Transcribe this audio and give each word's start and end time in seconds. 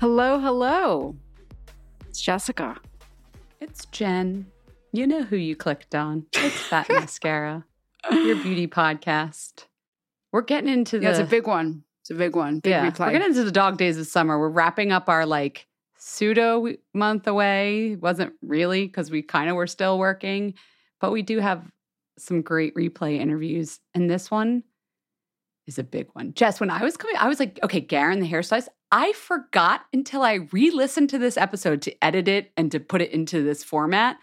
Hello, 0.00 0.38
hello. 0.38 1.14
It's 2.08 2.22
Jessica. 2.22 2.74
It's 3.60 3.84
Jen. 3.84 4.46
You 4.92 5.06
know 5.06 5.24
who 5.24 5.36
you 5.36 5.54
clicked 5.54 5.94
on. 5.94 6.24
It's 6.32 6.56
Fat 6.56 6.88
Mascara, 6.88 7.66
your 8.10 8.36
beauty 8.36 8.66
podcast. 8.66 9.66
We're 10.32 10.40
getting 10.40 10.72
into 10.72 10.98
the 10.98 11.04
Yeah, 11.04 11.10
it's 11.10 11.18
a 11.18 11.24
big 11.24 11.46
one. 11.46 11.84
It's 12.00 12.10
a 12.10 12.14
big 12.14 12.34
one. 12.34 12.60
Big 12.60 12.70
yeah, 12.70 12.90
replay. 12.90 13.00
we're 13.00 13.12
getting 13.12 13.28
into 13.28 13.44
the 13.44 13.52
dog 13.52 13.76
days 13.76 13.98
of 13.98 14.06
summer. 14.06 14.38
We're 14.38 14.48
wrapping 14.48 14.90
up 14.90 15.10
our 15.10 15.26
like 15.26 15.66
pseudo 15.98 16.66
month 16.94 17.26
away. 17.26 17.96
Wasn't 17.96 18.32
really 18.40 18.86
because 18.86 19.10
we 19.10 19.20
kind 19.20 19.50
of 19.50 19.56
were 19.56 19.66
still 19.66 19.98
working, 19.98 20.54
but 21.02 21.12
we 21.12 21.20
do 21.20 21.40
have 21.40 21.70
some 22.16 22.40
great 22.40 22.74
replay 22.74 23.18
interviews, 23.18 23.80
and 23.92 24.08
this 24.08 24.30
one 24.30 24.62
is 25.70 25.78
a 25.78 25.84
big 25.84 26.08
one. 26.12 26.34
Jess, 26.34 26.60
when 26.60 26.70
I 26.70 26.82
was 26.82 26.96
coming, 26.96 27.16
I 27.16 27.28
was 27.28 27.38
like, 27.38 27.58
okay, 27.62 27.80
Garren, 27.80 28.20
the 28.20 28.28
hairstylist. 28.28 28.68
I 28.92 29.12
forgot 29.12 29.82
until 29.92 30.22
I 30.22 30.48
re-listened 30.50 31.10
to 31.10 31.18
this 31.18 31.36
episode 31.36 31.80
to 31.82 32.04
edit 32.04 32.26
it 32.26 32.50
and 32.56 32.72
to 32.72 32.80
put 32.80 33.00
it 33.00 33.12
into 33.12 33.44
this 33.44 33.62
format 33.62 34.18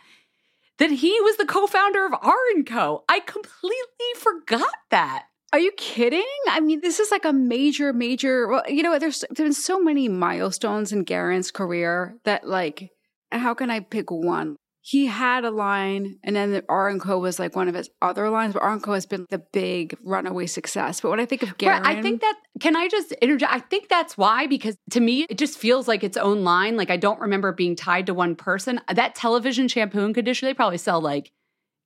that 0.77 0.91
he 0.91 1.09
was 1.21 1.37
the 1.37 1.45
co-founder 1.45 2.05
of 2.05 2.13
R 2.21 2.35
and 2.53 2.65
Co. 2.65 3.03
I 3.07 3.21
completely 3.21 4.11
forgot 4.17 4.75
that. 4.91 5.25
Are 5.53 5.59
you 5.59 5.71
kidding? 5.77 6.27
I 6.49 6.59
mean, 6.59 6.81
this 6.81 6.99
is 6.99 7.09
like 7.09 7.23
a 7.23 7.31
major, 7.31 7.93
major. 7.93 8.49
Well, 8.49 8.63
you 8.67 8.83
know, 8.83 8.99
there's 8.99 9.23
there's 9.31 9.47
been 9.47 9.53
so 9.53 9.79
many 9.79 10.09
milestones 10.09 10.91
in 10.91 11.05
Garren's 11.05 11.51
career 11.51 12.17
that, 12.25 12.45
like, 12.45 12.91
how 13.31 13.53
can 13.53 13.71
I 13.71 13.79
pick 13.79 14.11
one? 14.11 14.57
He 14.87 15.07
had 15.07 15.43
a 15.43 15.51
line, 15.51 16.17
and 16.23 16.33
then 16.33 16.53
the 16.53 16.63
R 16.69 16.87
and 16.87 17.01
Co 17.01 17.19
was 17.19 17.39
like 17.39 17.57
one 17.57 17.67
of 17.67 17.75
his 17.75 17.89
other 18.01 18.29
lines. 18.29 18.53
But 18.53 18.63
R 18.63 18.71
and 18.71 18.81
Co 18.81 18.93
has 18.93 19.05
been 19.05 19.25
the 19.29 19.39
big 19.39 19.97
runaway 20.01 20.45
success. 20.45 21.01
But 21.01 21.09
when 21.09 21.19
I 21.19 21.25
think 21.25 21.43
of 21.43 21.57
Garren, 21.57 21.81
Right, 21.81 21.97
I 21.97 22.01
think 22.01 22.21
that 22.21 22.35
can 22.61 22.77
I 22.77 22.87
just 22.87 23.11
interject? 23.11 23.51
I 23.51 23.59
think 23.59 23.89
that's 23.89 24.17
why 24.17 24.47
because 24.47 24.77
to 24.91 25.01
me 25.01 25.25
it 25.29 25.37
just 25.37 25.57
feels 25.57 25.89
like 25.89 26.05
its 26.05 26.15
own 26.15 26.45
line. 26.45 26.77
Like 26.77 26.89
I 26.89 26.95
don't 26.95 27.19
remember 27.19 27.51
being 27.51 27.75
tied 27.75 28.05
to 28.05 28.13
one 28.13 28.37
person. 28.37 28.79
That 28.89 29.13
television 29.13 29.67
shampoo 29.67 30.05
and 30.05 30.15
conditioner, 30.15 30.51
they 30.51 30.53
probably 30.53 30.77
sell 30.77 31.01
like 31.01 31.33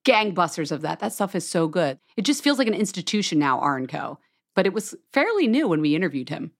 gangbusters 0.05 0.71
of 0.71 0.81
that. 0.81 0.99
That 0.99 1.11
stuff 1.11 1.33
is 1.33 1.49
so 1.49 1.67
good. 1.67 1.97
It 2.17 2.21
just 2.21 2.43
feels 2.43 2.59
like 2.59 2.67
an 2.67 2.75
institution 2.75 3.39
now, 3.39 3.57
R 3.61 3.77
and 3.77 3.89
Co. 3.89 4.19
But 4.53 4.67
it 4.67 4.73
was 4.73 4.93
fairly 5.11 5.47
new 5.47 5.67
when 5.67 5.81
we 5.81 5.95
interviewed 5.95 6.29
him. 6.29 6.51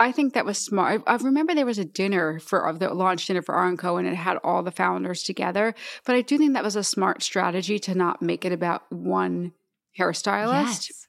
I 0.00 0.10
think 0.10 0.34
that 0.34 0.44
was 0.44 0.58
smart. 0.58 1.02
I, 1.06 1.12
I 1.12 1.16
remember 1.16 1.54
there 1.54 1.66
was 1.66 1.78
a 1.78 1.84
dinner 1.84 2.40
for 2.40 2.66
of 2.68 2.78
the 2.78 2.92
launch 2.92 3.26
dinner 3.26 3.42
for 3.42 3.54
R&Co 3.54 3.96
and 3.96 4.08
it 4.08 4.14
had 4.14 4.38
all 4.42 4.62
the 4.62 4.72
founders 4.72 5.22
together. 5.22 5.74
But 6.04 6.16
I 6.16 6.20
do 6.20 6.36
think 6.36 6.54
that 6.54 6.64
was 6.64 6.76
a 6.76 6.82
smart 6.82 7.22
strategy 7.22 7.78
to 7.80 7.94
not 7.94 8.20
make 8.20 8.44
it 8.44 8.52
about 8.52 8.90
one 8.90 9.52
hairstylist. 9.98 10.88
Yes. 10.88 11.06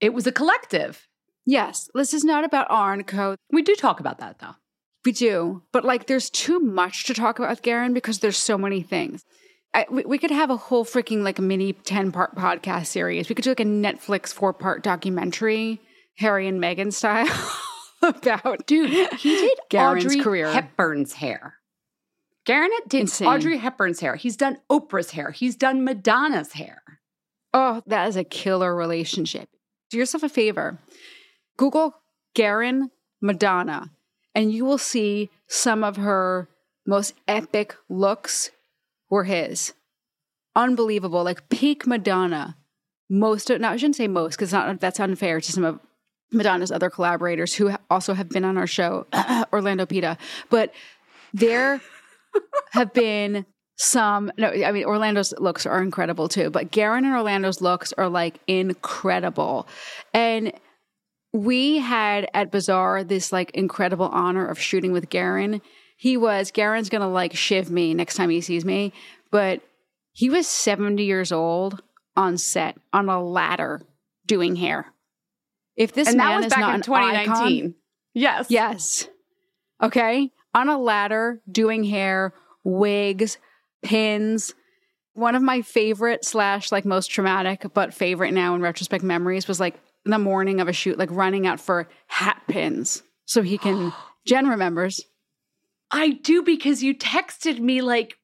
It 0.00 0.12
was 0.12 0.26
a 0.26 0.32
collective. 0.32 1.08
Yes, 1.46 1.88
this 1.94 2.12
is 2.12 2.24
not 2.24 2.44
about 2.44 2.66
R&Co. 2.68 3.36
We 3.50 3.62
do 3.62 3.74
talk 3.74 4.00
about 4.00 4.18
that 4.18 4.38
though. 4.40 4.56
We 5.04 5.12
do, 5.12 5.62
but 5.72 5.84
like 5.84 6.06
there's 6.06 6.28
too 6.28 6.58
much 6.58 7.04
to 7.04 7.14
talk 7.14 7.38
about 7.38 7.50
with 7.50 7.62
Garren 7.62 7.94
because 7.94 8.18
there's 8.18 8.36
so 8.36 8.58
many 8.58 8.82
things. 8.82 9.24
I, 9.72 9.86
we, 9.90 10.04
we 10.04 10.18
could 10.18 10.32
have 10.32 10.50
a 10.50 10.56
whole 10.56 10.84
freaking 10.84 11.22
like 11.22 11.38
mini 11.38 11.72
10 11.72 12.10
part 12.12 12.34
podcast 12.34 12.86
series. 12.86 13.28
We 13.28 13.34
could 13.34 13.44
do 13.44 13.50
like 13.50 13.60
a 13.60 13.64
Netflix 13.64 14.34
four 14.34 14.52
part 14.52 14.82
documentary, 14.82 15.80
Harry 16.16 16.48
and 16.48 16.60
Meghan 16.60 16.92
style. 16.92 17.28
about 18.08 18.66
Dude, 18.66 18.90
he 19.14 19.36
did 19.36 19.58
Garren's 19.70 20.06
Audrey 20.06 20.20
career. 20.20 20.46
Hepburn's 20.52 21.14
hair. 21.14 21.54
Garren 22.46 22.68
did 22.88 23.00
Insane. 23.02 23.26
Audrey 23.26 23.58
Hepburn's 23.58 24.00
hair. 24.00 24.14
He's 24.14 24.36
done 24.36 24.58
Oprah's 24.70 25.10
hair. 25.10 25.30
He's 25.30 25.56
done 25.56 25.84
Madonna's 25.84 26.52
hair. 26.52 26.82
Oh, 27.52 27.82
that 27.86 28.08
is 28.08 28.16
a 28.16 28.24
killer 28.24 28.74
relationship. 28.74 29.48
Do 29.90 29.98
yourself 29.98 30.22
a 30.22 30.28
favor. 30.28 30.78
Google 31.56 31.94
Garren 32.36 32.90
Madonna, 33.20 33.90
and 34.34 34.52
you 34.52 34.64
will 34.64 34.78
see 34.78 35.30
some 35.48 35.82
of 35.82 35.96
her 35.96 36.48
most 36.86 37.14
epic 37.26 37.74
looks 37.88 38.50
were 39.10 39.24
his. 39.24 39.72
Unbelievable, 40.54 41.24
like 41.24 41.48
peak 41.48 41.86
Madonna. 41.86 42.56
Most 43.08 43.50
of, 43.50 43.60
no, 43.60 43.70
I 43.70 43.76
shouldn't 43.76 43.96
say 43.96 44.08
most 44.08 44.38
because 44.38 44.50
that's 44.78 45.00
unfair 45.00 45.40
to 45.40 45.52
some 45.52 45.64
of 45.64 45.80
Madonna's 46.32 46.72
other 46.72 46.90
collaborators 46.90 47.54
who 47.54 47.74
also 47.90 48.14
have 48.14 48.28
been 48.28 48.44
on 48.44 48.56
our 48.56 48.66
show, 48.66 49.06
Orlando 49.52 49.86
Pita. 49.86 50.18
But 50.50 50.72
there 51.32 51.80
have 52.72 52.92
been 52.92 53.46
some 53.78 54.32
no 54.38 54.48
i 54.48 54.72
mean 54.72 54.86
orlando's 54.86 55.34
looks 55.38 55.66
are 55.66 55.82
incredible 55.82 56.28
too 56.28 56.48
but 56.48 56.70
garren 56.70 57.04
and 57.04 57.14
orlando's 57.14 57.60
looks 57.60 57.92
are 57.94 58.08
like 58.08 58.40
incredible. 58.46 59.68
And 60.14 60.52
we 61.32 61.78
had 61.78 62.30
at 62.32 62.50
bazaar 62.50 63.04
this 63.04 63.32
like 63.32 63.50
incredible 63.50 64.08
honor 64.08 64.46
of 64.46 64.58
shooting 64.58 64.92
with 64.92 65.10
garren. 65.10 65.60
He 65.98 66.16
was 66.16 66.50
garren's 66.50 66.88
gonna 66.88 67.10
like 67.10 67.36
shiv 67.36 67.70
me 67.70 67.92
next 67.92 68.14
time 68.14 68.30
he 68.30 68.40
sees 68.40 68.64
me 68.64 68.92
but 69.30 69.60
he 70.12 70.30
was 70.30 70.46
70 70.46 71.04
years 71.04 71.30
old 71.30 71.82
on 72.16 72.38
set 72.38 72.78
on 72.94 73.10
a 73.10 73.22
ladder 73.22 73.82
doing 74.26 74.56
hair 74.56 74.86
if 75.76 75.92
this 75.92 76.08
and 76.08 76.18
that 76.20 76.28
man 76.28 76.36
was 76.36 76.46
is 76.46 76.50
back 76.50 76.60
not 76.60 76.70
in 76.70 76.74
an 76.76 76.82
2019. 76.82 77.32
icon, 77.32 77.74
yes. 78.14 78.46
Yes. 78.50 79.08
Okay. 79.82 80.30
On 80.54 80.68
a 80.68 80.78
ladder, 80.78 81.42
doing 81.50 81.84
hair, 81.84 82.32
wigs, 82.64 83.38
pins. 83.82 84.54
One 85.12 85.34
of 85.34 85.42
my 85.42 85.62
favorite 85.62 86.24
slash 86.24 86.72
like 86.72 86.84
most 86.84 87.08
traumatic, 87.10 87.64
but 87.74 87.94
favorite 87.94 88.32
now 88.32 88.54
in 88.54 88.62
retrospect 88.62 89.04
memories 89.04 89.48
was 89.48 89.60
like 89.60 89.78
the 90.04 90.18
morning 90.18 90.60
of 90.60 90.68
a 90.68 90.72
shoot, 90.72 90.98
like 90.98 91.10
running 91.10 91.46
out 91.46 91.60
for 91.60 91.88
hat 92.06 92.42
pins 92.48 93.02
so 93.26 93.42
he 93.42 93.58
can. 93.58 93.92
Jen 94.26 94.48
remembers. 94.48 95.00
I 95.90 96.10
do 96.10 96.42
because 96.42 96.82
you 96.82 96.96
texted 96.96 97.60
me 97.60 97.80
like, 97.80 98.18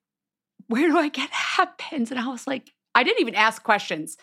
where 0.66 0.88
do 0.88 0.98
I 0.98 1.08
get 1.08 1.30
hat 1.30 1.78
pins? 1.78 2.10
And 2.10 2.18
I 2.18 2.26
was 2.28 2.46
like, 2.46 2.70
I 2.94 3.04
didn't 3.04 3.20
even 3.20 3.36
ask 3.36 3.62
questions. 3.62 4.16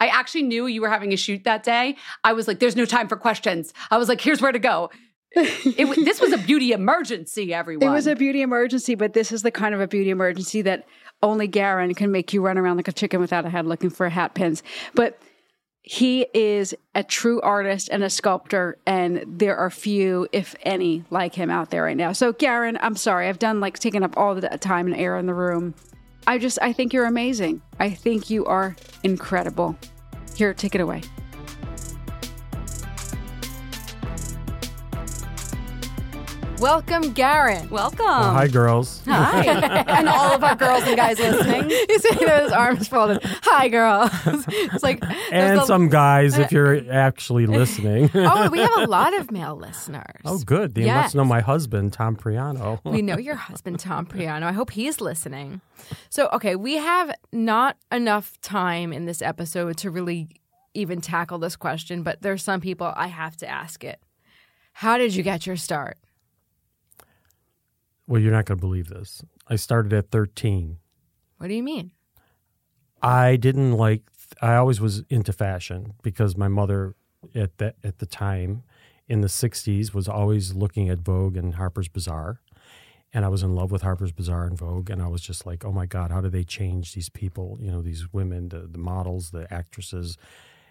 I 0.00 0.08
actually 0.08 0.42
knew 0.42 0.66
you 0.66 0.80
were 0.80 0.88
having 0.88 1.12
a 1.12 1.16
shoot 1.16 1.44
that 1.44 1.62
day. 1.62 1.96
I 2.24 2.32
was 2.32 2.46
like, 2.46 2.60
there's 2.60 2.76
no 2.76 2.84
time 2.84 3.08
for 3.08 3.16
questions. 3.16 3.72
I 3.90 3.98
was 3.98 4.08
like, 4.08 4.20
here's 4.20 4.40
where 4.40 4.52
to 4.52 4.58
go. 4.58 4.90
It, 5.32 6.04
this 6.04 6.20
was 6.20 6.32
a 6.32 6.38
beauty 6.38 6.72
emergency, 6.72 7.52
everyone. 7.52 7.86
It 7.86 7.92
was 7.92 8.06
a 8.06 8.16
beauty 8.16 8.40
emergency, 8.42 8.94
but 8.94 9.12
this 9.12 9.30
is 9.30 9.42
the 9.42 9.50
kind 9.50 9.74
of 9.74 9.80
a 9.80 9.86
beauty 9.86 10.10
emergency 10.10 10.62
that 10.62 10.86
only 11.22 11.48
Garren 11.48 11.94
can 11.96 12.10
make 12.10 12.32
you 12.32 12.40
run 12.42 12.56
around 12.58 12.76
like 12.76 12.88
a 12.88 12.92
chicken 12.92 13.20
without 13.20 13.44
a 13.44 13.50
head 13.50 13.66
looking 13.66 13.90
for 13.90 14.08
hat 14.08 14.34
pins. 14.34 14.62
But 14.94 15.20
he 15.82 16.26
is 16.34 16.74
a 16.94 17.02
true 17.02 17.40
artist 17.40 17.88
and 17.90 18.02
a 18.02 18.10
sculptor, 18.10 18.78
and 18.86 19.24
there 19.26 19.56
are 19.56 19.70
few, 19.70 20.28
if 20.32 20.54
any, 20.62 21.04
like 21.10 21.34
him 21.34 21.50
out 21.50 21.70
there 21.70 21.82
right 21.82 21.96
now. 21.96 22.12
So, 22.12 22.32
Garren, 22.32 22.78
I'm 22.80 22.96
sorry, 22.96 23.28
I've 23.28 23.38
done 23.38 23.60
like 23.60 23.78
taken 23.78 24.02
up 24.02 24.16
all 24.16 24.34
the 24.34 24.48
time 24.58 24.86
and 24.86 24.96
air 24.96 25.16
in 25.16 25.26
the 25.26 25.34
room. 25.34 25.74
I 26.28 26.36
just, 26.36 26.58
I 26.60 26.74
think 26.74 26.92
you're 26.92 27.06
amazing. 27.06 27.62
I 27.80 27.88
think 27.88 28.28
you 28.28 28.44
are 28.44 28.76
incredible. 29.02 29.78
Here, 30.36 30.52
take 30.52 30.74
it 30.74 30.82
away. 30.82 31.00
Welcome, 36.60 37.14
Garren. 37.14 37.70
Welcome. 37.70 38.00
Oh, 38.08 38.30
hi, 38.32 38.48
girls. 38.48 39.00
Hi. 39.06 39.44
and 39.86 40.08
all 40.08 40.32
of 40.34 40.42
our 40.42 40.56
girls 40.56 40.82
and 40.84 40.96
guys 40.96 41.16
listening. 41.20 41.70
He's 41.70 42.02
sitting 42.02 42.26
there 42.26 42.34
with 42.38 42.44
his 42.46 42.52
arms 42.52 42.88
folded. 42.88 43.20
Hi, 43.44 43.68
girls. 43.68 44.10
It's 44.48 44.82
like, 44.82 45.00
And 45.30 45.60
a- 45.60 45.66
some 45.66 45.88
guys, 45.88 46.36
if 46.36 46.50
you're 46.50 46.82
actually 46.92 47.46
listening. 47.60 48.10
Oh, 48.12 48.50
we 48.50 48.58
have 48.58 48.76
a 48.78 48.86
lot 48.86 49.16
of 49.16 49.30
male 49.30 49.54
listeners. 49.54 50.20
oh, 50.24 50.38
good. 50.38 50.74
They 50.74 50.84
Yes. 50.86 51.04
must 51.04 51.14
know 51.14 51.24
my 51.24 51.40
husband, 51.40 51.92
Tom 51.92 52.16
Priano. 52.16 52.80
We 52.84 53.02
know 53.02 53.18
your 53.18 53.36
husband, 53.36 53.78
Tom 53.78 54.04
Priano. 54.04 54.42
I 54.42 54.52
hope 54.52 54.70
he's 54.72 55.00
listening. 55.00 55.60
So, 56.10 56.28
okay, 56.32 56.56
we 56.56 56.74
have 56.74 57.12
not 57.32 57.76
enough 57.92 58.38
time 58.40 58.92
in 58.92 59.04
this 59.04 59.22
episode 59.22 59.76
to 59.78 59.90
really 59.92 60.28
even 60.74 61.00
tackle 61.00 61.38
this 61.38 61.54
question, 61.54 62.02
but 62.02 62.20
there's 62.22 62.42
some 62.42 62.60
people 62.60 62.92
I 62.96 63.06
have 63.06 63.36
to 63.38 63.48
ask 63.48 63.84
it. 63.84 64.00
How 64.72 64.98
did 64.98 65.14
you 65.14 65.22
get 65.22 65.46
your 65.46 65.56
start? 65.56 65.98
Well, 68.08 68.20
you're 68.20 68.32
not 68.32 68.46
going 68.46 68.58
to 68.58 68.60
believe 68.60 68.88
this. 68.88 69.22
I 69.46 69.56
started 69.56 69.92
at 69.92 70.10
13. 70.10 70.78
What 71.36 71.48
do 71.48 71.54
you 71.54 71.62
mean? 71.62 71.92
I 73.02 73.36
didn't 73.36 73.72
like. 73.72 74.02
I 74.42 74.56
always 74.56 74.80
was 74.80 75.04
into 75.08 75.32
fashion 75.32 75.94
because 76.02 76.36
my 76.36 76.48
mother 76.48 76.96
at 77.34 77.58
that 77.58 77.76
at 77.84 77.98
the 77.98 78.06
time 78.06 78.64
in 79.06 79.20
the 79.20 79.28
'60s 79.28 79.94
was 79.94 80.08
always 80.08 80.54
looking 80.54 80.88
at 80.88 80.98
Vogue 80.98 81.36
and 81.36 81.54
Harper's 81.54 81.86
Bazaar, 81.86 82.40
and 83.12 83.24
I 83.24 83.28
was 83.28 83.44
in 83.44 83.54
love 83.54 83.70
with 83.70 83.82
Harper's 83.82 84.10
Bazaar 84.10 84.44
and 84.44 84.58
Vogue, 84.58 84.90
and 84.90 85.00
I 85.00 85.06
was 85.06 85.22
just 85.22 85.46
like, 85.46 85.64
oh 85.64 85.70
my 85.70 85.86
god, 85.86 86.10
how 86.10 86.20
do 86.20 86.28
they 86.28 86.42
change 86.42 86.94
these 86.94 87.08
people? 87.08 87.56
You 87.60 87.70
know, 87.70 87.82
these 87.82 88.12
women, 88.12 88.48
the, 88.48 88.66
the 88.66 88.78
models, 88.78 89.30
the 89.30 89.52
actresses. 89.52 90.16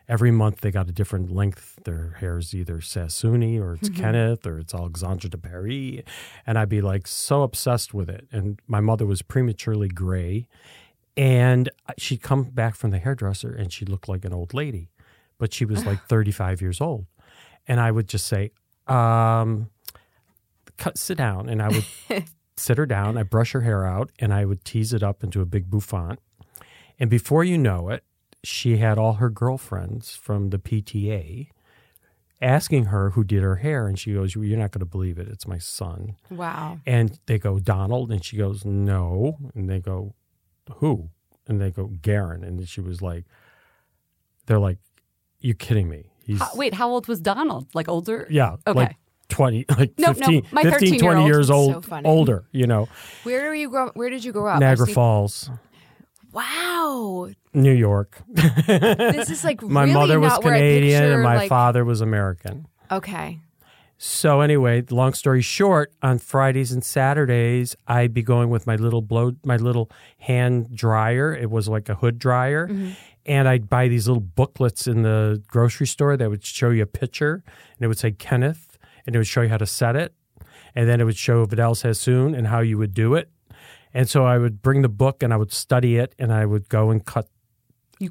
Every 0.10 0.32
month 0.32 0.62
they 0.62 0.72
got 0.72 0.88
a 0.88 0.94
different 0.94 1.32
length. 1.32 1.80
Their 1.84 2.16
hair 2.20 2.38
is 2.38 2.56
either 2.56 2.80
Sassoon 2.80 3.60
or 3.60 3.74
it's 3.74 3.90
Kenneth 3.90 4.48
or 4.48 4.60
it's 4.60 4.74
Alexandre 4.74 5.28
de 5.28 5.38
Paris, 5.38 6.02
and 6.46 6.58
I'd 6.58 6.70
be 6.70 6.82
like 6.82 7.08
so 7.08 7.44
obsessed 7.44 7.94
with 7.94 8.10
it. 8.10 8.28
And 8.32 8.60
my 8.68 8.80
mother 8.80 9.06
was 9.06 9.22
prematurely 9.22 9.90
gray, 9.90 10.48
and 11.18 11.70
she'd 11.98 12.22
come 12.22 12.44
back 12.44 12.76
from 12.76 12.92
the 12.92 13.00
hairdresser 13.00 13.52
and 13.52 13.74
she 13.74 13.86
looked 13.86 14.08
like 14.08 14.24
an 14.24 14.34
old 14.34 14.54
lady, 14.54 14.92
but 15.40 15.52
she 15.52 15.66
was 15.66 15.86
like 15.86 16.00
35 16.08 16.62
years 16.62 16.80
old. 16.80 17.08
And 17.68 17.80
I 17.80 17.92
would 17.92 18.08
just 18.08 18.28
say, 18.28 18.52
um, 18.86 19.70
cut, 20.78 20.98
sit 20.98 21.18
down. 21.18 21.50
And 21.50 21.62
I 21.62 21.70
would 21.70 21.86
sit 22.56 22.78
her 22.78 22.86
down. 22.86 23.18
I 23.18 23.24
brush 23.24 23.52
her 23.54 23.62
hair 23.62 23.86
out 23.86 24.12
and 24.20 24.32
I 24.32 24.46
would 24.46 24.64
tease 24.64 24.94
it 24.94 25.04
up 25.04 25.24
into 25.24 25.42
a 25.42 25.46
big 25.46 25.70
bouffant. 25.70 26.20
And 27.00 27.10
before 27.10 27.44
you 27.44 27.58
know 27.58 27.90
it, 27.90 28.04
she 28.44 28.78
had 28.78 28.98
all 28.98 29.14
her 29.14 29.30
girlfriends 29.30 30.16
from 30.16 30.50
the 30.52 30.58
PTA 30.60 31.50
asking 32.42 32.86
her 32.86 33.12
who 33.12 33.24
did 33.24 33.42
her 33.44 33.58
hair. 33.58 33.88
And 33.88 33.98
she 33.98 34.14
goes, 34.14 34.36
You're 34.36 34.58
not 34.58 34.72
going 34.72 34.80
to 34.80 34.86
believe 34.86 35.18
it. 35.18 35.28
It's 35.28 35.48
my 35.48 35.58
son. 35.58 36.16
Wow. 36.30 36.80
And 36.86 37.20
they 37.26 37.40
go, 37.40 37.60
Donald. 37.60 38.12
And 38.12 38.24
she 38.24 38.38
goes, 38.38 38.64
No. 38.66 39.38
And 39.56 39.70
they 39.70 39.80
go, 39.80 40.14
Who? 40.76 41.10
And 41.48 41.60
they 41.62 41.72
go, 41.72 41.88
Garren. 42.02 42.44
And 42.44 42.68
she 42.68 42.82
was 42.82 43.02
like, 43.02 43.26
They're 44.46 44.60
like, 44.60 44.78
You 45.40 45.54
kidding 45.54 45.90
me? 45.90 46.12
He's, 46.24 46.40
How- 46.40 46.52
wait, 46.56 46.74
how 46.74 46.90
old 46.90 47.08
was 47.08 47.20
Donald? 47.22 47.68
Like 47.74 47.88
older? 47.90 48.28
yeah, 48.30 48.58
Okay. 48.68 48.78
like 48.78 48.96
20, 49.30 49.66
like 49.78 49.94
No, 49.98 50.08
no, 50.08 50.14
15, 50.14 50.48
my 50.52 50.64
15 50.64 51.00
20 51.00 51.00
13-year-old 51.00 51.28
years 51.28 51.50
old, 51.50 51.86
so 51.86 52.02
older, 52.06 52.46
you 52.52 52.68
know, 52.68 52.88
Where 53.24 53.52
do 53.52 53.58
you 53.60 53.70
grow? 53.70 53.90
Where 53.94 54.10
did 54.10 54.24
you 54.24 54.32
grow 54.32 54.48
up? 54.54 54.60
Niagara 54.60 54.88
Falls, 54.88 55.50
Wow. 56.38 57.30
New 57.54 57.72
York. 57.74 58.22
This 58.28 59.30
is 59.30 59.44
like 59.44 59.62
my 59.64 59.82
really 59.84 59.94
mother 59.94 60.20
was 60.20 60.30
not 60.34 60.44
where 60.44 60.54
I 60.54 60.58
Canadian 60.60 61.04
and 61.04 61.24
my 61.24 61.36
like- 61.38 61.50
father 61.50 61.84
was 61.84 62.02
American. 62.02 62.68
Okay. 62.92 63.40
So 64.00 64.42
anyway, 64.42 64.84
long 64.92 65.14
story 65.16 65.42
short, 65.42 65.92
on 66.04 66.20
Fridays 66.20 66.72
and 66.72 66.84
Saturdays, 66.86 67.76
I'd 67.88 68.14
be 68.14 68.22
going 68.22 68.52
with 68.52 68.68
my 68.68 68.76
little 68.76 69.02
blow, 69.02 69.32
my 69.44 69.56
little 69.58 69.90
hand 70.20 70.76
dryer. 70.76 71.34
It 71.36 71.50
was 71.50 71.68
like 71.68 71.90
a 71.90 71.96
hood 71.96 72.20
dryer, 72.20 72.68
Mm-hmm. 72.68 72.92
and 73.26 73.48
I'd 73.48 73.68
buy 73.72 73.88
these 73.88 74.08
little 74.08 74.22
booklets 74.22 74.86
in 74.86 75.02
the 75.02 75.42
grocery 75.48 75.88
store 75.88 76.16
that 76.16 76.30
would 76.30 76.46
show 76.46 76.70
you 76.70 76.84
a 76.84 76.86
picture, 76.86 77.44
and 77.44 77.82
it 77.82 77.88
would 77.88 77.98
say 77.98 78.12
Kenneth, 78.12 78.78
and 79.08 79.16
it 79.16 79.18
would 79.18 79.26
show 79.28 79.42
you 79.42 79.50
how 79.50 79.58
to 79.58 79.66
set 79.66 79.96
it, 79.96 80.14
and 80.76 80.88
then 80.88 81.02
it 81.02 81.06
would 81.06 81.18
show 81.18 81.44
Vidal 81.46 81.74
Sassoon 81.74 82.36
and 82.36 82.46
how 82.46 82.60
you 82.60 82.78
would 82.78 82.94
do 82.94 83.16
it. 83.16 83.32
And 83.94 84.10
so 84.10 84.26
I 84.26 84.38
would 84.38 84.62
bring 84.62 84.82
the 84.82 84.90
book 84.90 85.24
and 85.24 85.34
I 85.34 85.38
would 85.38 85.52
study 85.52 85.98
it, 85.98 86.14
and 86.20 86.32
I 86.34 86.46
would 86.46 86.70
go 86.70 86.90
and 86.90 87.04
cut 87.06 87.28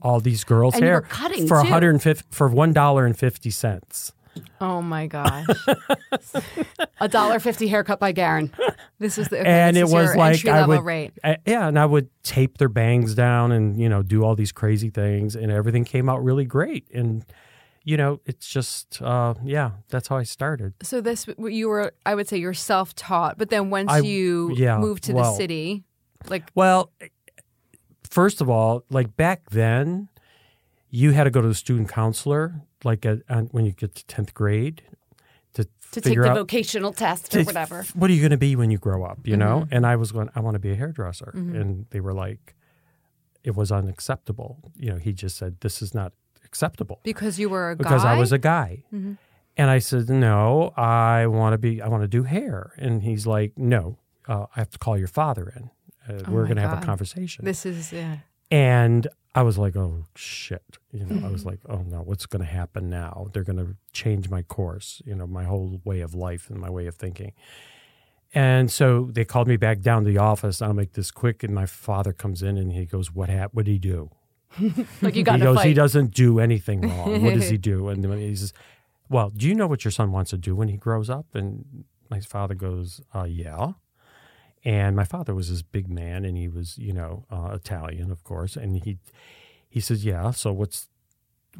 all 0.03 0.21
these 0.21 0.43
girls' 0.45 0.75
you 0.77 0.83
hair 0.83 1.03
for 1.03 1.29
too. 1.33 1.49
150 1.49 2.25
for 2.31 2.49
one 2.49 2.73
dollar 2.73 3.07
and 3.07 3.17
fifty 3.17 3.51
cents. 3.51 4.13
Oh 4.61 4.83
my 4.83 5.07
gosh. 5.07 5.47
A 7.01 7.09
dollar 7.09 7.39
fifty 7.39 7.69
haircut 7.69 8.01
by 8.01 8.13
Garren. 8.13 8.51
This 8.99 9.17
is 9.19 9.29
the 9.29 9.41
okay, 9.41 9.49
and 9.49 9.77
it 9.77 9.89
was 9.89 10.15
like 10.17 10.47
I 10.47 10.67
would, 10.67 10.83
rate. 10.85 11.13
I- 11.23 11.39
yeah, 11.47 11.69
and 11.69 11.79
I 11.79 11.87
would 11.87 12.09
tape 12.23 12.59
their 12.59 12.69
bangs 12.69 13.15
down 13.15 13.53
and 13.53 13.79
you 13.79 13.89
know 13.89 14.03
do 14.03 14.25
all 14.25 14.35
these 14.35 14.53
crazy 14.53 14.91
things, 14.91 15.37
and 15.37 15.51
everything 15.53 15.85
came 15.85 16.09
out 16.09 16.23
really 16.25 16.45
great. 16.45 16.87
And 16.93 17.25
you 17.87 17.97
know, 17.97 18.21
it's 18.27 18.49
just 18.49 19.01
uh, 19.01 19.35
yeah, 19.45 19.71
that's 19.89 20.09
how 20.09 20.17
I 20.17 20.25
started. 20.25 20.75
So 20.83 21.01
this 21.01 21.27
you 21.39 21.69
were 21.69 21.93
I 22.05 22.17
would 22.17 22.29
say 22.29 22.37
you're 22.37 22.53
self 22.53 22.95
taught, 22.97 23.39
but 23.39 23.49
then 23.49 23.71
once 23.71 23.91
I- 23.91 24.01
you 24.01 24.53
yeah, 24.57 24.79
moved 24.79 25.05
to 25.05 25.13
the 25.13 25.33
city, 25.37 25.85
like 26.29 26.51
Well, 26.57 26.91
first 28.11 28.41
of 28.41 28.51
all, 28.51 28.85
like 28.91 29.17
back 29.17 29.51
then, 29.51 30.09
you 30.91 31.13
had 31.13 31.25
to 31.25 31.31
go 31.31 31.41
to 31.41 31.47
the 31.47 31.55
student 31.55 31.89
counselor, 31.89 32.61
like 32.83 33.07
at, 33.07 33.19
on, 33.31 33.47
when 33.53 33.65
you 33.65 33.73
get 33.73 33.95
to 33.95 34.05
tenth 34.07 34.35
grade, 34.35 34.83
to 35.55 35.69
to 35.93 36.01
take 36.01 36.19
the 36.19 36.29
out 36.29 36.37
vocational 36.37 36.93
test 36.93 37.33
or 37.37 37.39
to- 37.39 37.45
whatever. 37.45 37.85
What 37.95 38.11
are 38.11 38.15
you 38.15 38.21
going 38.21 38.33
to 38.33 38.37
be 38.37 38.57
when 38.57 38.73
you 38.73 38.79
grow 38.79 39.05
up? 39.05 39.21
You 39.25 39.37
know? 39.37 39.61
Mm-hmm. 39.61 39.75
And 39.75 39.87
I 39.87 39.95
was 39.95 40.11
going, 40.11 40.29
I 40.35 40.41
want 40.41 40.57
to 40.57 40.59
be 40.59 40.73
a 40.73 40.75
hairdresser. 40.75 41.31
And 41.35 41.87
they 41.91 42.01
were 42.01 42.13
like, 42.13 42.57
it 43.45 43.55
was 43.55 43.71
unacceptable. 43.71 44.73
You 44.77 44.91
know, 44.91 44.97
he 44.99 45.13
just 45.13 45.37
said, 45.37 45.61
this 45.61 45.81
is 45.81 45.95
not 45.95 46.13
acceptable 46.57 47.01
Because 47.03 47.39
you 47.39 47.49
were 47.51 47.71
a 47.73 47.77
because 47.77 48.03
guy? 48.03 48.15
I 48.15 48.19
was 48.19 48.33
a 48.33 48.39
guy. 48.39 48.85
Mm-hmm. 48.93 49.13
And 49.59 49.71
I 49.71 49.79
said, 49.79 50.09
no, 50.11 50.73
I 50.77 51.27
want 51.27 51.55
to 51.55 51.59
be, 51.59 51.81
I 51.81 51.89
want 51.89 52.03
to 52.03 52.09
do 52.09 52.23
hair. 52.25 52.73
And 52.77 53.03
he's 53.03 53.27
like, 53.27 53.53
no, 53.57 53.99
uh, 54.29 54.45
I 54.55 54.61
have 54.61 54.71
to 54.71 54.79
call 54.79 54.99
your 54.99 55.09
father 55.09 55.47
in. 55.57 55.71
Uh, 56.09 56.23
Oh 56.27 56.31
we're 56.33 56.45
going 56.45 56.57
to 56.57 56.63
have 56.69 56.83
a 56.83 56.87
conversation. 56.87 57.45
This 57.45 57.65
is 57.67 57.93
yeah. 57.93 58.19
And 58.51 59.09
I 59.35 59.43
was 59.43 59.57
like, 59.59 59.75
oh 59.77 60.05
shit. 60.15 60.79
You 60.93 61.05
know, 61.07 61.27
I 61.27 61.31
was 61.31 61.41
Mm-hmm. 61.41 61.49
like, 61.51 61.61
oh 61.69 61.83
no, 61.95 61.99
what's 62.09 62.27
going 62.27 62.45
to 62.45 62.53
happen 62.61 62.89
now? 62.91 63.29
They're 63.33 63.45
going 63.51 63.59
to 63.67 63.77
change 63.93 64.29
my 64.31 64.43
course, 64.43 65.03
you 65.09 65.15
know, 65.15 65.27
my 65.27 65.45
whole 65.45 65.81
way 65.85 66.01
of 66.01 66.15
life 66.15 66.49
and 66.51 66.59
my 66.67 66.71
way 66.71 66.87
of 66.87 66.95
thinking. 66.95 67.33
And 68.35 68.71
so 68.71 69.09
they 69.11 69.25
called 69.25 69.49
me 69.49 69.57
back 69.57 69.81
down 69.81 70.05
to 70.05 70.11
the 70.11 70.19
office. 70.19 70.61
I'll 70.61 70.75
make 70.75 70.93
this 70.93 71.11
quick. 71.11 71.43
And 71.43 71.55
my 71.55 71.67
father 71.67 72.13
comes 72.13 72.43
in 72.43 72.59
and 72.59 72.73
he 72.73 72.85
goes, 72.85 73.11
what 73.13 73.29
happened? 73.31 73.55
What 73.57 73.65
did 73.67 73.73
he 73.73 73.79
do? 73.79 74.11
Like 75.03 75.15
you 75.17 75.23
got 75.23 75.35
he 75.35 75.41
to 75.41 75.45
goes, 75.47 75.57
fight. 75.57 75.67
he 75.67 75.75
doesn't 75.75 76.15
do 76.15 76.41
anything 76.41 76.81
wrong. 76.83 77.23
what 77.23 77.35
does 77.35 77.49
he 77.49 77.59
do? 77.73 77.89
And 77.89 78.05
he 78.15 78.37
says, 78.37 78.53
well, 79.09 79.31
do 79.31 79.47
you 79.47 79.55
know 79.55 79.67
what 79.67 79.85
your 79.85 79.93
son 79.93 80.13
wants 80.13 80.31
to 80.31 80.39
do 80.39 80.55
when 80.57 80.69
he 80.69 80.77
grows 80.77 81.09
up? 81.11 81.27
And 81.35 81.85
my 82.11 82.21
father 82.21 82.55
goes, 82.55 83.01
uh, 83.15 83.25
yeah. 83.25 83.73
And 84.65 84.97
my 84.97 85.05
father 85.05 85.35
was 85.35 85.49
this 85.49 85.63
big 85.63 85.89
man, 85.89 86.25
and 86.25 86.37
he 86.37 86.49
was, 86.49 86.77
you 86.77 86.93
know, 86.93 87.25
uh, 87.31 87.51
Italian, 87.55 88.11
of 88.11 88.25
course. 88.25 88.57
And 88.57 88.83
he 88.83 88.99
he 89.69 89.79
says, 89.81 90.05
yeah. 90.05 90.33
So 90.33 90.53
what's 90.53 90.89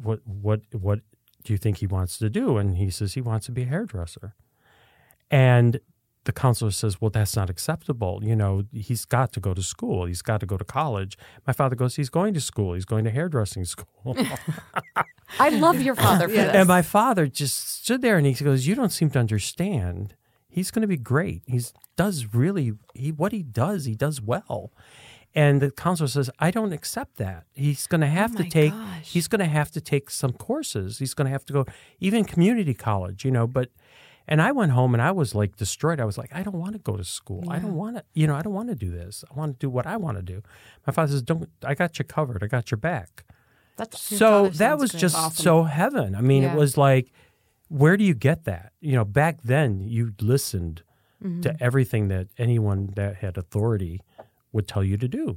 what 0.01 0.19
what 0.25 0.61
what 0.73 0.99
do 1.43 1.53
you 1.53 1.57
think 1.57 1.77
he 1.77 1.87
wants 1.87 2.17
to 2.17 2.29
do? 2.29 2.57
And 2.57 2.75
he 2.77 2.89
says 2.89 3.13
he 3.13 3.21
wants 3.21 3.45
to 3.45 3.53
be 3.53 3.61
a 3.63 3.65
hairdresser. 3.65 4.35
And 5.31 5.79
the 6.27 6.33
counselor 6.33 6.71
says, 6.71 7.01
well, 7.01 7.09
that's 7.09 7.35
not 7.35 7.49
acceptable. 7.49 8.19
You 8.21 8.35
know, 8.35 8.65
he's 8.71 9.05
got 9.05 9.33
to 9.33 9.39
go 9.39 9.55
to 9.55 9.63
school. 9.63 10.05
He's 10.05 10.21
got 10.21 10.41
to 10.41 10.45
go 10.45 10.57
to 10.57 10.63
college. 10.63 11.17
My 11.47 11.53
father 11.53 11.75
goes, 11.75 11.95
he's 11.95 12.09
going 12.09 12.35
to 12.35 12.41
school. 12.41 12.73
He's 12.73 12.85
going 12.85 13.05
to 13.05 13.09
hairdressing 13.09 13.65
school. 13.65 13.87
I 15.39 15.49
love 15.49 15.81
your 15.81 15.95
father 15.95 16.27
for 16.27 16.35
this. 16.35 16.53
And 16.53 16.67
my 16.67 16.81
father 16.81 17.27
just 17.27 17.81
stood 17.81 18.01
there 18.01 18.17
and 18.17 18.25
he 18.25 18.33
goes, 18.33 18.67
"You 18.67 18.75
don't 18.75 18.91
seem 18.91 19.09
to 19.11 19.19
understand. 19.19 20.15
He's 20.49 20.71
going 20.71 20.81
to 20.81 20.87
be 20.87 20.97
great. 20.97 21.41
He 21.45 21.61
does 21.95 22.33
really 22.33 22.73
he 22.93 23.11
what 23.11 23.31
he 23.31 23.43
does. 23.43 23.85
He 23.85 23.95
does 23.95 24.21
well." 24.21 24.71
And 25.35 25.61
the 25.61 25.69
counselor 25.69 26.07
says, 26.07 26.29
"I 26.39 26.51
don't 26.51 26.71
accept 26.71 27.17
that. 27.17 27.43
He's 27.53 27.87
going 27.87 28.03
oh 28.03 28.05
to 28.05 28.11
have 28.11 28.35
to 28.37 28.43
take. 28.43 28.71
gosh. 28.71 29.11
He's 29.11 29.27
going 29.27 29.39
to 29.39 29.45
have 29.45 29.71
to 29.71 29.81
take 29.81 30.09
some 30.09 30.33
courses. 30.33 30.99
He's 30.99 31.13
going 31.13 31.25
to 31.25 31.31
have 31.31 31.45
to 31.45 31.53
go 31.53 31.65
even 31.99 32.23
community 32.23 32.73
college. 32.73 33.25
You 33.25 33.31
know, 33.31 33.47
but." 33.47 33.69
And 34.27 34.41
I 34.41 34.51
went 34.51 34.73
home 34.73 34.93
and 34.93 35.01
I 35.01 35.11
was 35.11 35.33
like 35.33 35.55
destroyed. 35.55 35.99
I 36.01 36.05
was 36.05 36.17
like, 36.17 36.31
I 36.35 36.43
don't 36.43 36.57
want 36.59 36.73
to 36.73 36.79
go 36.79 36.97
to 36.97 37.03
school. 37.03 37.45
I 37.49 37.59
don't 37.59 37.75
want 37.75 37.95
to, 37.97 38.03
you 38.13 38.27
know, 38.27 38.35
I 38.35 38.41
don't 38.41 38.53
want 38.53 38.67
to 38.69 38.75
do 38.75 38.91
this. 38.91 39.23
I 39.31 39.33
want 39.39 39.57
to 39.57 39.65
do 39.65 39.69
what 39.69 39.87
I 39.87 39.95
want 39.97 40.17
to 40.17 40.23
do. 40.23 40.41
My 40.85 40.91
father 40.91 41.13
says, 41.13 41.21
Don't, 41.21 41.49
I 41.63 41.73
got 41.75 41.97
you 41.97 42.03
covered. 42.05 42.43
I 42.43 42.47
got 42.47 42.69
your 42.69 42.77
back 42.77 43.23
That's 43.77 44.01
so 44.01 44.49
that 44.49 44.77
was 44.77 44.91
good. 44.91 44.97
just 44.99 45.37
so 45.37 45.63
heaven. 45.63 46.13
I 46.15 46.21
mean, 46.21 46.43
Yeah. 46.43 46.53
it 46.53 46.57
was 46.57 46.77
like, 46.77 47.11
where 47.69 47.95
do 47.95 48.03
you 48.03 48.13
get 48.13 48.43
that? 48.45 48.73
You 48.81 48.93
know, 48.93 49.05
back 49.05 49.41
then 49.43 49.81
you 49.81 50.13
listened 50.21 50.83
Mm-hmm. 51.23 51.41
to 51.41 51.57
everything 51.63 52.09
that 52.09 52.27
anyone 52.37 52.91
that 52.95 53.15
had 53.15 53.39
authority 53.39 54.01
would 54.51 54.67
tell 54.67 54.83
you 54.83 54.97
to 54.97 55.07
do. 55.07 55.35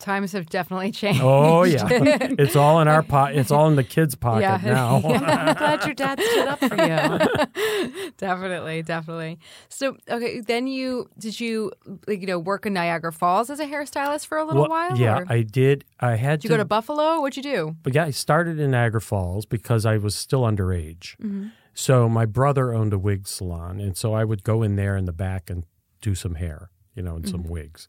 Times 0.00 0.32
have 0.32 0.46
definitely 0.46 0.90
changed. 1.02 1.20
Oh 1.22 1.62
yeah, 1.62 1.86
it's 1.90 2.56
all 2.56 2.80
in 2.80 2.88
our 2.88 3.02
pot. 3.02 3.34
It's 3.36 3.50
all 3.50 3.68
in 3.68 3.76
the 3.76 3.84
kids' 3.84 4.14
pocket 4.14 4.40
Yeah. 4.42 4.60
now. 4.64 4.96
I'm 4.96 5.54
glad 5.56 5.84
your 5.84 5.94
dad 5.94 6.20
stood 6.20 6.48
up 6.48 6.58
for 6.58 6.74
you. 6.74 8.10
definitely, 8.18 8.82
definitely. 8.82 9.38
So, 9.68 9.96
okay, 10.08 10.40
then 10.40 10.66
you 10.66 11.08
did 11.18 11.38
you 11.40 11.72
like 12.06 12.20
you 12.20 12.26
know 12.26 12.38
work 12.38 12.66
in 12.66 12.72
Niagara 12.72 13.12
Falls 13.12 13.50
as 13.50 13.60
a 13.60 13.66
hairstylist 13.66 14.26
for 14.26 14.38
a 14.38 14.44
little 14.44 14.62
Well, 14.62 14.70
while? 14.70 14.96
yeah, 14.96 15.18
or- 15.20 15.26
I 15.28 15.42
did. 15.42 15.84
I 16.00 16.16
had 16.16 16.40
did 16.40 16.44
you 16.44 16.50
go 16.50 16.56
to 16.56 16.64
Buffalo? 16.64 17.20
What'd 17.20 17.36
you 17.36 17.42
do? 17.42 17.76
But 17.82 17.94
yeah, 17.94 18.04
I 18.04 18.10
started 18.10 18.58
in 18.58 18.70
Niagara 18.72 19.00
Falls 19.00 19.46
because 19.46 19.86
I 19.86 19.96
was 19.96 20.14
still 20.14 20.42
underage. 20.42 21.16
Mm-hmm. 21.18 21.48
So 21.74 22.08
my 22.08 22.26
brother 22.26 22.74
owned 22.74 22.92
a 22.92 22.98
wig 22.98 23.26
salon, 23.28 23.80
and 23.80 23.96
so 23.96 24.12
I 24.12 24.24
would 24.24 24.42
go 24.42 24.62
in 24.62 24.76
there 24.76 24.96
in 24.96 25.04
the 25.04 25.12
back 25.12 25.48
and 25.48 25.64
do 26.02 26.14
some 26.14 26.34
hair, 26.34 26.70
you 26.94 27.02
know, 27.02 27.16
and 27.16 27.28
some 27.28 27.42
Mm-hmm. 27.44 27.52
wigs. 27.52 27.88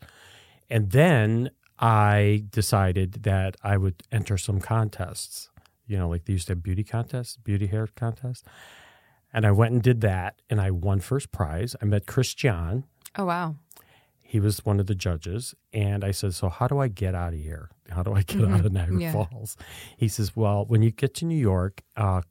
And 0.70 0.92
then 0.92 1.50
I 1.82 2.44
decided 2.52 3.24
that 3.24 3.58
I 3.64 3.78
would 3.78 4.04
enter 4.12 4.38
some 4.38 4.60
contests. 4.60 5.50
You 5.88 5.98
know, 5.98 6.08
like 6.08 6.26
they 6.26 6.34
used 6.34 6.48
to 6.48 6.54
have 6.54 6.64
beauty 6.64 6.84
contests, 6.84 7.38
beauty 7.38 7.68
hair 7.68 7.88
contests. 7.96 8.44
And 9.34 9.46
I 9.46 9.52
went 9.52 9.74
and 9.74 9.82
did 9.82 10.02
that, 10.02 10.42
and 10.50 10.60
I 10.62 10.72
won 10.72 11.00
first 11.00 11.32
prize. 11.32 11.76
I 11.82 11.86
met 11.86 12.06
Chris 12.06 12.34
John. 12.34 12.84
Oh 13.18 13.26
wow. 13.26 13.56
He 14.22 14.40
was 14.40 14.64
one 14.66 14.80
of 14.80 14.88
the 14.88 14.96
judges. 14.96 15.54
And 15.74 16.06
I 16.06 16.12
said, 16.12 16.34
So, 16.34 16.48
how 16.48 16.68
do 16.68 16.80
I 16.80 16.88
get 16.88 17.16
out 17.16 17.34
of 17.34 17.40
here? 17.40 17.70
How 17.90 18.04
do 18.04 18.14
I 18.14 18.22
get 18.22 18.48
out 18.48 18.66
of 18.66 18.72
Niagara 18.72 19.00
Yeah. 19.00 19.12
Falls? 19.12 19.58
He 19.98 20.08
says, 20.08 20.36
Well, 20.36 20.66
when 20.66 20.82
you 20.82 20.92
get 20.92 21.14
to 21.16 21.26
New 21.26 21.38
York, 21.38 21.82
uh, 21.98 22.22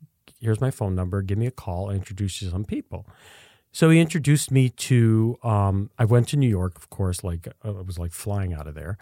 here's 0.40 0.60
my 0.60 0.70
phone 0.70 0.94
number. 0.94 1.20
Give 1.20 1.36
me 1.36 1.46
a 1.46 1.50
call. 1.50 1.88
I'll 1.90 1.94
introduce 1.94 2.40
you 2.40 2.48
to 2.48 2.52
some 2.52 2.64
people. 2.64 3.06
So 3.72 3.90
he 3.90 4.00
introduced 4.00 4.50
me 4.50 4.68
to, 4.70 5.36
um, 5.44 5.90
I 5.98 6.04
went 6.04 6.26
to 6.28 6.36
New 6.36 6.48
York, 6.48 6.76
of 6.76 6.90
course, 6.90 7.22
like 7.22 7.46
uh, 7.64 7.68
I 7.68 7.82
was 7.82 7.98
like 7.98 8.12
flying 8.12 8.52
out 8.54 8.66
of 8.66 8.74
there. 8.74 8.96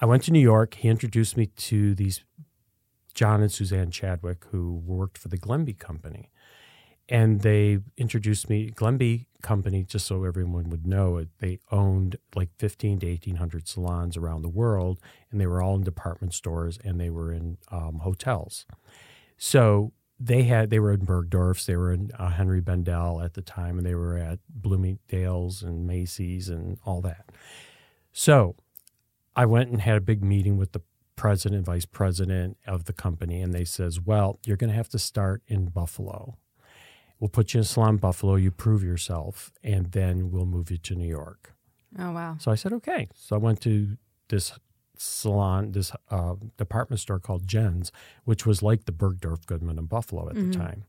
I 0.00 0.06
went 0.06 0.24
to 0.24 0.30
New 0.30 0.40
York. 0.40 0.74
He 0.74 0.88
introduced 0.88 1.36
me 1.36 1.46
to 1.46 1.94
these 1.94 2.22
John 3.14 3.40
and 3.40 3.50
Suzanne 3.50 3.90
Chadwick 3.90 4.44
who 4.50 4.74
worked 4.84 5.16
for 5.16 5.28
the 5.28 5.38
Glenby 5.38 5.72
Company. 5.72 6.30
And 7.08 7.40
they 7.40 7.78
introduced 7.96 8.50
me, 8.50 8.70
Glenby 8.70 9.26
Company, 9.40 9.84
just 9.84 10.06
so 10.06 10.24
everyone 10.24 10.70
would 10.70 10.86
know 10.86 11.16
it, 11.18 11.28
they 11.38 11.60
owned 11.70 12.16
like 12.34 12.50
15 12.58 12.98
to 13.00 13.06
1,800 13.06 13.68
salons 13.68 14.16
around 14.16 14.42
the 14.42 14.48
world, 14.48 14.98
and 15.30 15.40
they 15.40 15.46
were 15.46 15.62
all 15.62 15.76
in 15.76 15.84
department 15.84 16.34
stores 16.34 16.78
and 16.84 17.00
they 17.00 17.10
were 17.10 17.32
in 17.32 17.58
um, 17.70 18.00
hotels. 18.02 18.66
So 19.38 19.92
they 20.18 20.44
had 20.44 20.70
they 20.70 20.80
were 20.80 20.92
in 20.92 21.04
Bergdorf's, 21.04 21.66
they 21.66 21.76
were 21.76 21.92
in 21.92 22.10
uh, 22.18 22.30
Henri 22.30 22.60
Bendel 22.60 23.22
at 23.22 23.34
the 23.34 23.42
time, 23.42 23.78
and 23.78 23.86
they 23.86 23.94
were 23.94 24.16
at 24.16 24.40
Bloomingdale's 24.48 25.62
and 25.62 25.86
Macy's 25.86 26.48
and 26.48 26.78
all 26.84 27.00
that. 27.02 27.30
So 28.12 28.56
I 29.36 29.44
went 29.46 29.70
and 29.70 29.80
had 29.82 29.96
a 29.96 30.00
big 30.00 30.24
meeting 30.24 30.56
with 30.56 30.72
the 30.72 30.80
president, 31.14 31.66
vice 31.66 31.84
president 31.86 32.56
of 32.66 32.84
the 32.84 32.92
company, 32.92 33.40
and 33.42 33.52
they 33.52 33.64
says, 33.64 34.00
"Well, 34.00 34.38
you're 34.44 34.56
going 34.56 34.70
to 34.70 34.76
have 34.76 34.88
to 34.90 34.98
start 34.98 35.42
in 35.46 35.66
Buffalo. 35.66 36.38
We'll 37.20 37.28
put 37.28 37.54
you 37.54 37.58
in 37.58 37.64
Salon 37.64 37.96
Buffalo. 37.98 38.34
You 38.36 38.50
prove 38.50 38.82
yourself, 38.82 39.52
and 39.62 39.92
then 39.92 40.30
we'll 40.30 40.46
move 40.46 40.70
you 40.70 40.78
to 40.78 40.94
New 40.94 41.08
York." 41.08 41.54
Oh 41.98 42.12
wow. 42.12 42.36
So 42.38 42.50
I 42.50 42.54
said, 42.54 42.72
"Okay." 42.72 43.08
So 43.14 43.36
I 43.36 43.38
went 43.38 43.60
to 43.62 43.96
this 44.28 44.52
salon, 44.98 45.72
this 45.72 45.92
uh, 46.10 46.34
department 46.56 47.00
store 47.00 47.18
called 47.18 47.46
Jen's, 47.46 47.92
which 48.24 48.46
was 48.46 48.62
like 48.62 48.86
the 48.86 48.92
Bergdorf 48.92 49.44
Goodman 49.46 49.78
in 49.78 49.84
Buffalo 49.84 50.28
at 50.28 50.34
the 50.34 50.50
time. 50.50 50.84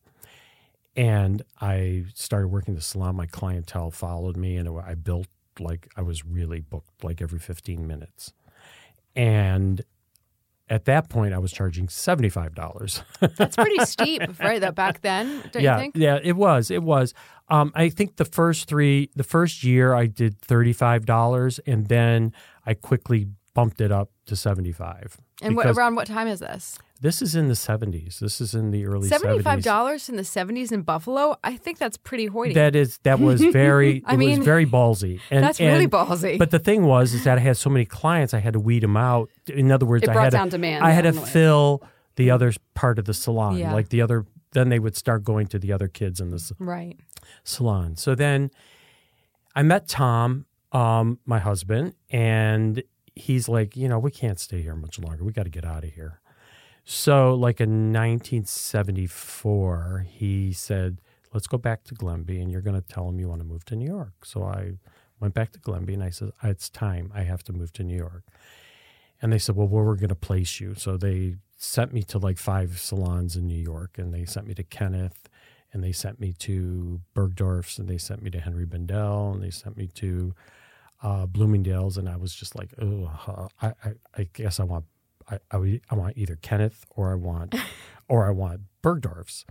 And 0.95 1.43
I 1.61 2.05
started 2.15 2.47
working 2.47 2.73
the 2.73 2.81
salon. 2.81 3.15
My 3.15 3.27
clientele 3.27 3.91
followed 3.91 4.35
me, 4.35 4.55
and 4.55 4.67
I 4.79 4.95
built 4.95 5.27
like 5.59 5.91
I 5.95 6.01
was 6.01 6.25
really 6.25 6.61
booked 6.61 7.03
like 7.03 7.21
every 7.21 7.39
15 7.39 7.85
minutes. 7.87 8.33
And 9.15 9.81
at 10.69 10.85
that 10.85 11.09
point, 11.09 11.33
I 11.33 11.37
was 11.39 11.51
charging 11.51 11.87
$75. 11.87 13.03
That's 13.37 13.55
pretty 13.55 13.77
steep, 13.85 14.21
right? 14.39 14.59
That 14.59 14.75
back 14.75 15.01
then, 15.01 15.43
don't 15.51 15.63
yeah, 15.63 15.75
you 15.75 15.81
think? 15.81 15.95
yeah, 15.97 16.19
it 16.21 16.35
was. 16.35 16.69
It 16.69 16.83
was. 16.83 17.13
Um, 17.49 17.71
I 17.75 17.89
think 17.89 18.17
the 18.17 18.25
first 18.25 18.67
three, 18.67 19.09
the 19.15 19.23
first 19.23 19.63
year, 19.63 19.93
I 19.93 20.07
did 20.07 20.41
thirty-five 20.41 21.05
dollars, 21.05 21.59
and 21.65 21.87
then 21.87 22.33
I 22.65 22.73
quickly 22.73 23.27
bumped 23.53 23.79
it 23.79 23.91
up 23.91 24.11
to 24.25 24.35
seventy-five. 24.35 25.17
And 25.41 25.55
what, 25.55 25.67
around 25.67 25.95
what 25.95 26.07
time 26.07 26.27
is 26.27 26.41
this? 26.41 26.77
This 26.97 27.21
is 27.21 27.35
in 27.35 27.47
the 27.47 27.55
seventies. 27.55 28.19
This 28.19 28.39
is 28.41 28.53
in 28.53 28.71
the 28.71 28.85
early 28.85 29.07
Seventy-five 29.07 29.59
70s. 29.59 29.63
dollars 29.63 30.09
in 30.09 30.15
the 30.15 30.23
seventies 30.23 30.71
in 30.71 30.81
Buffalo. 30.81 31.37
I 31.43 31.57
think 31.57 31.77
that's 31.77 31.97
pretty 31.97 32.25
hoity. 32.27 32.53
That 32.53 32.75
is 32.75 32.97
that 32.99 33.19
was 33.19 33.41
very. 33.51 34.03
I 34.05 34.13
it 34.13 34.17
mean, 34.17 34.39
was 34.39 34.45
very 34.45 34.65
ballsy. 34.65 35.19
And, 35.31 35.43
that's 35.43 35.59
really 35.59 35.87
ballsy. 35.87 36.37
But 36.37 36.51
the 36.51 36.59
thing 36.59 36.83
was, 36.85 37.13
is 37.13 37.23
that 37.23 37.37
I 37.37 37.41
had 37.41 37.57
so 37.57 37.69
many 37.69 37.85
clients, 37.85 38.33
I 38.33 38.39
had 38.39 38.53
to 38.53 38.59
weed 38.59 38.83
them 38.83 38.97
out. 38.97 39.29
In 39.47 39.71
other 39.71 39.85
words, 39.85 40.07
I 40.07 40.13
had 40.13 40.31
down 40.31 40.47
to, 40.47 40.51
demand 40.51 40.83
I 40.83 40.91
had 40.91 41.03
to 41.03 41.09
in 41.09 41.17
a 41.17 41.21
way. 41.21 41.27
fill 41.27 41.83
the 42.15 42.31
other 42.31 42.51
part 42.73 42.99
of 42.99 43.05
the 43.05 43.13
salon, 43.13 43.57
Yeah. 43.57 43.73
like 43.73 43.89
the 43.89 44.01
other. 44.01 44.25
Then 44.53 44.69
they 44.69 44.79
would 44.79 44.95
start 44.95 45.23
going 45.23 45.47
to 45.47 45.59
the 45.59 45.71
other 45.73 45.87
kids 45.87 46.19
in 46.19 46.31
the 46.31 46.51
right. 46.57 46.97
salon. 47.43 47.95
So 47.97 48.15
then 48.15 48.49
I 49.55 49.61
met 49.61 49.87
Tom, 49.87 50.45
um, 50.71 51.19
my 51.25 51.39
husband, 51.39 51.93
and 52.09 52.81
he's 53.13 53.49
like, 53.49 53.75
you 53.75 53.87
know, 53.87 53.99
we 53.99 54.09
can't 54.09 54.39
stay 54.39 54.61
here 54.61 54.75
much 54.75 54.99
longer. 54.99 55.23
We 55.23 55.33
got 55.33 55.43
to 55.43 55.49
get 55.49 55.65
out 55.65 55.83
of 55.83 55.91
here. 55.91 56.21
So, 56.89 57.33
like 57.33 57.59
in 57.59 57.91
1974, 57.91 60.05
he 60.09 60.53
said, 60.53 61.01
let's 61.33 61.45
go 61.45 61.57
back 61.57 61.83
to 61.83 61.93
Glenby 61.93 62.39
and 62.39 62.49
you're 62.49 62.61
going 62.61 62.81
to 62.81 62.87
tell 62.87 63.09
him 63.09 63.19
you 63.19 63.27
want 63.27 63.41
to 63.41 63.45
move 63.45 63.65
to 63.65 63.75
New 63.75 63.85
York. 63.85 64.23
So 64.23 64.43
I 64.43 64.75
went 65.19 65.33
back 65.33 65.51
to 65.51 65.59
Glenby 65.59 65.95
and 65.95 66.03
I 66.03 66.11
said, 66.11 66.31
it's 66.43 66.69
time. 66.69 67.11
I 67.13 67.23
have 67.23 67.43
to 67.43 67.51
move 67.51 67.73
to 67.73 67.83
New 67.83 67.97
York. 67.97 68.23
And 69.21 69.33
they 69.33 69.37
said, 69.37 69.57
well, 69.57 69.67
where 69.67 69.83
we're 69.83 69.95
going 69.95 70.07
to 70.07 70.15
place 70.15 70.61
you. 70.61 70.75
So 70.75 70.95
they 70.95 71.35
sent 71.57 71.91
me 71.91 72.03
to 72.03 72.19
like 72.19 72.37
five 72.37 72.79
salons 72.79 73.35
in 73.35 73.47
New 73.47 73.61
York 73.61 73.97
and 73.97 74.13
they 74.13 74.23
sent 74.23 74.47
me 74.47 74.53
to 74.53 74.63
Kenneth 74.63 75.27
and 75.73 75.83
they 75.83 75.91
sent 75.91 76.21
me 76.21 76.31
to 76.39 77.01
Bergdorf's, 77.13 77.79
and 77.79 77.89
they 77.89 77.97
sent 77.97 78.23
me 78.23 78.31
to 78.31 78.39
Henri 78.39 78.65
Bendel, 78.65 79.33
and 79.33 79.43
they 79.43 79.49
sent 79.49 79.75
me 79.75 79.87
to 79.95 80.33
uh, 81.03 81.25
Bloomingdale's, 81.25 81.97
and 81.97 82.07
I 82.07 82.15
was 82.15 82.33
just 82.33 82.55
like, 82.55 82.73
oh, 82.81 83.49
I, 83.61 83.73
I, 83.83 83.93
I 84.15 84.29
guess 84.31 84.61
I 84.61 84.63
want, 84.63 84.85
I, 85.29 85.39
I, 85.51 85.57
would- 85.57 85.81
I 85.89 85.95
want 85.95 86.17
either 86.17 86.35
Kenneth 86.35 86.85
or 86.91 87.11
I 87.11 87.15
want, 87.15 87.55
or 88.07 88.25
I 88.27 88.31
want 88.31 88.61
Bergdorf's. 88.81 89.45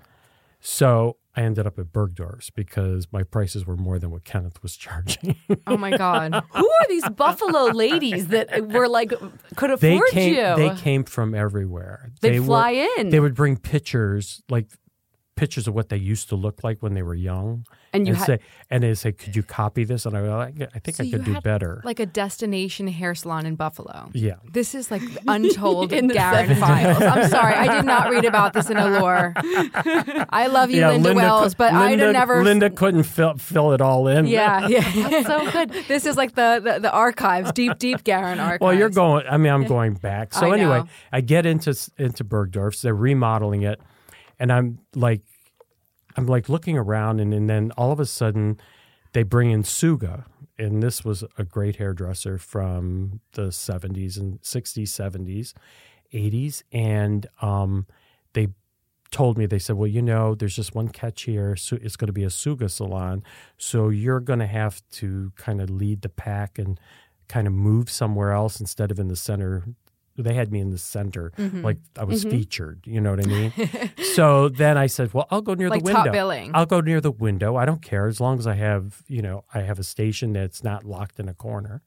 So 0.60 1.18
I 1.36 1.42
ended 1.42 1.66
up 1.66 1.78
at 1.78 1.92
Bergdorf's 1.92 2.50
because 2.50 3.06
my 3.12 3.22
prices 3.22 3.66
were 3.66 3.76
more 3.76 3.98
than 3.98 4.10
what 4.10 4.24
Kenneth 4.24 4.62
was 4.62 4.74
charging. 4.76 5.36
Oh 5.66 5.76
my 5.76 5.96
god. 5.96 6.34
Who 6.54 6.64
are 6.66 6.88
these 6.88 7.08
buffalo 7.10 7.66
ladies 7.66 8.28
that 8.28 8.66
were 8.68 8.88
like 8.88 9.12
could 9.54 9.70
afford 9.70 9.80
they 9.80 10.00
came, 10.10 10.34
you? 10.34 10.56
they 10.56 10.74
came 10.80 11.04
from 11.04 11.34
everywhere. 11.34 12.10
They'd 12.20 12.30
They 12.32 12.40
were- 12.40 12.46
fly 12.46 12.88
in. 12.98 13.10
They 13.10 13.20
would 13.20 13.34
bring 13.34 13.58
pictures, 13.58 14.42
like 14.48 14.68
pictures 15.36 15.68
of 15.68 15.74
what 15.74 15.88
they 15.90 15.96
used 15.96 16.28
to 16.30 16.34
look 16.34 16.64
like 16.64 16.82
when 16.82 16.94
they 16.94 17.02
were 17.02 17.14
young, 17.14 17.64
And 17.92 18.06
you 18.06 18.12
and 18.14 18.18
had- 18.18 18.26
say, 18.26 18.38
and 18.70 18.82
they 18.82 18.94
say, 18.94 19.12
"Could 19.12 19.36
you 19.36 19.42
copy 19.42 19.84
this?" 19.84 20.06
And 20.06 20.16
I, 20.16 20.22
go, 20.22 20.32
I 20.40 20.52
I 20.74 20.78
think 20.80 20.96
So 20.96 21.04
I 21.04 21.06
you 21.06 21.12
could 21.12 21.24
do 21.24 21.32
had, 21.34 21.42
better. 21.42 21.80
Like 21.84 22.00
a 22.00 22.06
destination 22.06 22.88
hair 22.88 23.14
salon 23.14 23.46
in 23.46 23.54
Buffalo. 23.54 24.08
yeah, 24.14 24.36
This 24.50 24.74
is 24.74 24.90
like 24.90 25.02
untold 25.28 25.92
In 25.92 26.06
the 26.08 26.14
Garren 26.14 26.46
70s. 26.48 26.58
files. 26.60 27.02
I'm 27.02 27.28
sorry, 27.30 27.54
I 27.54 27.76
did 27.76 27.84
not 27.84 28.10
read 28.10 28.24
about 28.24 28.54
this 28.54 28.70
in 28.70 28.76
Allure. 28.78 29.34
I 30.30 30.48
love 30.50 30.70
you, 30.70 30.80
yeah. 30.80 30.90
Linda, 30.90 31.14
Wells, 31.14 31.54
cou- 31.54 31.58
but 31.58 31.72
I'd 31.74 31.90
Linda, 31.90 32.12
never. 32.12 32.42
Linda 32.42 32.70
couldn't 32.70 33.04
fill 33.04 33.34
fill 33.36 33.72
it 33.72 33.80
all 33.80 34.08
in. 34.08 34.26
Yeah, 34.26 34.66
yeah. 34.74 35.08
That's 35.10 35.26
so 35.26 35.50
good. 35.50 35.70
This 35.88 36.06
is 36.06 36.16
like 36.16 36.34
the, 36.34 36.60
the, 36.62 36.80
the 36.80 36.92
archives, 36.92 37.52
deep, 37.52 37.78
deep 37.78 38.02
Garren 38.04 38.38
archives. 38.40 38.60
Well, 38.66 38.74
you're 38.74 38.88
going. 38.90 39.26
I 39.28 39.36
mean, 39.36 39.52
I'm 39.52 39.64
going 39.64 39.94
back. 39.94 40.32
So 40.34 40.50
I 40.50 40.54
anyway, 40.56 40.78
know. 40.80 40.88
I 41.12 41.20
get 41.20 41.46
into 41.46 41.70
into 41.98 42.24
Bergdorf's. 42.24 42.82
They're 42.82 42.94
remodeling 42.94 43.62
it, 43.62 43.80
and 44.38 44.52
I'm 44.52 44.78
like, 44.94 45.22
I'm 46.16 46.26
like 46.26 46.48
looking 46.48 46.78
around, 46.78 47.20
and, 47.20 47.32
and 47.34 47.48
then 47.48 47.72
all 47.76 47.92
of 47.92 48.00
a 48.00 48.06
sudden, 48.06 48.58
they 49.12 49.22
bring 49.22 49.50
in 49.50 49.62
Suga, 49.62 50.24
and 50.58 50.82
this 50.82 51.04
was 51.04 51.24
a 51.38 51.44
great 51.44 51.76
hairdresser 51.76 52.38
from 52.38 53.20
the 53.32 53.48
70s 53.48 54.18
and 54.18 54.40
60s, 54.42 54.84
70s, 54.84 55.52
80s, 56.12 56.62
and 56.72 57.26
um, 57.42 57.86
they 58.32 58.48
told 59.10 59.38
me 59.38 59.46
they 59.46 59.58
said, 59.58 59.76
well, 59.76 59.86
you 59.86 60.02
know, 60.02 60.34
there's 60.34 60.56
just 60.56 60.74
one 60.74 60.88
catch 60.88 61.22
here. 61.22 61.54
Su- 61.56 61.78
It's 61.80 61.96
going 61.96 62.08
to 62.08 62.12
be 62.12 62.24
a 62.24 62.28
Suga 62.28 62.70
salon, 62.70 63.22
so 63.58 63.88
you're 63.90 64.20
going 64.20 64.38
to 64.40 64.46
have 64.46 64.82
to 64.92 65.32
kind 65.36 65.60
of 65.60 65.70
lead 65.70 66.02
the 66.02 66.08
pack 66.08 66.58
and 66.58 66.80
kind 67.28 67.46
of 67.46 67.52
move 67.52 67.90
somewhere 67.90 68.32
else 68.32 68.60
instead 68.60 68.90
of 68.90 68.98
in 68.98 69.08
the 69.08 69.16
center. 69.16 69.64
They 70.18 70.34
had 70.34 70.50
me 70.50 70.60
in 70.60 70.70
the 70.70 70.78
center, 70.78 71.32
Mm-hmm. 71.36 71.62
like 71.62 71.78
I 71.98 72.04
was 72.04 72.24
featured. 72.24 72.84
You 72.86 73.00
know 73.00 73.10
what 73.10 73.24
I 73.24 73.28
mean? 73.28 73.52
so 74.14 74.48
then 74.48 74.76
I 74.78 74.86
said, 74.86 75.12
"Well, 75.14 75.26
I'll 75.30 75.42
go 75.42 75.54
near 75.54 75.68
Like 75.68 75.84
the 75.84 75.92
top 75.92 76.04
window. 76.04 76.12
billing. 76.12 76.50
I'll 76.54 76.66
go 76.66 76.80
near 76.80 77.00
the 77.00 77.10
window. 77.10 77.56
I 77.56 77.64
don't 77.64 77.82
care 77.82 78.06
as 78.06 78.20
long 78.20 78.38
as 78.38 78.46
I 78.46 78.54
have, 78.54 79.02
you 79.08 79.22
know, 79.22 79.44
I 79.54 79.60
have 79.60 79.78
a 79.78 79.84
station 79.84 80.32
that's 80.32 80.62
not 80.64 80.84
locked 80.84 81.20
in 81.20 81.28
a 81.28 81.34
corner." 81.34 81.82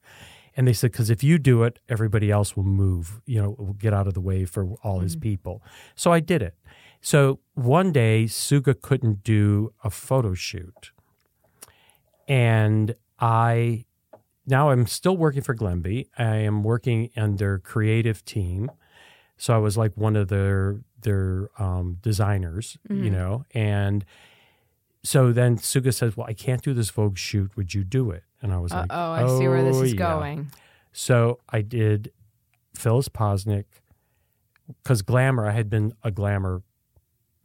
And 0.56 0.66
they 0.66 0.72
said, 0.72 0.90
"Because 0.92 1.10
if 1.10 1.22
you 1.22 1.38
do 1.38 1.62
it, 1.62 1.78
everybody 1.88 2.30
else 2.30 2.56
will 2.56 2.64
move. 2.64 3.20
You 3.26 3.40
know, 3.42 3.50
will 3.58 3.72
get 3.74 3.92
out 3.94 4.06
of 4.06 4.14
the 4.14 4.20
way 4.20 4.44
for 4.44 4.74
all 4.82 5.00
his 5.00 5.16
people." 5.16 5.62
So 5.94 6.12
I 6.12 6.20
did 6.20 6.42
it. 6.42 6.54
So 7.00 7.40
one 7.54 7.92
day, 7.92 8.24
Suga 8.24 8.74
couldn't 8.80 9.22
do 9.24 9.72
a 9.82 9.90
photo 9.90 10.34
shoot, 10.34 10.90
and 12.28 12.94
I 13.18 13.84
now 14.50 14.70
I'm 14.70 14.86
still 14.86 15.16
working 15.16 15.42
for 15.42 15.54
Glenby. 15.54 16.08
I 16.18 16.36
am 16.36 16.62
working 16.62 17.10
on 17.16 17.36
their 17.36 17.58
creative 17.58 18.24
team. 18.24 18.70
So 19.38 19.54
I 19.54 19.58
was 19.58 19.76
like 19.78 19.96
one 19.96 20.16
of 20.16 20.28
their 20.28 20.80
their 21.00 21.48
um, 21.58 21.96
designers, 22.02 22.76
you 22.90 23.08
know, 23.10 23.46
and 23.54 24.04
so 25.02 25.32
then 25.32 25.56
Suga 25.56 25.94
says, 25.94 26.14
"Well, 26.14 26.26
I 26.26 26.34
can't 26.34 26.60
do 26.62 26.74
this 26.74 26.90
Vogue 26.90 27.16
shoot. 27.16 27.56
Would 27.56 27.72
you 27.72 27.82
do 27.84 28.10
it?" 28.10 28.24
And 28.42 28.52
I 28.52 28.58
was 28.58 28.70
Uh 28.72 28.80
like, 28.80 28.88
oh, 28.90 29.10
I 29.12 29.26
see 29.38 29.48
where 29.48 29.64
this 29.64 29.76
"Oh, 29.78 29.82
is 29.82 29.92
yeah." 29.94 29.98
going. 29.98 30.50
So 30.92 31.38
I 31.48 31.62
did 31.62 32.12
Phyllis 32.74 33.08
Posnick 33.08 33.64
because 34.82 35.00
Glamour. 35.00 35.46
I 35.46 35.52
had 35.52 35.70
been 35.70 35.94
a 36.02 36.10
Glamour 36.10 36.62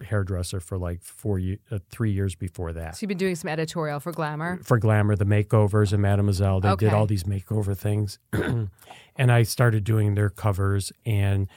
hairdresser 0.01 0.60
for 0.60 0.77
like 0.77 1.01
four, 1.01 1.39
uh, 1.71 1.79
three 1.89 2.12
years 2.12 2.36
before 2.36 2.73
that 2.73 2.95
So 2.97 3.03
you've 3.03 3.10
been 3.10 3.17
doing 3.17 3.36
some 3.36 3.49
editorial 3.49 3.99
for 3.99 4.12
Glamour. 4.12 4.60
for 4.63 4.77
Glamour, 4.77 5.15
the 5.15 5.25
makeovers 5.25 5.93
and 5.93 6.01
Mademoiselle. 6.01 6.60
They 6.60 6.75
did 6.75 6.93
all 6.93 7.05
these 7.05 7.23
makeover 7.23 7.77
things. 7.77 8.19
and 8.34 9.31
I 9.31 9.43
started 9.43 9.84
doing 9.84 10.15
their 10.15 10.29
covers. 10.29 10.91
And 11.05 11.47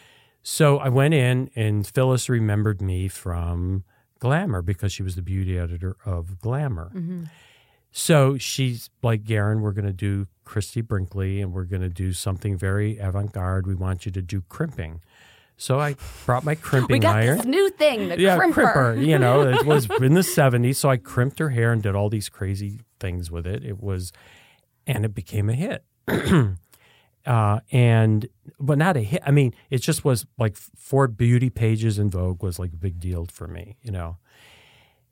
so 0.42 0.78
I 0.78 0.88
went 0.88 1.14
in, 1.14 1.50
and 1.56 1.86
Phyllis 1.86 2.28
remembered 2.28 2.80
me 2.80 3.08
from 3.08 3.84
Glamour 4.20 4.62
because 4.62 4.92
she 4.92 5.02
was 5.02 5.16
the 5.16 5.22
beauty 5.22 5.58
editor 5.58 5.96
of 6.06 6.38
Glamour. 6.40 6.92
So 7.90 8.36
she's 8.38 8.90
like, 9.02 9.24
Garren, 9.24 9.60
we're 9.60 9.72
going 9.72 9.86
to 9.86 9.92
do 9.92 10.26
Christie 10.44 10.82
Brinkley 10.82 11.40
and 11.40 11.52
we're 11.52 11.64
going 11.64 11.82
to 11.82 11.88
do 11.88 12.12
something 12.12 12.56
very 12.56 12.98
avant 12.98 13.32
garde. 13.32 13.66
We 13.66 13.74
want 13.74 14.06
you 14.06 14.12
to 14.12 14.22
do 14.22 14.42
crimping. 14.48 15.00
So 15.60 15.80
I 15.80 15.96
brought 16.24 16.44
my 16.44 16.54
crimping 16.54 16.94
We 16.94 16.98
got 17.00 17.16
iron 17.16 17.38
this 17.38 17.46
new 17.46 17.68
thing, 17.70 18.08
the 18.08 18.20
yeah, 18.20 18.38
crimper. 18.38 19.04
You 19.04 19.18
know, 19.18 19.42
it 19.42 19.66
was 19.66 19.90
in 20.00 20.14
the 20.14 20.20
'70s, 20.20 20.76
so 20.76 20.88
I 20.88 20.96
crimped 20.96 21.40
her 21.40 21.50
hair 21.50 21.72
and 21.72 21.82
did 21.82 21.96
all 21.96 22.08
these 22.08 22.28
crazy 22.28 22.80
things 23.00 23.30
with 23.30 23.44
it. 23.44 23.64
It 23.64 23.82
was, 23.82 24.12
and 24.86 25.04
it 25.04 25.14
became 25.14 25.50
a 25.50 25.54
hit. 25.54 25.84
uh, 27.26 27.60
and 27.72 28.28
but 28.60 28.78
not 28.78 28.96
a 28.96 29.00
hit. 29.00 29.20
I 29.26 29.32
mean, 29.32 29.52
it 29.68 29.78
just 29.78 30.04
was 30.04 30.26
like 30.38 30.56
four 30.56 31.08
beauty 31.08 31.50
pages 31.50 31.98
in 31.98 32.08
Vogue 32.08 32.40
was 32.40 32.60
like 32.60 32.72
a 32.72 32.76
big 32.76 33.00
deal 33.00 33.26
for 33.26 33.48
me. 33.48 33.76
You 33.82 33.90
know, 33.90 34.18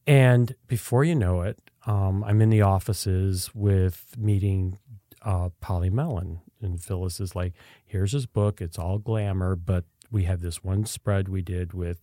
and 0.07 0.55
before 0.69 1.03
you 1.03 1.17
know 1.17 1.43
it, 1.43 1.59
um, 1.87 2.23
I'm 2.23 2.41
in 2.41 2.51
the 2.51 2.63
offices 2.63 3.51
with 3.53 4.15
meeting 4.17 4.79
uh, 5.23 5.51
Polly 5.61 5.91
Mellen. 5.91 6.41
And 6.63 6.81
Phyllis 6.81 7.21
is 7.21 7.37
like, 7.37 7.53
here's 7.85 8.13
his 8.13 8.27
book. 8.27 8.61
It's 8.61 8.79
all 8.79 8.99
glamour, 8.99 9.57
but 9.57 9.85
we 10.11 10.25
have 10.25 10.41
this 10.41 10.63
one 10.65 10.85
spread 10.87 11.29
we 11.29 11.43
did 11.43 11.73
with, 11.73 11.99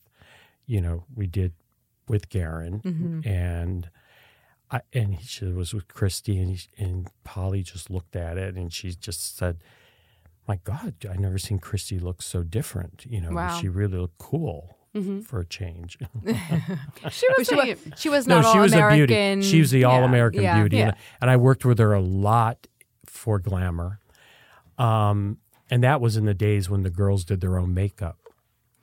you 0.66 0.82
know, 0.82 1.04
we 1.16 1.28
did 1.28 1.54
with 2.08 2.30
Garren. 2.30 3.26
And 3.26 3.90
I, 4.72 4.82
and 4.92 5.22
she 5.22 5.46
was 5.46 5.74
with 5.74 5.88
Christie, 5.88 6.40
and, 6.40 6.52
he, 6.52 6.68
and 6.84 7.08
Polly 7.24 7.62
just 7.64 7.90
looked 7.90 8.16
at 8.16 8.38
it 8.38 8.56
and 8.56 8.74
she 8.74 8.92
just 8.94 9.38
said, 9.38 9.58
my 10.48 10.60
God, 10.64 10.96
I 11.10 11.16
never 11.16 11.38
seen 11.38 11.60
Christie 11.60 12.00
look 12.00 12.22
so 12.22 12.44
different. 12.44 13.06
You 13.08 13.22
know, 13.22 13.32
Wow. 13.32 13.58
she 13.60 13.70
really 13.70 13.98
looked 13.98 14.18
cool 14.18 14.78
for 15.26 15.40
a 15.40 15.46
change. 15.46 15.98
She 17.10 17.28
was, 17.38 17.48
She 17.48 17.54
a- 17.56 17.58
was, 17.58 17.78
she 17.98 18.10
was 18.10 18.28
No, 18.28 18.42
not 18.42 18.52
she 18.52 18.58
all 18.58 18.64
was 18.64 18.74
American. 18.74 19.04
a 19.04 19.08
beauty. 19.08 19.42
She 19.50 19.60
was 19.60 19.72
the 19.72 19.86
all 19.86 20.04
American 20.04 20.42
yeah, 20.44 20.60
beauty, 20.60 20.78
yeah. 20.78 20.88
And, 20.90 20.96
and 21.22 21.30
I 21.32 21.38
worked 21.38 21.66
with 21.66 21.80
her 21.80 21.94
a 21.94 22.02
lot 22.02 22.68
for 23.06 23.40
Glamour. 23.40 24.00
Um, 24.78 25.38
and 25.74 25.84
that 25.84 26.00
was 26.00 26.16
in 26.18 26.26
the 26.26 26.36
days 26.36 26.70
when 26.70 26.84
the 26.84 26.92
girls 26.92 27.26
did 27.26 27.42
their 27.42 27.58
own 27.58 27.74
makeup 27.74 28.20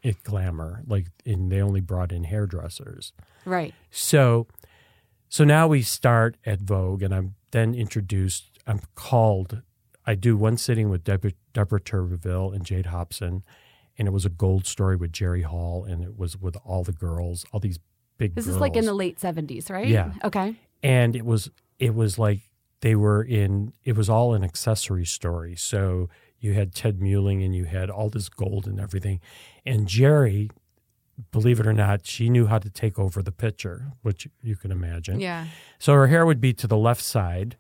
at 0.03 0.21
Glamour, 0.25 0.83
like, 0.89 1.07
and 1.25 1.49
they 1.53 1.63
only 1.63 1.81
brought 1.81 2.11
in 2.11 2.25
hairdressers. 2.25 3.13
right. 3.45 3.73
So, 3.93 4.49
so 5.29 5.45
now 5.45 5.69
we 5.69 5.83
start 5.83 6.37
at 6.45 6.59
Vogue, 6.61 7.05
and 7.05 7.15
I'm 7.15 7.37
then 7.53 7.77
introduced. 7.77 8.59
I'm 8.67 8.81
called. 8.97 9.63
I 10.05 10.17
do 10.17 10.37
one 10.37 10.57
sitting 10.57 10.91
with 10.91 11.05
Deborah, 11.05 11.31
Deborah 11.53 11.81
Turbeville 11.81 12.53
and 12.53 12.65
Jade 12.65 12.87
Hobson, 12.87 13.45
and 13.97 14.09
it 14.09 14.11
was 14.11 14.27
a 14.27 14.31
gold 14.31 14.67
story 14.67 14.97
with 14.97 15.13
Jerry 15.13 15.43
Hall, 15.43 15.85
and 15.85 16.03
it 16.03 16.19
was 16.19 16.37
with 16.37 16.57
all 16.65 16.83
the 16.83 16.91
girls, 16.93 17.47
all 17.53 17.61
these 17.61 17.79
big. 18.19 18.35
This 18.35 18.47
girls. 18.47 18.57
is 18.57 18.61
like 18.61 18.75
in 18.75 18.85
the 18.85 18.95
late 18.95 19.21
70s, 19.21 19.71
right? 19.71 19.87
Yeah. 19.87 20.13
Okay. 20.25 20.57
and 20.83 21.15
it 21.15 21.25
was 21.25 21.53
it 21.79 21.95
was 21.95 22.19
like 22.19 22.41
they 22.81 22.97
were 22.97 23.23
in 23.23 23.73
it 23.85 23.97
was 23.97 24.09
all 24.09 24.35
an 24.35 24.43
accessory 24.43 25.05
story 25.05 25.55
so 25.55 26.09
you 26.41 26.55
had 26.55 26.75
ted 26.75 26.99
muehling 27.01 27.45
and 27.45 27.55
you 27.55 27.65
had 27.65 27.91
all 27.91 28.09
this 28.09 28.29
gold 28.29 28.67
and 28.67 28.81
everything. 28.81 29.21
And 29.65 29.87
jerry 29.87 30.51
believe 31.33 31.61
it 31.61 31.67
or 31.67 31.73
not 31.75 32.07
she 32.07 32.31
knew 32.31 32.47
how 32.47 32.59
to 32.59 32.71
take 32.71 32.99
over 32.99 33.23
the 33.23 33.33
picture 33.33 33.93
which 34.03 34.27
you 34.43 34.57
can 34.57 34.71
imagine. 34.73 35.21
Yeah. 35.21 35.47
so 35.79 35.93
her 35.93 36.07
hair 36.07 36.25
would 36.25 36.41
be 36.41 36.53
to 36.55 36.67
the 36.67 36.79
left 36.79 37.03
side 37.03 37.57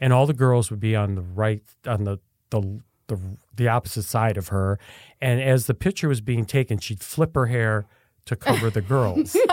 and 0.00 0.12
all 0.12 0.26
the 0.26 0.32
girls 0.32 0.70
would 0.70 0.80
be 0.80 0.96
on 0.96 1.14
the 1.14 1.22
right 1.22 1.62
on 1.86 2.04
the 2.04 2.18
the 2.50 2.80
the, 3.08 3.18
the 3.54 3.68
opposite 3.68 4.04
side 4.04 4.38
of 4.38 4.48
her. 4.48 4.78
And 5.20 5.42
as 5.42 5.66
the 5.66 5.74
picture 5.74 6.08
was 6.08 6.20
being 6.22 6.46
taken 6.46 6.78
she'd 6.78 7.00
flip 7.02 7.34
her 7.34 7.46
hair 7.46 7.84
to 8.24 8.36
cover 8.36 8.70
the 8.70 8.80
girls. 8.80 9.36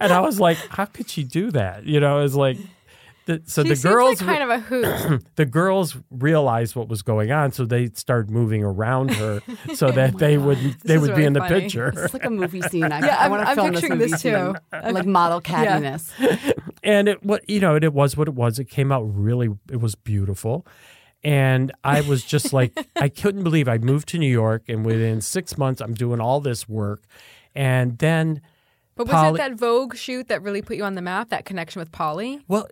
And 0.00 0.12
i 0.12 0.20
was 0.20 0.40
like 0.40 0.56
how 0.70 0.86
could 0.86 1.08
she 1.08 1.22
do 1.22 1.50
that? 1.52 1.84
You 1.84 2.00
know 2.00 2.18
it's 2.24 2.34
like 2.34 2.56
the, 3.38 3.42
so 3.46 3.62
She 3.62 3.70
the 3.70 3.76
seems 3.76 3.92
girls 3.94 4.20
like 4.22 4.38
kind 4.38 4.42
of 4.42 4.50
a 4.50 4.58
hoot. 4.60 5.24
the 5.36 5.46
girls 5.46 5.96
realized 6.10 6.76
what 6.76 6.88
was 6.88 7.02
going 7.02 7.32
on 7.32 7.52
so 7.52 7.64
they 7.64 7.88
started 7.94 8.30
moving 8.30 8.62
around 8.62 9.10
her 9.14 9.40
so 9.74 9.88
oh 9.88 9.92
that 9.92 10.18
they 10.18 10.36
would 10.38 10.58
they 10.84 10.94
is 10.96 11.00
would 11.00 11.08
be 11.08 11.12
really 11.12 11.24
in 11.24 11.32
the 11.32 11.40
funny. 11.40 11.60
picture 11.62 11.88
It's 11.96 12.12
like 12.14 12.24
a 12.24 12.30
movie 12.30 12.62
scene. 12.62 12.84
I, 12.92 13.00
Yeah, 13.06 13.16
I 13.16 13.22
I'm- 13.22 13.30
want 13.30 13.42
to 13.44 13.48
I'm 13.48 13.54
film 13.56 13.72
picturing 13.72 13.98
this 13.98 14.10
this 14.12 14.22
too. 14.22 14.54
scene. 14.72 14.92
Like 14.94 15.06
model 15.06 15.40
cattiness. 15.40 16.10
and 16.82 17.08
it 17.08 17.22
what 17.24 17.48
you 17.48 17.60
know 17.60 17.76
it 17.76 17.92
was 17.92 18.16
what 18.16 18.28
it 18.28 18.34
was 18.34 18.58
it 18.58 18.66
came 18.66 18.92
out 18.92 19.02
really 19.02 19.48
it 19.70 19.80
was 19.80 19.94
beautiful 19.94 20.66
and 21.22 21.70
i 21.84 22.00
was 22.00 22.24
just 22.24 22.52
like 22.52 22.72
i 22.96 23.08
couldn't 23.08 23.42
believe 23.44 23.68
i 23.68 23.76
moved 23.78 24.08
to 24.08 24.18
new 24.18 24.30
york 24.30 24.62
and 24.68 24.84
within 24.86 25.20
six 25.20 25.58
months 25.58 25.80
i'm 25.82 25.92
doing 25.94 26.18
all 26.20 26.40
this 26.40 26.66
work 26.68 27.02
and 27.54 27.98
then 27.98 28.40
But 28.96 29.06
was 29.06 29.12
Polly- 29.14 29.34
it 29.34 29.38
that 29.38 29.54
Vogue 29.58 29.96
shoot 29.96 30.28
that 30.28 30.42
really 30.42 30.62
put 30.62 30.76
you 30.76 30.84
on 30.84 30.94
the 30.94 31.02
map? 31.02 31.28
That 31.30 31.44
connection 31.44 31.80
with 31.80 31.90
Polly, 31.92 32.40
Well, 32.48 32.68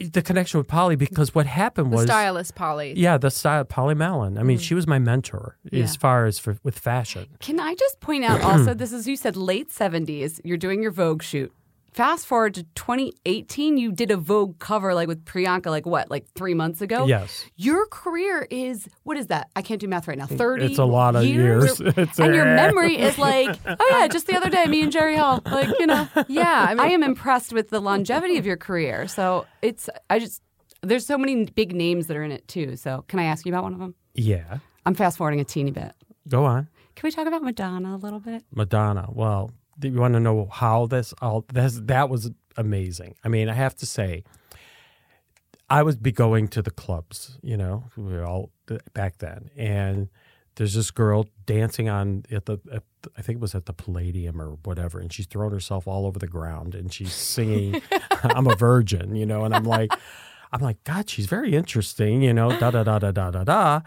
the 0.00 0.22
connection 0.22 0.58
with 0.58 0.68
Polly 0.68 0.96
because 0.96 1.34
what 1.34 1.46
happened 1.46 1.92
the 1.92 1.96
was 1.96 2.04
stylist 2.06 2.54
Polly. 2.54 2.94
Yeah, 2.96 3.18
the 3.18 3.30
style 3.30 3.64
Polly 3.64 3.94
Mellen. 3.94 4.38
I 4.38 4.42
mean, 4.42 4.58
mm. 4.58 4.62
she 4.62 4.74
was 4.74 4.86
my 4.86 4.98
mentor 4.98 5.56
Yeah. 5.70 5.84
as 5.84 5.96
far 5.96 6.26
as 6.26 6.38
for, 6.38 6.56
with 6.62 6.78
fashion. 6.78 7.26
Can 7.40 7.60
I 7.60 7.74
just 7.74 8.00
point 8.00 8.24
out 8.24 8.40
also, 8.42 8.74
this 8.74 8.92
is, 8.92 9.06
you 9.06 9.16
said 9.16 9.36
late 9.36 9.70
70s, 9.70 10.40
you're 10.44 10.56
doing 10.56 10.82
your 10.82 10.90
Vogue 10.90 11.22
shoot. 11.22 11.52
Fast 11.92 12.26
forward 12.26 12.54
to 12.54 12.62
2018, 12.74 13.76
you 13.76 13.90
did 13.90 14.10
a 14.12 14.16
Vogue 14.16 14.58
cover 14.60 14.94
like 14.94 15.08
with 15.08 15.24
Priyanka, 15.24 15.66
like 15.66 15.86
what, 15.86 16.08
like 16.10 16.26
three 16.34 16.54
months 16.54 16.80
ago? 16.80 17.06
Yes. 17.06 17.44
Your 17.56 17.86
career 17.86 18.46
is, 18.48 18.88
what 19.02 19.16
is 19.16 19.26
that? 19.26 19.50
I 19.56 19.62
can't 19.62 19.80
do 19.80 19.88
math 19.88 20.06
right 20.06 20.16
now. 20.16 20.26
30 20.26 20.66
It's 20.66 20.78
a 20.78 20.84
lot 20.84 21.16
of 21.16 21.24
years. 21.24 21.80
It's 22.00 22.18
and 22.20 22.34
your 22.34 22.44
memory 22.44 22.96
is 22.98 23.18
like, 23.18 23.58
oh 23.66 23.88
yeah, 23.90 24.06
just 24.06 24.26
the 24.28 24.36
other 24.36 24.48
day, 24.48 24.64
me 24.66 24.82
and 24.82 24.92
Jerry 24.92 25.16
Hall. 25.16 25.42
Like, 25.44 25.68
you 25.80 25.86
know. 25.86 26.08
Yeah, 26.28 26.66
I 26.68 26.74
mean, 26.74 26.80
I 26.80 26.88
am 26.90 27.02
impressed 27.02 27.52
with 27.52 27.70
the 27.70 27.80
longevity 27.80 28.38
of 28.38 28.46
your 28.46 28.56
career. 28.56 29.08
So 29.08 29.46
it's, 29.60 29.90
I 30.08 30.20
just, 30.20 30.42
there's 30.82 31.04
so 31.04 31.18
many 31.18 31.46
big 31.46 31.74
names 31.74 32.06
that 32.06 32.16
are 32.16 32.22
in 32.22 32.30
it 32.30 32.46
too. 32.46 32.76
So 32.76 33.04
can 33.08 33.18
I 33.18 33.24
ask 33.24 33.44
you 33.44 33.52
about 33.52 33.64
one 33.64 33.72
of 33.72 33.80
them? 33.80 33.94
Yeah. 34.14 34.58
I'm 34.86 34.94
fast 34.94 35.18
forwarding 35.18 35.40
a 35.40 35.44
teeny 35.44 35.72
bit. 35.72 35.92
Go 36.28 36.44
on. 36.44 36.68
Can 36.94 37.06
we 37.06 37.10
talk 37.10 37.26
about 37.26 37.42
Madonna 37.42 37.94
a 37.94 37.98
little 37.98 38.20
bit? 38.20 38.44
Madonna. 38.52 39.08
Well, 39.12 39.50
you 39.82 40.00
want 40.00 40.14
to 40.14 40.20
know 40.20 40.48
how 40.50 40.86
this 40.86 41.14
all 41.20 41.44
this 41.52 41.80
that 41.84 42.08
was 42.08 42.30
amazing. 42.56 43.14
I 43.24 43.28
mean, 43.28 43.48
I 43.48 43.54
have 43.54 43.74
to 43.76 43.86
say 43.86 44.24
I 45.68 45.82
would 45.82 46.02
be 46.02 46.12
going 46.12 46.48
to 46.48 46.62
the 46.62 46.70
clubs, 46.70 47.38
you 47.42 47.56
know, 47.56 47.84
we 47.96 48.12
were 48.12 48.24
all 48.24 48.50
back 48.92 49.18
then 49.18 49.50
and 49.56 50.08
there's 50.56 50.74
this 50.74 50.90
girl 50.90 51.26
dancing 51.46 51.88
on 51.88 52.24
at 52.30 52.46
the, 52.46 52.58
at 52.72 52.82
the 53.02 53.10
I 53.16 53.22
think 53.22 53.36
it 53.36 53.40
was 53.40 53.54
at 53.54 53.66
the 53.66 53.72
Palladium 53.72 54.40
or 54.40 54.58
whatever 54.64 54.98
and 54.98 55.12
she's 55.12 55.26
throwing 55.26 55.52
herself 55.52 55.86
all 55.86 56.06
over 56.06 56.18
the 56.18 56.26
ground 56.26 56.74
and 56.74 56.92
she's 56.92 57.14
singing 57.14 57.80
I'm 58.22 58.46
a 58.46 58.56
virgin, 58.56 59.16
you 59.16 59.26
know, 59.26 59.44
and 59.44 59.54
I'm 59.54 59.64
like 59.64 59.92
I'm 60.52 60.60
like, 60.60 60.82
God, 60.84 61.08
she's 61.08 61.26
very 61.26 61.54
interesting, 61.54 62.22
you 62.22 62.34
know, 62.34 62.50
da 62.58 62.70
da 62.70 62.82
da 62.82 62.98
da 62.98 63.12
da 63.12 63.30
da 63.30 63.44
da. 63.44 63.80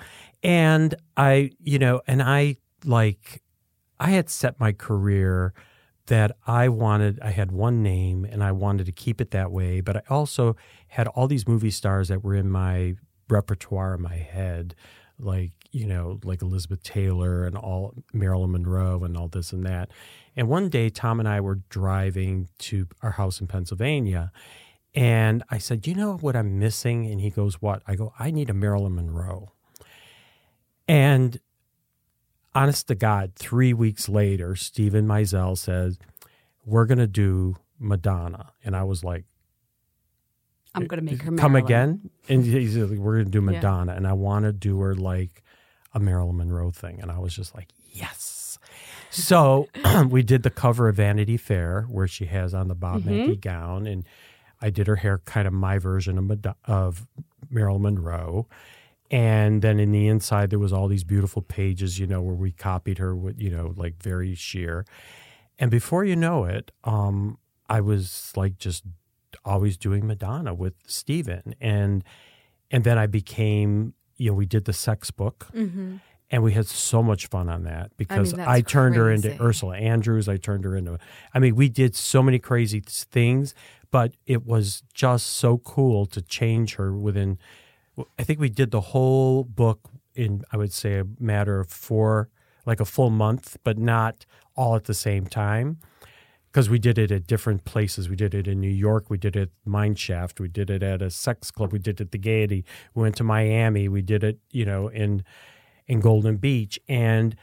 And 0.44 0.96
I, 1.18 1.52
you 1.62 1.78
know, 1.80 2.02
and 2.08 2.24
I 2.24 2.58
like, 2.86 3.42
I 4.00 4.12
had 4.12 4.30
set 4.30 4.60
my 4.60 4.72
career 4.72 5.54
that 6.08 6.36
I 6.46 6.70
wanted, 6.70 7.20
I 7.22 7.32
had 7.32 7.52
one 7.52 7.82
name 7.82 8.26
and 8.26 8.44
I 8.44 8.52
wanted 8.52 8.86
to 8.88 8.92
keep 8.92 9.22
it 9.22 9.32
that 9.32 9.52
way. 9.52 9.82
But 9.82 9.98
I 9.98 10.02
also 10.10 10.56
had 10.88 11.08
all 11.10 11.28
these 11.28 11.48
movie 11.48 11.72
stars 11.72 12.10
that 12.10 12.24
were 12.24 12.36
in 12.36 12.50
my 12.50 12.96
repertoire 13.30 13.96
in 13.96 14.02
my 14.02 14.16
head, 14.16 14.76
like, 15.18 15.52
you 15.72 15.88
know, 15.88 16.20
like 16.24 16.42
Elizabeth 16.42 16.84
Taylor 16.84 17.46
and 17.46 17.58
all 17.58 17.94
Marilyn 18.12 18.52
Monroe 18.52 19.04
and 19.04 19.18
all 19.18 19.28
this 19.28 19.54
and 19.54 19.66
that. 19.66 19.90
And 20.36 20.50
one 20.50 20.70
day, 20.70 20.90
Tom 20.90 21.20
and 21.20 21.30
I 21.30 21.40
were 21.40 21.60
driving 21.70 22.50
to 22.60 22.88
our 23.02 23.12
house 23.12 23.40
in 23.40 23.48
Pennsylvania. 23.48 24.32
And 24.96 25.44
I 25.50 25.58
said, 25.58 25.88
You 25.88 25.96
know 25.96 26.18
what 26.18 26.36
I'm 26.36 26.60
missing? 26.60 27.06
And 27.08 27.22
he 27.22 27.30
goes, 27.30 27.62
What? 27.62 27.82
I 27.88 27.96
go, 27.96 28.14
I 28.20 28.30
need 28.30 28.50
a 28.50 28.54
Marilyn 28.54 28.96
Monroe. 28.96 29.52
And 30.88 31.40
honest 32.56 32.88
to 32.90 32.96
God, 32.96 33.34
three 33.36 33.74
weeks 33.74 34.08
later, 34.10 34.56
Steven 34.56 35.06
Meisel 35.08 35.58
says, 35.58 35.98
We're 36.66 36.86
going 36.86 36.98
to 37.00 37.08
do 37.08 37.56
Madonna. 37.80 38.52
And 38.64 38.76
I 38.76 38.84
was 38.84 39.04
like, 39.04 39.26
I'm 40.76 40.88
going 40.88 41.06
to 41.06 41.12
make 41.12 41.22
her 41.22 41.32
Come 41.36 41.54
Marilyn. 41.54 41.64
again? 41.66 42.10
And 42.30 42.44
he's 42.46 42.76
like, 42.78 42.98
We're 43.00 43.16
going 43.16 43.26
to 43.26 43.32
do 43.32 43.40
Yeah. 43.46 43.52
Madonna. 43.58 43.94
And 43.94 44.08
I 44.08 44.14
want 44.14 44.46
to 44.46 44.52
do 44.54 44.80
her 44.80 44.96
like 44.96 45.44
a 45.94 46.00
Marilyn 46.00 46.38
Monroe 46.38 46.72
thing. 46.72 47.00
And 47.02 47.12
I 47.12 47.20
was 47.20 47.36
just 47.36 47.54
like, 47.56 47.70
Yes. 47.92 48.58
So 49.12 49.68
we 50.10 50.24
did 50.24 50.42
the 50.44 50.50
cover 50.50 50.88
of 50.90 50.96
Vanity 50.96 51.38
Fair 51.38 51.84
where 51.90 52.08
she 52.08 52.26
has 52.26 52.54
on 52.56 52.68
the 52.68 52.76
Bob 52.76 53.02
Mm-hmm. 53.04 53.18
Mackie 53.18 53.36
gown. 53.36 53.86
And 53.86 54.04
I 54.62 54.70
did 54.72 54.88
her 54.88 54.96
hair 54.96 55.20
kind 55.26 55.48
of 55.48 55.54
my 55.54 55.78
version 55.78 56.18
of, 56.18 56.56
of 56.66 57.06
Marilyn 57.52 57.82
Monroe. 57.84 58.48
And 59.14 59.62
then 59.62 59.80
in 59.80 59.92
the 59.92 60.08
inside, 60.08 60.50
there 60.50 60.58
was 60.58 60.74
all 60.74 60.88
these 60.88 61.04
beautiful 61.04 61.44
pages, 61.44 62.00
you 62.00 62.08
know, 62.08 62.20
where 62.20 62.34
we 62.34 62.52
copied 62.52 62.98
her 62.98 63.16
with, 63.16 63.40
you 63.40 63.52
know, 63.52 63.72
like 63.78 64.02
very 64.02 64.34
sheer. 64.34 64.88
And 65.60 65.70
before 65.70 66.04
you 66.04 66.16
know 66.16 66.46
it, 66.46 66.72
um, 66.84 67.38
I 67.70 67.80
was 67.80 68.34
like 68.36 68.58
just 68.58 68.84
always 69.46 69.78
doing 69.78 70.08
Madonna 70.08 70.56
with 70.56 70.74
Steven. 70.88 71.54
And 71.62 72.04
and 72.72 72.84
then 72.84 72.98
I 72.98 73.06
became, 73.06 73.94
you 74.18 74.32
know, 74.32 74.34
we 74.36 74.48
did 74.48 74.66
the 74.66 74.74
sex 74.74 75.12
book. 75.12 75.46
Mm-hmm. 75.54 75.98
And 76.32 76.42
we 76.42 76.54
had 76.54 76.66
so 76.66 77.04
much 77.04 77.28
fun 77.28 77.50
on 77.50 77.66
that 77.66 77.96
because 77.98 78.34
that's 78.34 78.50
I, 78.50 78.62
turned 78.62 78.96
her 78.96 79.12
into 79.12 79.40
Ursula 79.40 79.78
Andrews. 79.78 80.28
I 80.28 80.38
turned 80.38 80.64
her 80.64 80.76
into, 80.76 80.98
I 81.36 81.38
mean, 81.38 81.56
we 81.56 81.70
did 81.70 81.96
so 81.96 82.24
many 82.24 82.40
crazy 82.40 82.82
things, 82.84 83.54
but 83.92 84.16
it 84.26 84.44
was 84.44 84.82
just 84.96 85.28
so 85.28 85.60
cool 85.60 86.08
to 86.08 86.20
change 86.24 86.76
her 86.76 86.98
within. 86.98 87.38
I 88.18 88.24
think 88.24 88.40
we 88.40 88.50
did 88.50 88.72
the 88.72 88.82
whole 88.82 89.44
book 89.44 89.80
in, 90.16 90.44
I 90.52 90.58
would 90.58 90.74
say, 90.74 91.00
a 91.00 91.06
matter 91.20 91.60
of 91.60 91.70
four, 91.70 92.30
like 92.66 92.80
a 92.80 92.86
full 92.86 93.10
month, 93.10 93.58
but 93.64 93.78
not 93.78 94.26
all 94.56 94.76
at 94.76 94.86
the 94.86 94.94
same 94.94 95.28
time 95.28 95.80
because 96.54 96.70
we 96.70 96.78
did 96.78 97.00
it 97.00 97.12
at 97.12 97.26
different 97.26 97.66
places. 97.66 98.08
We 98.08 98.16
did 98.16 98.36
it 98.36 98.48
in 98.48 98.62
New 98.62 98.70
York. 98.70 99.10
We 99.10 99.18
did 99.18 99.36
it 99.36 99.42
at 99.42 99.50
Mineshaft. 99.68 100.40
We 100.40 100.48
did 100.48 100.70
it 100.70 100.84
at 100.84 101.02
a 101.02 101.10
sex 101.10 101.50
club. 101.50 101.74
We 101.74 101.80
did 101.80 102.00
it 102.00 102.06
at 102.06 102.12
the 102.12 102.20
Gaiety. 102.20 102.64
We 102.94 103.02
went 103.02 103.16
to 103.18 103.24
Miami. 103.24 103.88
We 103.88 104.04
did 104.04 104.24
it, 104.24 104.38
you 104.52 104.64
know, 104.64 104.88
in 104.88 105.24
in 105.88 106.00
Golden 106.00 106.38
Beach, 106.38 106.80
and 106.88 107.36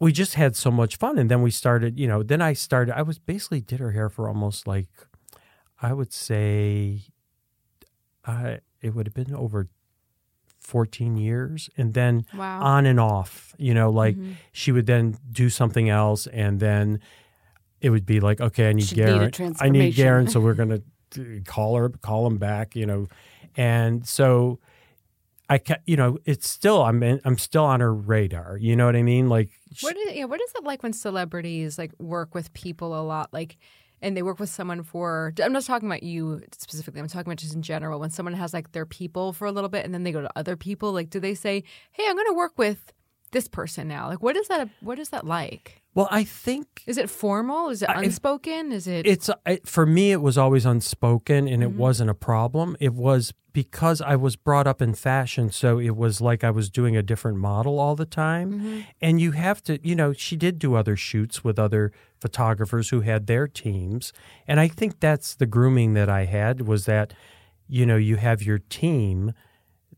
we 0.00 0.12
just 0.12 0.34
had 0.34 0.56
so 0.56 0.70
much 0.72 0.96
fun. 0.96 1.18
And 1.18 1.30
then 1.30 1.40
we 1.40 1.52
started, 1.52 1.98
you 1.98 2.08
know, 2.08 2.22
then 2.24 2.42
I 2.42 2.52
started. 2.52 2.98
I 2.98 3.02
was 3.02 3.18
basically 3.20 3.60
did 3.60 3.78
her 3.78 3.92
hair 3.92 4.08
for 4.08 4.28
almost 4.28 4.66
like, 4.66 4.88
I 5.80 5.92
would 5.92 6.12
say, 6.12 7.02
I 8.24 8.58
it 8.82 8.94
would 8.94 9.06
have 9.06 9.14
been 9.14 9.34
over. 9.34 9.68
14 10.58 11.16
years 11.16 11.70
and 11.78 11.94
then 11.94 12.24
Wow. 12.34 12.60
on 12.62 12.84
and 12.86 13.00
off 13.00 13.54
you 13.58 13.72
know 13.72 13.88
like 13.90 14.14
Mm-hmm. 14.14 14.32
she 14.52 14.72
would 14.72 14.84
then 14.86 15.16
do 15.32 15.48
something 15.48 15.88
else 15.88 16.26
and 16.26 16.60
then 16.60 17.00
it 17.80 17.88
would 17.90 18.04
be 18.04 18.20
like 18.20 18.40
okay 18.42 18.68
i 18.68 18.72
need 18.74 18.84
She'd 18.84 18.98
need 18.98 19.06
Garren 19.32 19.56
i 19.58 19.68
need. 19.70 19.94
Garren 19.94 20.30
so 20.30 20.38
we're 20.38 20.54
going 20.62 20.82
to 21.12 21.40
call 21.46 21.76
her 21.76 21.88
call 21.88 22.26
him 22.26 22.36
back 22.36 22.76
you 22.76 22.84
know 22.84 23.08
and 23.56 24.06
so 24.06 24.60
i 25.48 25.56
ca- 25.56 25.80
you 25.86 25.96
know 25.96 26.18
it's 26.26 26.46
still 26.48 26.82
i'm 26.82 27.02
in, 27.02 27.20
i'm 27.24 27.38
still 27.38 27.64
on 27.64 27.80
her 27.80 27.92
radar 27.94 28.58
you 28.58 28.76
know 28.76 28.84
what 28.84 28.94
i 28.96 29.02
mean 29.02 29.30
like 29.30 29.48
What 29.80 29.96
is 29.96 30.12
yeah? 30.12 30.26
What 30.26 30.42
is 30.42 30.52
it 30.54 30.62
like 30.62 30.82
when 30.82 30.92
celebrities 30.92 31.78
like 31.78 31.92
work 31.98 32.34
with 32.34 32.52
people 32.52 33.00
a 33.00 33.02
lot, 33.02 33.32
like, 33.32 33.56
and 34.02 34.16
they 34.16 34.22
work 34.22 34.38
with 34.40 34.50
someone 34.50 34.82
for? 34.82 35.32
I'm 35.42 35.52
not 35.52 35.64
talking 35.64 35.88
about 35.88 36.02
you 36.02 36.42
specifically. 36.52 37.00
I'm 37.00 37.08
talking 37.08 37.28
about 37.30 37.38
just 37.38 37.54
in 37.54 37.62
general. 37.62 38.00
When 38.00 38.10
someone 38.10 38.34
has 38.34 38.52
like 38.54 38.72
their 38.72 38.86
people 38.86 39.32
for 39.32 39.46
a 39.46 39.52
little 39.52 39.70
bit, 39.70 39.84
and 39.84 39.92
then 39.94 40.02
they 40.04 40.12
go 40.12 40.20
to 40.22 40.30
other 40.36 40.56
people. 40.56 40.92
Like, 40.92 41.10
do 41.10 41.20
they 41.20 41.34
say, 41.34 41.62
"Hey, 41.92 42.04
I'm 42.08 42.16
going 42.16 42.26
to 42.28 42.34
work 42.34 42.58
with 42.58 42.92
this 43.32 43.48
person 43.48 43.88
now"? 43.88 44.08
Like, 44.08 44.22
what 44.22 44.36
is 44.36 44.48
that? 44.48 44.68
What 44.80 44.98
is 44.98 45.10
that 45.10 45.26
like? 45.26 45.76
well 45.92 46.06
i 46.12 46.22
think 46.22 46.84
Is 46.86 46.96
it 46.98 47.10
formal? 47.10 47.68
Is 47.68 47.82
it 47.82 47.90
I- 47.90 48.04
unspoken? 48.04 48.70
Is 48.70 48.86
it? 48.86 49.08
it's 49.08 49.28
it, 49.44 49.66
for 49.66 49.84
me 49.84 50.12
it 50.12 50.22
was 50.22 50.38
always 50.38 50.64
unspoken 50.64 51.48
and 51.48 51.64
it 51.64 51.70
Mhm. 51.72 51.76
wasn't 51.76 52.10
a 52.10 52.14
problem 52.14 52.76
it 52.78 52.94
was 52.94 53.34
because 53.52 54.00
i 54.00 54.14
was 54.14 54.36
brought 54.36 54.68
up 54.68 54.80
in 54.80 54.94
fashion 54.94 55.50
so 55.50 55.80
it 55.80 55.96
was 55.96 56.20
like 56.20 56.44
i 56.44 56.50
was 56.50 56.70
doing 56.70 56.96
a 56.96 57.02
different 57.02 57.38
model 57.38 57.80
all 57.80 57.96
the 57.96 58.06
time 58.06 58.60
Mhm. 58.60 58.84
and 59.00 59.20
you 59.20 59.32
have 59.32 59.60
to 59.64 59.80
you 59.82 59.96
know 59.96 60.12
she 60.12 60.36
did 60.36 60.60
do 60.60 60.76
other 60.76 60.94
shoots 60.94 61.42
with 61.42 61.58
other 61.58 61.90
photographers 62.20 62.90
who 62.90 63.00
had 63.00 63.26
their 63.26 63.48
teams. 63.48 64.12
And 64.46 64.60
i 64.60 64.68
think 64.68 65.00
that's 65.00 65.34
the 65.34 65.46
grooming 65.46 65.94
that 65.94 66.08
i 66.08 66.24
had 66.24 66.66
was 66.66 66.84
that 66.86 67.12
you 67.68 67.86
know 67.86 67.96
you 67.96 68.16
have 68.16 68.42
your 68.42 68.58
team 68.58 69.32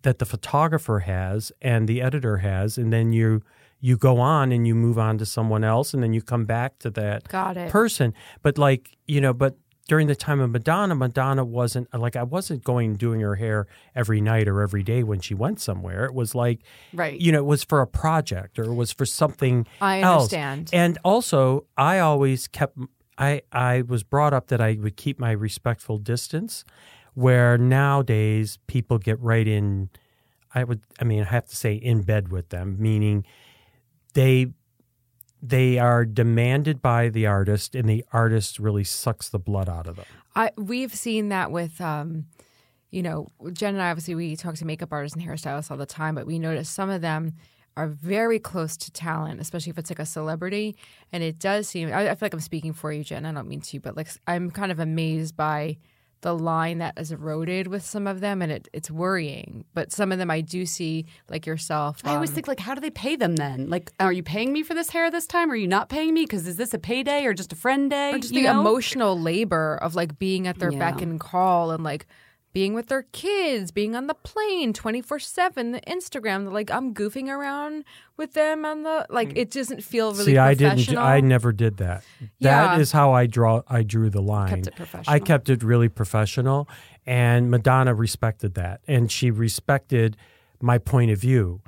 that 0.02 0.18
the 0.18 0.26
photographer 0.26 1.00
has 1.00 1.52
and 1.60 1.88
the 1.88 2.02
editor 2.02 2.38
has 2.38 2.76
and 2.78 2.92
then 2.92 3.12
you 3.12 3.42
you 3.80 3.96
go 3.96 4.20
on 4.20 4.52
and 4.52 4.66
you 4.66 4.74
move 4.74 4.98
on 4.98 5.18
to 5.18 5.26
someone 5.26 5.64
else 5.64 5.92
and 5.92 6.02
then 6.02 6.12
you 6.12 6.22
come 6.22 6.44
back 6.44 6.78
to 6.78 6.88
that 6.90 7.28
person. 7.70 8.14
But 8.42 8.56
like 8.56 8.96
you 9.06 9.20
know 9.20 9.32
but 9.32 9.56
during 9.88 10.06
the 10.06 10.14
time 10.14 10.40
of 10.40 10.50
madonna 10.50 10.94
madonna 10.94 11.44
wasn't 11.44 11.92
like 11.92 12.14
i 12.16 12.22
wasn't 12.22 12.62
going 12.62 12.94
doing 12.94 13.20
her 13.20 13.34
hair 13.36 13.66
every 13.94 14.20
night 14.20 14.46
or 14.48 14.62
every 14.62 14.82
day 14.82 15.02
when 15.02 15.20
she 15.20 15.34
went 15.34 15.60
somewhere 15.60 16.04
it 16.04 16.14
was 16.14 16.34
like 16.34 16.60
Right. 16.94 17.20
you 17.20 17.32
know 17.32 17.38
it 17.40 17.46
was 17.46 17.64
for 17.64 17.80
a 17.80 17.86
project 17.86 18.58
or 18.58 18.64
it 18.64 18.74
was 18.74 18.92
for 18.92 19.04
something 19.04 19.66
I 19.80 20.00
else. 20.00 20.24
understand. 20.32 20.70
and 20.72 20.98
also 21.04 21.66
i 21.76 21.98
always 21.98 22.46
kept 22.48 22.78
i 23.18 23.42
i 23.52 23.82
was 23.82 24.02
brought 24.04 24.32
up 24.32 24.46
that 24.48 24.60
i 24.60 24.78
would 24.80 24.96
keep 24.96 25.18
my 25.18 25.32
respectful 25.32 25.98
distance 25.98 26.64
where 27.14 27.58
nowadays 27.58 28.58
people 28.68 28.98
get 28.98 29.18
right 29.20 29.46
in 29.48 29.90
i 30.54 30.62
would 30.64 30.80
i 31.00 31.04
mean 31.04 31.20
i 31.22 31.24
have 31.24 31.46
to 31.46 31.56
say 31.56 31.74
in 31.74 32.02
bed 32.02 32.30
with 32.30 32.48
them 32.50 32.76
meaning 32.78 33.24
they 34.14 34.46
they 35.42 35.78
are 35.78 36.04
demanded 36.04 36.80
by 36.80 37.08
the 37.08 37.26
artist 37.26 37.74
and 37.74 37.88
the 37.88 38.04
artist 38.12 38.58
really 38.58 38.84
sucks 38.84 39.28
the 39.28 39.38
blood 39.38 39.68
out 39.68 39.86
of 39.86 39.96
them 39.96 40.06
I 40.34 40.50
we've 40.56 40.94
seen 40.94 41.28
that 41.28 41.50
with 41.50 41.80
um, 41.80 42.26
you 42.92 43.02
know, 43.02 43.26
Jen 43.52 43.74
and 43.74 43.82
I 43.82 43.90
obviously 43.90 44.14
we 44.14 44.36
talk 44.36 44.54
to 44.54 44.64
makeup 44.66 44.92
artists 44.92 45.16
and 45.16 45.26
hairstylists 45.26 45.70
all 45.70 45.78
the 45.78 45.86
time, 45.86 46.14
but 46.14 46.26
we 46.26 46.38
notice 46.38 46.68
some 46.68 46.90
of 46.90 47.00
them 47.00 47.34
are 47.74 47.88
very 47.88 48.38
close 48.38 48.76
to 48.76 48.92
talent, 48.92 49.40
especially 49.40 49.70
if 49.70 49.78
it's 49.78 49.90
like 49.90 49.98
a 49.98 50.04
celebrity. 50.04 50.76
And 51.10 51.22
it 51.22 51.38
does 51.38 51.66
seem, 51.66 51.88
I, 51.90 52.10
I 52.10 52.14
feel 52.14 52.26
like 52.26 52.34
I'm 52.34 52.40
speaking 52.40 52.74
for 52.74 52.92
you, 52.92 53.02
Jen. 53.02 53.24
I 53.24 53.32
don't 53.32 53.48
mean 53.48 53.62
to, 53.62 53.80
but 53.80 53.96
like 53.96 54.08
I'm 54.26 54.50
kind 54.50 54.70
of 54.70 54.78
amazed 54.78 55.36
by 55.36 55.78
the 56.22 56.34
line 56.34 56.78
that 56.78 56.98
is 56.98 57.12
eroded 57.12 57.66
with 57.66 57.84
some 57.84 58.06
of 58.06 58.20
them, 58.20 58.42
and 58.42 58.50
it, 58.50 58.68
it's 58.72 58.90
worrying. 58.90 59.64
But 59.74 59.92
some 59.92 60.10
of 60.10 60.18
them 60.18 60.30
I 60.30 60.40
do 60.40 60.64
see, 60.64 61.06
like 61.28 61.46
yourself. 61.46 62.00
I 62.04 62.14
always 62.14 62.30
um, 62.30 62.34
think 62.34 62.48
like, 62.48 62.60
how 62.60 62.74
do 62.74 62.80
they 62.80 62.90
pay 62.90 63.16
them 63.16 63.36
then? 63.36 63.68
Like, 63.68 63.92
are 64.00 64.12
you 64.12 64.22
paying 64.22 64.52
me 64.52 64.62
for 64.62 64.74
this 64.74 64.90
hair 64.90 65.10
this 65.10 65.26
time? 65.26 65.50
Or 65.50 65.54
are 65.54 65.56
you 65.56 65.68
not 65.68 65.88
paying 65.88 66.14
me? 66.14 66.24
Because 66.24 66.46
is 66.46 66.56
this 66.56 66.72
a 66.72 66.78
payday 66.78 67.24
or 67.26 67.34
just 67.34 67.52
a 67.52 67.56
friend 67.56 67.90
day? 67.90 68.12
or 68.14 68.18
just 68.18 68.32
you 68.32 68.42
the 68.42 68.52
know? 68.52 68.60
emotional 68.60 69.20
labor 69.20 69.78
of 69.82 69.94
like 69.94 70.18
being 70.18 70.46
at 70.46 70.58
their 70.58 70.72
Yeah. 70.72 70.78
beck 70.78 71.02
and 71.02 71.20
call 71.20 71.70
and 71.72 71.84
like 71.84 72.06
being 72.52 72.74
with 72.74 72.88
their 72.88 73.04
kids, 73.12 73.70
being 73.70 73.96
on 73.96 74.06
the 74.06 74.14
plane 74.14 74.72
24 74.72 75.18
7, 75.18 75.72
the 75.72 75.80
Instagram, 75.82 76.44
the, 76.44 76.50
like 76.50 76.70
I'm 76.70 76.92
goofing 76.92 77.28
around 77.28 77.84
with 78.16 78.34
them 78.34 78.64
on 78.64 78.82
the, 78.82 79.06
like 79.08 79.32
hmm. 79.32 79.38
it 79.38 79.50
doesn't 79.50 79.82
feel 79.82 80.12
really 80.12 80.24
See, 80.24 80.38
I 80.38 80.54
didn't. 80.54 80.96
I 80.96 81.20
never 81.20 81.52
did 81.52 81.78
that. 81.78 82.04
Yeah. 82.20 82.28
That 82.38 82.80
is 82.80 82.92
how 82.92 83.12
I 83.12 83.26
draw. 83.26 83.62
I 83.68 83.82
drew 83.82 84.10
the 84.10 84.22
line. 84.22 84.48
Kept 84.48 84.66
it 84.66 84.76
professional. 84.76 85.14
I 85.14 85.18
kept 85.18 85.48
it 85.48 85.62
really 85.62 85.88
professional, 85.88 86.68
and 87.06 87.50
Madonna 87.50 87.94
respected 87.94 88.54
that, 88.54 88.80
and 88.86 89.10
she 89.10 89.30
respected 89.30 90.16
my 90.60 90.78
point 90.78 91.10
of 91.10 91.18
view. 91.18 91.62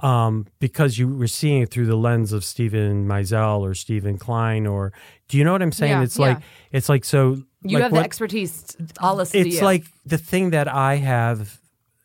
Um, 0.00 0.46
because 0.60 0.96
you 0.96 1.08
were 1.08 1.26
seeing 1.26 1.62
it 1.62 1.70
through 1.72 1.86
the 1.86 1.96
lens 1.96 2.32
of 2.32 2.44
Steven 2.44 3.06
Meisel 3.08 3.60
or 3.60 3.74
Steven 3.74 4.16
Klein, 4.16 4.64
or 4.66 4.92
do 5.28 5.36
you 5.38 5.44
know 5.44 5.50
what 5.52 5.60
I'm 5.62 5.72
saying? 5.72 5.90
Yeah, 5.92 6.02
it's 6.02 6.18
like 6.18 6.38
yeah. 6.38 6.44
it's 6.70 6.88
like 6.88 7.04
so. 7.04 7.42
You 7.62 7.74
like 7.78 7.82
have 7.82 7.92
what- 7.92 7.98
the 7.98 8.04
expertise. 8.04 8.76
I'll 9.00 9.18
it's 9.18 9.34
you. 9.34 9.60
like 9.60 9.84
the 10.06 10.18
thing 10.18 10.50
that 10.50 10.68
I 10.68 10.96
have, 10.96 11.58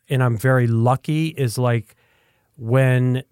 and 0.08 0.22
I'm 0.24 0.36
very 0.36 0.66
lucky, 0.66 1.28
is 1.28 1.56
like 1.56 1.94
when 2.56 3.22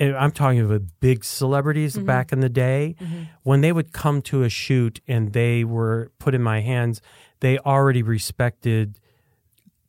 I'm 0.00 0.30
talking 0.32 0.60
about 0.60 0.82
big 1.00 1.24
celebrities 1.24 1.96
Mm-hmm. 1.96 2.06
back 2.06 2.32
in 2.32 2.40
the 2.40 2.48
day, 2.48 2.96
when 3.42 3.60
they 3.60 3.72
would 3.72 3.92
come 3.92 4.22
to 4.22 4.42
a 4.42 4.48
shoot 4.48 5.00
and 5.06 5.32
they 5.34 5.64
were 5.64 6.12
put 6.18 6.34
in 6.34 6.42
my 6.42 6.60
hands, 6.60 7.00
they 7.40 7.58
already 7.58 8.02
respected 8.02 8.98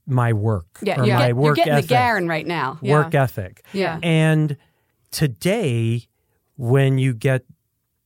my 0.08 0.32
work 0.32 0.80
yeah, 0.82 1.02
or 1.02 1.06
you're, 1.06 1.16
my 1.18 1.28
get- 1.28 1.36
you're 1.44 1.56
getting 1.56 1.74
ethic. 1.74 1.90
the 1.90 1.96
Garren 1.96 2.30
right 2.30 2.48
now. 2.48 2.80
Work 2.82 3.14
ethic. 3.14 3.64
Yeah. 3.74 4.00
And 4.02 4.56
today, 5.12 6.08
when 6.56 6.98
you 6.98 7.14
get 7.14 7.44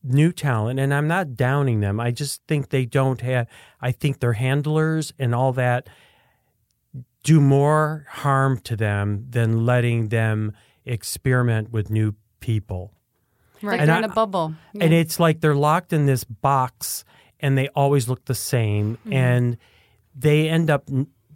new 0.04 0.32
talent, 0.32 0.80
and 0.80 0.92
I'm 0.94 1.08
not 1.08 1.36
downing 1.36 1.80
them, 1.80 2.00
I 2.00 2.10
just 2.12 2.42
think 2.48 2.70
they 2.70 2.86
don't 2.86 3.22
have, 3.22 3.48
I 3.80 3.92
think 3.92 4.20
their 4.20 4.34
handlers 4.34 5.14
and 5.20 5.36
all 5.36 5.54
that 5.54 5.88
do 7.24 7.40
more 7.40 8.08
harm 8.10 8.58
to 8.62 8.76
them 8.76 9.28
than 9.30 9.64
letting 9.64 10.10
them 10.10 10.54
experiment 10.86 11.72
with 11.72 11.92
new 11.92 12.16
people. 12.40 12.94
Like 13.62 13.80
And 13.80 13.90
they're 13.90 13.96
I- 13.96 14.00
in 14.00 14.06
a 14.06 14.10
bubble. 14.14 14.56
And 14.80 14.92
it's 14.92 15.20
like 15.20 15.40
they're 15.40 15.54
locked 15.54 15.94
in 15.94 16.08
this 16.08 16.24
box 16.24 17.06
and 17.40 17.56
they 17.56 17.68
always 17.70 18.10
look 18.10 18.26
the 18.26 18.34
same. 18.34 18.96
Mm-hmm. 18.98 19.14
And 19.14 19.58
they 20.16 20.50
end 20.50 20.72
up, 20.72 20.90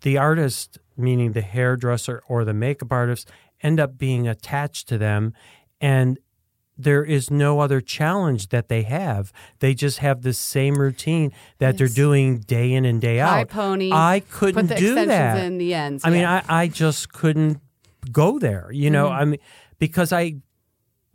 the 0.05 0.19
artist, 0.19 0.77
meaning 0.95 1.31
the 1.31 1.41
hairdresser 1.41 2.21
or 2.27 2.45
the 2.45 2.53
makeup 2.53 2.91
artist, 2.91 3.27
end 3.63 3.79
up 3.79 3.97
being 3.97 4.27
attached 4.27 4.87
to 4.87 4.99
them. 4.99 5.33
And 5.81 6.19
there 6.77 7.03
is 7.03 7.31
no 7.31 7.59
other 7.59 7.81
challenge 7.81 8.49
that 8.49 8.67
they 8.67 8.83
have. 8.83 9.33
They 9.59 9.73
just 9.73 9.97
have 9.97 10.21
the 10.21 10.33
same 10.33 10.75
routine 10.75 11.31
that 11.57 11.79
they're 11.79 11.87
doing 11.87 12.41
day 12.41 12.71
in 12.73 12.85
and 12.85 13.01
day 13.01 13.19
out. 13.19 13.49
pony, 13.49 13.91
I 13.91 14.21
couldn't 14.29 14.67
Put 14.67 14.75
the 14.75 14.79
do 14.79 14.91
extensions 14.91 15.07
that. 15.07 15.43
in 15.43 15.57
the 15.57 15.73
ends. 15.73 16.05
I 16.05 16.11
mean. 16.11 16.23
I, 16.23 16.43
I 16.47 16.67
just 16.67 17.11
couldn't 17.11 17.59
go 18.11 18.37
there, 18.37 18.69
you 18.71 18.91
know. 18.91 19.07
Mm. 19.07 19.11
I 19.11 19.25
mean, 19.25 19.39
because 19.79 20.13
I, 20.13 20.35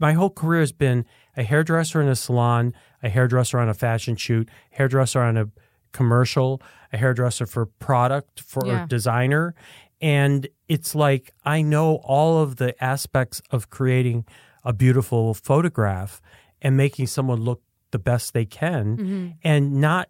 my 0.01 0.15
whole 0.15 0.31
career 0.31 0.61
has 0.61 0.73
been 0.73 1.05
a 1.37 1.45
hairdresser 1.45 2.03
in 2.03 2.09
a 2.09 2.17
salon, 2.17 2.75
a 3.05 3.09
hairdresser 3.09 3.61
on 3.61 3.69
a 3.69 3.75
fashion 3.75 4.17
shoot, 4.17 4.49
hairdresser 4.73 5.21
on 5.21 5.37
a 5.37 5.47
commercial, 5.93 6.61
a 6.93 6.97
hairdresser 6.97 7.47
for 7.47 7.67
product 7.67 8.41
for 8.41 8.67
Yeah. 8.67 8.87
designer, 8.87 9.55
and 10.01 10.49
it's 10.69 10.95
like 10.95 11.33
I 11.45 11.63
know 11.63 11.97
all 11.97 12.43
of 12.43 12.57
the 12.57 12.83
aspects 12.83 13.43
of 13.51 13.71
creating 13.71 14.25
a 14.65 14.73
beautiful 14.73 15.35
photograph 15.35 16.21
and 16.63 16.77
making 16.77 17.07
someone 17.07 17.41
look 17.41 17.63
the 17.91 17.99
best 17.99 18.35
they 18.35 18.45
can, 18.45 18.97
mm-hmm. 18.97 19.29
and 19.43 19.81
not 19.81 20.09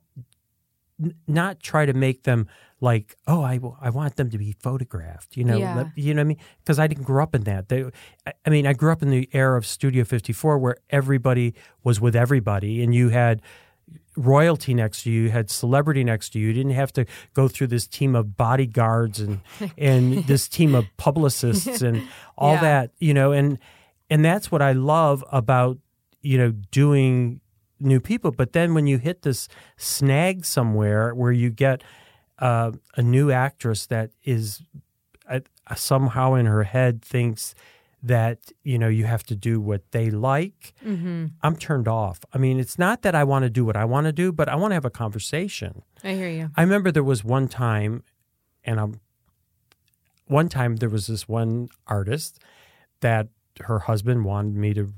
not 1.27 1.61
try 1.61 1.87
to 1.87 1.95
make 1.95 2.25
them 2.25 2.47
like, 2.83 3.17
oh, 3.27 3.43
I, 3.43 3.59
I 3.81 3.89
want 3.91 4.17
them 4.17 4.29
to 4.31 4.39
be 4.39 4.53
photographed, 4.61 5.37
you 5.37 5.45
know, 5.45 5.57
Yeah. 5.57 5.85
you 5.95 6.13
know 6.15 6.21
what 6.21 6.25
I 6.25 6.29
mean? 6.29 6.37
Because 6.59 6.79
I 6.79 6.87
didn't 6.87 7.05
grow 7.05 7.23
up 7.23 7.35
in 7.35 7.45
that. 7.45 7.69
They, 7.71 7.85
I 8.45 8.51
mean, 8.51 8.67
I 8.67 8.73
grew 8.75 8.93
up 8.93 9.03
in 9.03 9.11
the 9.11 9.29
era 9.33 9.57
of 9.57 9.65
Studio 9.67 10.05
54 10.05 10.59
where 10.59 10.77
everybody 10.91 11.55
was 11.85 12.01
with 12.01 12.15
everybody 12.17 12.83
and 12.83 12.95
you 12.95 13.09
had 13.11 13.41
royalty 14.17 14.75
next 14.75 15.05
to 15.05 15.11
you, 15.11 15.23
you 15.25 15.31
had 15.31 15.51
celebrity 15.51 16.05
next 16.05 16.31
to 16.31 16.39
you. 16.39 16.49
You 16.49 16.53
didn't 16.53 16.73
have 16.73 16.93
to 16.95 17.07
go 17.35 17.49
through 17.49 17.69
this 17.69 17.87
team 17.87 18.15
of 18.15 18.37
bodyguards 18.37 19.21
and, 19.21 19.41
and 19.79 20.25
this 20.27 20.49
team 20.49 20.75
of 20.75 20.87
publicists 20.97 21.81
and 21.83 22.03
all 22.37 22.55
Yeah. 22.55 22.61
that, 22.61 22.91
you 22.99 23.15
know, 23.15 23.33
and, 23.33 23.59
and 24.11 24.25
that's 24.25 24.51
what 24.51 24.63
I 24.63 24.73
love 24.73 25.25
about, 25.33 25.79
you 26.23 26.37
know, 26.39 26.51
doing 26.71 27.41
new 27.79 28.01
people. 28.01 28.31
But 28.31 28.53
then 28.53 28.75
when 28.75 28.87
you 28.87 28.99
hit 28.99 29.23
this 29.23 29.49
snag 29.77 30.45
somewhere 30.45 31.15
where 31.15 31.33
you 31.33 31.49
get 31.51 31.83
uh, 32.41 32.73
a 32.97 33.03
new 33.03 33.31
actress 33.31 33.87
that 33.87 34.11
is 34.25 34.63
uh, 35.29 35.41
somehow 35.77 36.35
in 36.35 36.47
her 36.47 36.65
head 36.65 37.01
thinks 37.03 37.55
that 38.03 38.39
you 38.65 38.79
know 38.79 38.89
you 38.89 39.05
have 39.05 39.23
to 39.25 39.37
do 39.37 39.61
what 39.61 39.83
they 39.93 40.11
like 40.11 40.73
Mm-hmm. 40.85 41.27
i'm 41.43 41.57
turned 41.57 41.87
off 41.87 42.21
i 42.33 42.39
mean 42.39 42.59
it's 42.59 42.79
not 42.79 43.03
that 43.03 43.15
i 43.15 43.25
want 43.25 43.43
to 43.43 43.51
do 43.51 43.65
what 43.65 43.77
i 43.77 43.85
want 43.85 44.07
to 44.07 44.13
do 44.13 44.33
but 44.33 44.49
i 44.49 44.55
want 44.57 44.71
to 44.71 44.75
have 44.75 44.85
a 44.87 44.91
conversation 44.91 45.83
I 46.03 46.15
hear 46.15 46.31
you. 46.31 46.51
i 46.57 46.63
remember 46.63 46.91
there 46.91 47.05
was 47.05 47.23
one 47.25 47.47
time 47.49 48.03
and 48.65 48.81
i'm 48.81 49.01
one 50.27 50.49
time 50.49 50.77
there 50.77 50.89
was 50.89 51.07
this 51.09 51.29
one 51.29 51.69
artist 51.87 52.39
that 53.01 53.29
her 53.63 53.81
husband 53.81 54.25
wanted 54.25 54.55
me 54.55 54.73
to 54.75 54.93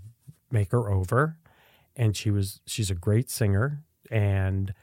make 0.51 0.71
her 0.71 0.89
over 0.91 1.37
and 1.97 2.17
she 2.17 2.31
was 2.31 2.61
she's 2.67 2.91
a 2.91 2.95
great 2.95 3.31
singer 3.31 3.83
and 4.11 4.75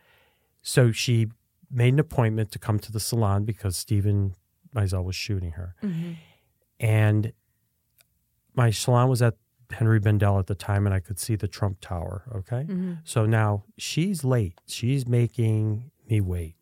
so 0.61 0.91
she 0.91 1.27
made 1.71 1.93
an 1.93 1.99
appointment 1.99 2.51
to 2.51 2.59
come 2.59 2.79
to 2.79 2.91
the 2.91 2.99
salon 2.99 3.45
because 3.45 3.77
Steven 3.77 4.33
Meisel 4.75 5.03
was 5.03 5.15
shooting 5.15 5.51
her. 5.51 5.75
And 6.79 7.31
my 8.59 8.69
salon 8.71 9.07
was 9.09 9.21
at 9.21 9.35
Henri 9.71 9.99
Bendel 9.99 10.37
at 10.39 10.47
the 10.47 10.55
time 10.55 10.85
and 10.87 10.93
I 10.93 10.99
could 10.99 11.19
see 11.19 11.35
the 11.35 11.47
Trump 11.47 11.77
Tower, 11.79 12.23
okay? 12.39 12.67
So 13.03 13.25
now 13.25 13.63
she's 13.77 14.23
late. 14.23 14.55
She's 14.67 15.07
making 15.07 15.91
me 16.09 16.19
wait. 16.21 16.55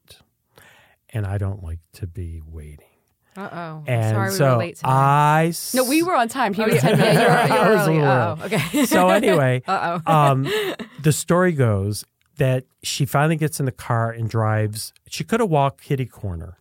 And 1.13 1.25
I 1.25 1.37
don't 1.37 1.63
like 1.63 1.79
to 1.93 2.05
be 2.05 2.41
waiting. 2.45 2.85
Uh 3.35 3.49
oh. 3.51 3.83
And 3.87 4.15
Sorry 4.15 4.29
we 4.29 4.35
so 4.35 4.51
were 4.51 4.57
late 4.57 4.75
tonight. 4.77 4.91
I 5.39 5.45
s- 5.47 5.73
no, 5.73 5.83
we 5.85 6.03
were 6.03 6.15
on 6.15 6.27
time. 6.27 6.53
He 6.53 6.63
Oh, 6.63 6.67
was 6.67 6.81
10 6.81 6.97
minutes. 6.97 7.19
I 7.51 7.69
was 7.69 7.81
early. 7.87 8.01
Uh-oh. 8.01 8.45
Okay. 8.45 8.85
So 8.85 9.09
anyway, 9.09 9.61
Uh 9.67 9.99
oh. 10.05 10.13
um, 10.31 10.47
the 11.01 11.11
story 11.13 11.51
goes 11.53 12.03
that 12.37 12.65
she 12.83 13.05
finally 13.05 13.35
gets 13.37 13.59
in 13.59 13.65
the 13.65 13.71
car 13.71 14.11
and 14.11 14.29
drives. 14.29 14.91
She 15.07 15.23
could 15.23 15.39
have 15.39 15.49
walked 15.49 15.81
kitty 15.81 16.05
corner. 16.05 16.57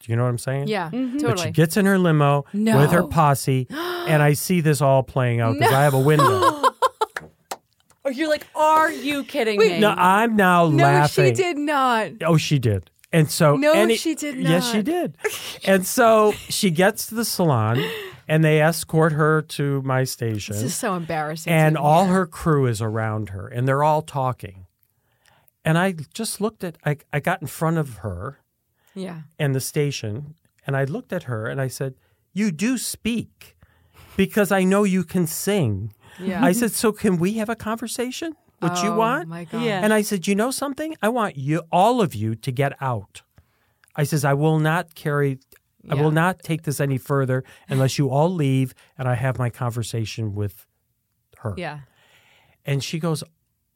Do 0.00 0.12
you 0.12 0.16
know 0.16 0.22
what 0.22 0.28
I'm 0.30 0.38
saying? 0.38 0.68
Yeah, 0.68 0.88
totally. 0.90 1.22
But 1.22 1.38
she 1.40 1.50
gets 1.50 1.76
in 1.76 1.84
her 1.86 1.98
limo 1.98 2.44
with 2.54 2.92
her 2.92 3.02
posse, 3.08 3.66
and 4.06 4.22
I 4.22 4.32
see 4.34 4.60
this 4.60 4.80
all 4.80 5.02
playing 5.02 5.40
out 5.40 5.54
because 5.54 5.72
I 5.72 5.82
have 5.82 5.94
a 5.94 6.00
window. 6.00 6.62
Oh, 8.04 8.08
you're 8.10 8.28
like, 8.28 8.46
are 8.54 8.88
you 8.92 9.24
kidding 9.24 9.58
me? 9.58 9.80
no, 9.80 9.90
I'm 9.90 10.36
now 10.36 10.62
laughing. 10.66 10.76
no, 10.76 10.84
laughing. 10.84 11.24
she 11.34 11.42
did 11.42 11.58
not. 11.58 12.10
Oh, 12.24 12.36
she 12.36 12.60
did. 12.60 12.88
And 13.12 13.28
so 13.28 13.56
No, 13.56 13.72
any- 13.72 13.96
she 13.96 14.14
did 14.14 14.36
not. 14.36 14.48
Yes, 14.48 14.70
she 14.70 14.80
did. 14.82 15.16
And 15.64 15.84
so 15.84 16.30
she 16.48 16.70
gets 16.70 17.08
to 17.08 17.16
the 17.16 17.24
salon, 17.24 17.82
and 18.28 18.44
they 18.44 18.60
escort 18.62 19.10
her 19.12 19.42
to 19.42 19.82
my 19.82 20.04
station. 20.04 20.54
This 20.54 20.62
is 20.62 20.76
so 20.76 20.94
embarrassing. 20.94 21.52
and 21.52 21.76
all 21.76 22.04
her 22.06 22.26
crew 22.26 22.66
is 22.66 22.80
around 22.80 23.30
her 23.30 23.48
and 23.48 23.66
they're 23.66 23.82
all 23.82 24.02
talking 24.02 24.66
and 25.64 25.76
i 25.76 25.92
just 26.14 26.40
looked 26.40 26.62
at 26.62 26.76
I, 26.84 26.98
I 27.12 27.18
got 27.18 27.40
in 27.40 27.48
front 27.48 27.78
of 27.78 27.98
her 27.98 28.38
Yeah. 28.94 29.22
and 29.38 29.52
the 29.54 29.60
station 29.60 30.34
and 30.64 30.76
i 30.76 30.84
looked 30.84 31.12
at 31.12 31.24
her 31.24 31.46
and 31.48 31.60
i 31.60 31.66
said 31.68 31.94
you 32.32 32.50
do 32.52 32.78
speak 32.78 33.55
because 34.16 34.50
i 34.52 34.62
know 34.64 34.84
you 34.84 35.04
can 35.04 35.26
sing 35.26 35.92
Yeah. 36.18 36.44
i 36.44 36.52
said 36.52 36.72
so 36.72 36.92
can 36.92 37.16
we 37.18 37.34
have 37.34 37.48
a 37.48 37.56
conversation 37.56 38.34
what 38.60 38.82
you 38.82 38.90
Oh, 38.90 38.96
want 38.96 39.28
my 39.28 39.44
God. 39.44 39.62
Yeah. 39.62 39.80
and 39.84 39.92
i 39.92 40.02
said 40.02 40.26
you 40.26 40.34
know 40.34 40.50
something 40.50 40.96
i 41.02 41.08
want 41.08 41.36
you 41.36 41.62
all 41.70 42.00
of 42.00 42.14
you 42.14 42.34
to 42.34 42.50
get 42.52 42.72
out 42.80 43.22
i 43.94 44.04
says 44.04 44.24
i 44.24 44.34
will 44.34 44.58
not 44.58 44.94
carry 44.94 45.38
i 45.90 45.94
will 45.94 46.10
not 46.10 46.40
take 46.42 46.62
this 46.62 46.80
any 46.80 46.98
further 46.98 47.44
unless 47.68 47.98
you 47.98 48.10
all 48.10 48.32
leave 48.32 48.74
and 48.98 49.06
i 49.08 49.14
have 49.14 49.38
my 49.38 49.50
conversation 49.50 50.34
with 50.34 50.66
her 51.38 51.54
Yeah. 51.56 51.80
and 52.64 52.82
she 52.82 52.98
goes, 52.98 53.22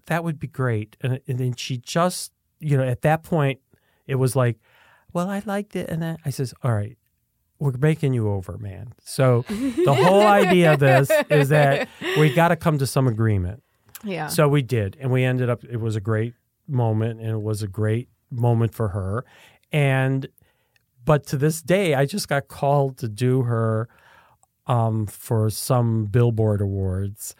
"That 0.06 0.24
would 0.24 0.38
be 0.40 0.48
great." 0.48 0.96
And, 1.02 1.20
and 1.28 1.38
then 1.38 1.54
she 1.54 1.76
just, 1.76 2.32
you 2.58 2.76
know, 2.76 2.82
at 2.82 3.02
that 3.02 3.22
point, 3.22 3.60
it 4.06 4.16
was 4.16 4.34
like, 4.34 4.56
"Well, 5.12 5.28
I 5.30 5.40
liked 5.46 5.76
it." 5.76 5.88
And 5.90 6.02
then 6.02 6.16
I 6.24 6.30
says, 6.30 6.52
"All 6.64 6.74
right, 6.74 6.96
we're 7.60 7.72
making 7.78 8.14
you 8.14 8.28
over, 8.30 8.58
man. 8.58 8.94
So 9.04 9.44
the 9.48 9.94
whole 9.94 10.26
idea 10.26 10.72
of 10.72 10.80
this 10.80 11.10
is 11.28 11.50
that 11.50 11.88
we 12.18 12.32
got 12.32 12.48
to 12.48 12.56
come 12.56 12.78
to 12.78 12.86
some 12.86 13.06
agreement. 13.06 13.62
Yeah. 14.02 14.28
So 14.28 14.48
we 14.48 14.62
did, 14.62 14.96
and 14.98 15.12
we 15.12 15.22
ended 15.24 15.50
up. 15.50 15.62
It 15.62 15.76
was 15.76 15.94
a 15.94 16.00
great 16.00 16.34
moment, 16.66 17.20
and 17.20 17.30
it 17.30 17.42
was 17.42 17.62
a 17.62 17.68
great 17.68 18.08
moment 18.30 18.74
for 18.74 18.88
her. 18.88 19.24
And 19.70 20.26
but 21.04 21.26
to 21.26 21.36
this 21.36 21.60
day, 21.62 21.94
I 21.94 22.06
just 22.06 22.28
got 22.28 22.48
called 22.48 22.96
to 22.98 23.08
do 23.08 23.42
her 23.42 23.88
um, 24.66 25.06
for 25.06 25.50
some 25.50 26.06
Billboard 26.06 26.60
awards, 26.60 27.34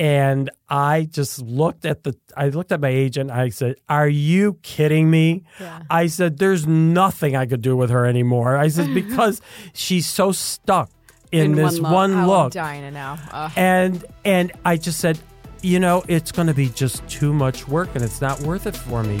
and 0.00 0.48
I 0.68 1.06
just 1.12 1.40
looked 1.42 1.84
at 1.84 2.02
the. 2.04 2.16
I 2.36 2.48
looked 2.48 2.72
at 2.72 2.80
my 2.80 2.88
agent. 2.88 3.30
I 3.30 3.50
said, 3.50 3.76
"Are 3.88 4.08
you 4.08 4.54
kidding 4.62 5.10
me?" 5.10 5.44
Yeah. 5.60 5.82
I 5.90 6.06
said, 6.08 6.38
"There's 6.38 6.66
nothing 6.66 7.36
I 7.36 7.44
could 7.46 7.60
do 7.60 7.76
with 7.76 7.90
her 7.90 8.06
anymore." 8.06 8.56
I 8.56 8.68
said 8.68 8.94
because 9.02 9.40
she's 9.74 10.08
so 10.08 10.32
stuck 10.32 10.90
in, 11.30 11.50
In 11.50 11.52
this 11.52 11.78
one 11.78 11.82
look. 11.82 11.92
one 11.92 12.12
Oh, 12.24 12.26
look 12.44 12.52
dying 12.52 12.80
to 12.82 12.90
know. 12.90 13.16
Ugh. 13.30 13.52
and 13.56 14.04
and 14.24 14.52
I 14.64 14.78
just 14.78 14.98
said, 15.00 15.18
you 15.62 15.78
know, 15.78 16.02
it's 16.08 16.32
going 16.32 16.48
to 16.48 16.54
be 16.54 16.70
just 16.70 17.06
too 17.06 17.32
much 17.34 17.68
work, 17.68 17.90
and 17.94 18.02
it's 18.02 18.22
not 18.22 18.40
worth 18.40 18.66
it 18.66 18.74
for 18.76 19.02
me. 19.02 19.20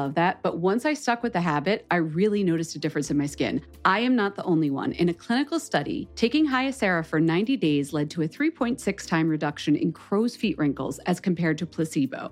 that. 0.09 0.41
But 0.41 0.59
once 0.59 0.85
I 0.85 0.93
stuck 0.93 1.23
with 1.23 1.33
the 1.33 1.41
habit, 1.41 1.85
I 1.91 1.97
really 1.97 2.43
noticed 2.43 2.75
a 2.75 2.79
difference 2.79 3.11
in 3.11 3.17
my 3.17 3.25
skin. 3.25 3.61
I 3.85 3.99
am 3.99 4.15
not 4.15 4.35
the 4.35 4.43
only 4.43 4.69
one. 4.69 4.91
In 4.93 5.09
a 5.09 5.13
clinical 5.13 5.59
study, 5.59 6.09
taking 6.15 6.47
Hyacera 6.47 7.05
for 7.05 7.19
90 7.19 7.57
days 7.57 7.93
led 7.93 8.09
to 8.11 8.23
a 8.23 8.27
3.6 8.27 9.07
time 9.07 9.29
reduction 9.29 9.75
in 9.75 9.91
crow's 9.91 10.35
feet 10.35 10.57
wrinkles 10.57 10.99
as 10.99 11.19
compared 11.19 11.57
to 11.59 11.65
placebo. 11.65 12.31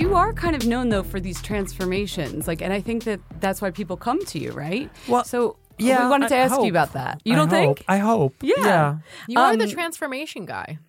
You 0.00 0.14
are 0.14 0.32
kind 0.32 0.56
of 0.56 0.66
known 0.66 0.88
though 0.88 1.02
for 1.02 1.20
these 1.20 1.42
transformations, 1.42 2.48
like, 2.48 2.62
and 2.62 2.72
I 2.72 2.80
think 2.80 3.04
that 3.04 3.20
that's 3.40 3.60
why 3.60 3.70
people 3.70 3.98
come 3.98 4.24
to 4.26 4.38
you, 4.38 4.50
right? 4.52 4.90
Well, 5.06 5.24
so 5.24 5.56
yeah, 5.78 6.04
we 6.04 6.10
wanted 6.10 6.28
to 6.30 6.36
I 6.36 6.38
ask 6.38 6.54
hope. 6.54 6.64
you 6.64 6.70
about 6.70 6.94
that. 6.94 7.20
You 7.24 7.34
I 7.34 7.36
don't 7.36 7.50
think? 7.50 7.78
hope. 7.80 7.84
I 7.86 7.98
hope. 7.98 8.34
Yeah. 8.40 8.54
Yeah. 8.58 8.98
You 9.28 9.38
are 9.38 9.56
the 9.56 9.64
Um, 9.64 9.70
transformation 9.70 10.46
guy. 10.46 10.78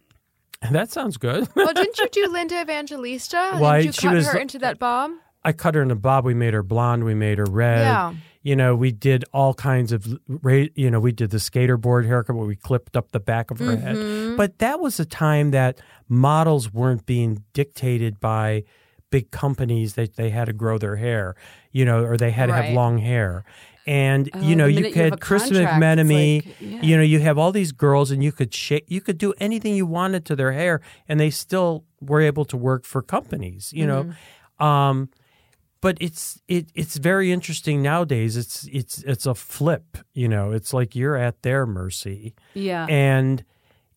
That 0.72 0.92
sounds 0.92 1.18
good. 1.18 1.48
Well, 1.56 1.74
didn't 1.82 1.98
you 1.98 2.08
do 2.12 2.28
Linda 2.32 2.62
Evangelista? 2.62 3.56
Why, 3.58 3.78
didn't 3.82 3.88
you 3.88 3.92
she 3.94 4.08
cut 4.08 4.14
was 4.16 4.28
her 4.32 4.38
into 4.38 4.60
that 4.60 4.78
bob? 4.78 5.10
I 5.44 5.54
cut 5.54 5.74
her 5.74 5.82
into 5.82 5.94
a 5.94 5.98
bob. 5.98 6.24
We 6.24 6.36
made 6.36 6.54
her 6.54 6.62
blonde. 6.62 7.04
We 7.04 7.16
made 7.16 7.40
her 7.40 7.46
red. 7.50 7.80
Yeah. 7.80 8.14
You 8.44 8.56
know, 8.56 8.76
we 8.76 8.92
did 8.92 9.26
all 9.34 9.56
kinds 9.56 9.92
of, 9.92 10.06
you 10.76 10.92
know, 10.92 11.00
we 11.00 11.12
did 11.14 11.32
the 11.32 11.40
skater 11.40 11.78
board 11.78 12.06
haircut 12.06 12.36
where 12.36 12.46
we 12.46 12.56
clipped 12.56 12.96
up 12.96 13.12
the 13.12 13.20
back 13.20 13.50
of 13.50 13.58
her 13.58 13.76
Mm-hmm. 13.76 14.28
head. 14.28 14.38
But 14.38 14.60
that 14.60 14.80
was 14.80 15.00
a 15.00 15.06
time 15.06 15.50
that 15.50 15.80
models 16.08 16.72
weren't 16.72 17.08
being 17.08 17.44
dictated 17.54 18.20
by 18.20 18.64
big 19.12 19.30
companies 19.30 19.94
that 19.94 20.16
they 20.16 20.32
had 20.32 20.46
to 20.46 20.54
grow 20.54 20.78
their 20.80 20.96
hair, 20.96 21.36
you 21.72 21.86
know, 21.86 22.04
or 22.04 22.18
they 22.18 22.32
had 22.32 22.48
to 22.48 22.54
have 22.54 22.74
long 22.74 22.98
hair. 22.98 23.44
And 23.86 24.30
Oh, 24.34 24.42
you 24.42 24.56
know, 24.56 24.66
you 24.66 24.76
minute 24.82 24.96
you 24.96 25.02
have 25.04 25.12
could 25.14 25.22
Chris 25.22 25.50
McMenamy, 25.50 26.46
like, 26.46 26.56
yeah. 26.60 26.82
you 26.82 26.98
know, 26.98 27.04
you 27.04 27.20
have 27.20 27.38
all 27.38 27.52
these 27.52 27.72
girls, 27.72 28.12
and 28.12 28.24
you 28.24 28.32
could 28.32 28.54
shape, 28.54 28.86
you 28.88 29.02
could 29.02 29.18
do 29.18 29.34
anything 29.40 29.76
you 29.76 29.86
wanted 29.88 30.24
to 30.26 30.36
their 30.36 30.52
hair, 30.52 30.82
and 31.08 31.20
they 31.20 31.30
still 31.32 31.84
were 32.00 32.22
able 32.22 32.46
to 32.46 32.58
work 32.58 32.86
for 32.86 33.02
companies, 33.02 33.72
you 33.74 33.86
know. 33.88 34.04
Mm-hmm. 34.04 34.64
Um, 34.64 35.10
but 35.82 35.98
it's 36.00 36.40
it 36.48 36.68
it's 36.76 36.98
very 36.98 37.32
interesting 37.32 37.82
nowadays. 37.82 38.38
It's 38.38 38.68
it's 38.72 39.02
it's 39.04 39.26
a 39.26 39.34
flip, 39.34 39.98
you 40.14 40.28
know. 40.28 40.52
It's 40.52 40.74
like 40.74 40.96
you're 40.96 41.18
at 41.18 41.42
their 41.42 41.66
mercy, 41.66 42.36
Yeah. 42.54 42.86
and 42.88 43.44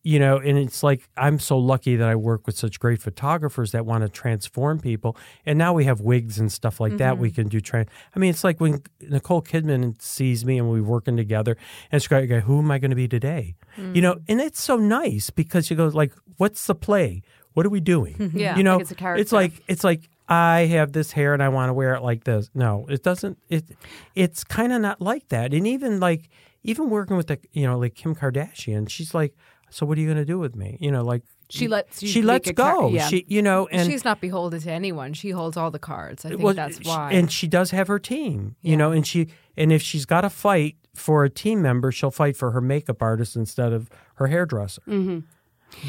you 0.05 0.19
know, 0.19 0.37
and 0.37 0.55
it's 0.55 0.83
like 0.83 1.09
I'm 1.17 1.39
so 1.39 1.57
lucky 1.57 1.95
that 1.95 2.07
I 2.07 2.15
work 2.15 2.45
with 2.45 2.55
such 2.55 2.79
great 2.79 3.01
photographers 3.01 3.71
that 3.71 3.87
want 3.87 4.03
to 4.03 4.09
transform 4.09 4.79
people. 4.79 5.17
And 5.47 5.57
now 5.57 5.73
we 5.73 5.85
have 5.85 5.99
wigs 5.99 6.37
and 6.37 6.51
stuff 6.51 6.79
like 6.79 6.97
that. 6.97 7.17
We 7.17 7.29
mm-hmm. 7.29 7.41
can 7.41 7.47
do 7.47 7.59
trans. 7.59 7.89
I 8.15 8.19
mean, 8.19 8.29
it's 8.29 8.43
like 8.43 8.61
when 8.61 8.83
Nicole 9.01 9.41
Kidman 9.41 9.99
sees 9.99 10.45
me 10.45 10.59
and 10.59 10.69
we're 10.69 10.83
working 10.83 11.17
together, 11.17 11.57
and 11.91 12.03
she's 12.03 12.11
like, 12.11 12.29
"Who 12.29 12.59
am 12.59 12.69
I 12.69 12.77
going 12.77 12.91
to 12.91 12.95
be 12.95 13.07
today?" 13.07 13.55
You 13.77 14.01
know, 14.01 14.13
mm. 14.13 14.23
and 14.27 14.39
it's 14.39 14.61
so 14.61 14.77
nice 14.77 15.31
because 15.31 15.65
she 15.65 15.73
goes 15.73 15.95
like, 15.95 16.13
"What's 16.37 16.67
the 16.67 16.75
play? 16.75 17.23
What 17.53 17.65
are 17.65 17.69
we 17.69 17.79
doing?" 17.79 18.31
Yeah, 18.35 18.57
you 18.57 18.63
know, 18.63 18.73
like 18.73 18.81
it's 18.81 18.91
a 18.91 18.95
character. 18.95 19.21
it's 19.21 19.31
like 19.31 19.63
it's 19.67 19.83
like 19.83 20.07
I 20.29 20.67
have 20.67 20.91
this 20.91 21.13
hair 21.13 21.33
and 21.33 21.41
I 21.41 21.49
want 21.49 21.69
to 21.69 21.73
wear 21.73 21.95
it 21.95 22.03
like 22.03 22.25
this. 22.25 22.51
No, 22.53 22.85
it 22.89 23.01
doesn't. 23.01 23.39
It 23.49 23.75
it's 24.13 24.43
kind 24.43 24.71
of 24.71 24.81
not 24.81 25.01
like 25.01 25.29
that. 25.29 25.51
And 25.51 25.65
even 25.65 25.99
like 25.99 26.29
even 26.61 26.91
working 26.91 27.17
with 27.17 27.25
the 27.25 27.39
you 27.53 27.65
know 27.65 27.79
like 27.79 27.95
Kim 27.95 28.13
Kardashian, 28.13 28.87
she's 28.87 29.15
like, 29.15 29.35
so 29.75 29.85
what 29.85 29.97
are 29.97 30.01
you 30.01 30.07
going 30.07 30.17
to 30.17 30.23
do 30.23 30.39
with 30.39 30.55
me? 30.55 30.77
You 30.79 30.89
know, 30.89 31.03
like 31.03 31.23
She 31.49 31.67
lets 31.67 32.01
you 32.01 32.07
she 32.07 32.21
lets 32.21 32.49
a 32.49 32.53
go. 32.53 32.87
yeah. 32.87 33.09
She 33.09 33.25
you 33.27 33.41
know 33.41 33.67
and 33.67 33.85
She's 33.85 34.05
not 34.05 34.21
beholden 34.21 34.61
to 34.61 34.71
anyone. 34.71 35.11
She 35.11 35.31
holds 35.31 35.57
all 35.57 35.69
the 35.69 35.79
cards. 35.79 36.23
I 36.23 36.29
think 36.29 36.41
well, 36.41 36.53
that's 36.53 36.79
why. 36.85 37.11
and 37.11 37.29
she 37.29 37.45
does 37.45 37.71
have 37.71 37.89
her 37.89 37.99
team. 37.99 38.55
You 38.61 38.77
know, 38.77 38.93
and 38.93 39.05
she 39.05 39.27
and 39.57 39.73
if 39.73 39.81
she's 39.81 40.05
got 40.05 40.21
to 40.21 40.29
fight 40.29 40.77
for 40.93 41.25
a 41.25 41.29
team 41.29 41.61
member, 41.61 41.91
she'll 41.91 42.09
fight 42.09 42.37
for 42.37 42.51
her 42.51 42.61
makeup 42.61 43.01
artist 43.01 43.35
instead 43.35 43.73
of 43.73 43.89
her 44.15 44.27
hairdresser. 44.27 44.81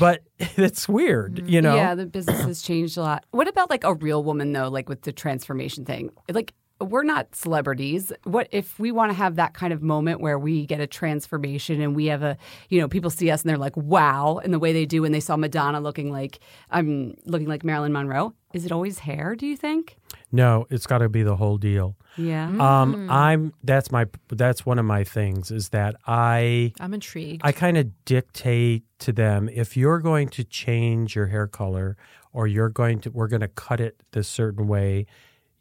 But 0.00 0.22
it's 0.40 0.88
weird, 0.88 1.48
you 1.48 1.62
know. 1.62 1.70
Mm-hmm. 1.70 1.76
Yeah, 1.76 1.94
the 1.94 2.06
business 2.06 2.40
has 2.40 2.62
changed 2.62 2.98
a 2.98 3.02
lot. 3.02 3.24
What 3.30 3.46
about 3.46 3.70
like 3.70 3.84
a 3.84 3.94
real 3.94 4.24
woman 4.24 4.52
though, 4.52 4.68
like 4.68 4.88
with 4.88 5.02
the 5.02 5.12
transformation 5.12 5.84
thing? 5.84 6.10
Like 6.28 6.54
we're 6.80 7.04
not 7.04 7.34
celebrities. 7.34 8.12
What 8.24 8.48
if 8.50 8.78
we 8.78 8.92
want 8.92 9.10
to 9.10 9.14
have 9.14 9.36
that 9.36 9.54
kind 9.54 9.72
of 9.72 9.82
moment 9.82 10.20
where 10.20 10.38
we 10.38 10.66
get 10.66 10.80
a 10.80 10.86
transformation 10.86 11.80
and 11.80 11.96
we 11.96 12.06
have 12.06 12.22
a, 12.22 12.36
you 12.68 12.80
know, 12.80 12.88
people 12.88 13.10
see 13.10 13.30
us 13.30 13.42
and 13.42 13.50
they're 13.50 13.56
like, 13.56 13.76
"Wow!" 13.76 14.40
and 14.42 14.52
the 14.52 14.58
way 14.58 14.72
they 14.72 14.86
do 14.86 15.02
when 15.02 15.12
they 15.12 15.20
saw 15.20 15.36
Madonna 15.36 15.80
looking 15.80 16.12
like, 16.12 16.40
I'm 16.70 16.88
um, 16.88 17.14
looking 17.24 17.48
like 17.48 17.64
Marilyn 17.64 17.92
Monroe. 17.92 18.34
Is 18.52 18.64
it 18.64 18.72
always 18.72 19.00
hair? 19.00 19.34
Do 19.34 19.46
you 19.46 19.56
think? 19.56 19.96
No, 20.32 20.66
it's 20.70 20.86
got 20.86 20.98
to 20.98 21.08
be 21.08 21.22
the 21.22 21.36
whole 21.36 21.58
deal. 21.58 21.96
Yeah. 22.16 22.48
Um, 22.48 23.08
I'm 23.10 23.52
that's 23.62 23.90
my 23.90 24.06
that's 24.28 24.64
one 24.64 24.78
of 24.78 24.84
my 24.84 25.04
things 25.04 25.50
is 25.50 25.70
that 25.70 25.96
I 26.06 26.72
I'm 26.80 26.94
intrigued. 26.94 27.42
I 27.44 27.52
kind 27.52 27.76
of 27.76 28.04
dictate 28.04 28.84
to 29.00 29.12
them 29.12 29.48
if 29.52 29.76
you're 29.76 30.00
going 30.00 30.28
to 30.30 30.44
change 30.44 31.14
your 31.14 31.26
hair 31.26 31.46
color 31.46 31.96
or 32.32 32.46
you're 32.46 32.68
going 32.68 33.00
to 33.00 33.10
we're 33.10 33.28
going 33.28 33.40
to 33.40 33.48
cut 33.48 33.80
it 33.80 34.02
this 34.12 34.28
certain 34.28 34.68
way, 34.68 35.06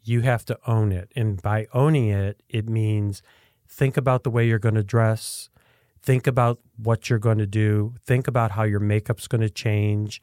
you 0.06 0.20
have 0.22 0.44
to 0.46 0.58
own 0.66 0.92
it. 0.92 1.12
And 1.16 1.40
by 1.42 1.66
owning 1.72 2.08
it, 2.08 2.42
it 2.48 2.68
means 2.68 3.22
think 3.68 3.96
about 3.96 4.22
the 4.22 4.30
way 4.30 4.46
you're 4.46 4.58
going 4.58 4.74
to 4.74 4.82
dress, 4.82 5.50
think 6.02 6.26
about 6.26 6.60
what 6.76 7.10
you're 7.10 7.18
going 7.18 7.38
to 7.38 7.46
do, 7.46 7.94
think 8.04 8.28
about 8.28 8.52
how 8.52 8.62
your 8.62 8.80
makeup's 8.80 9.26
going 9.26 9.40
to 9.40 9.50
change. 9.50 10.22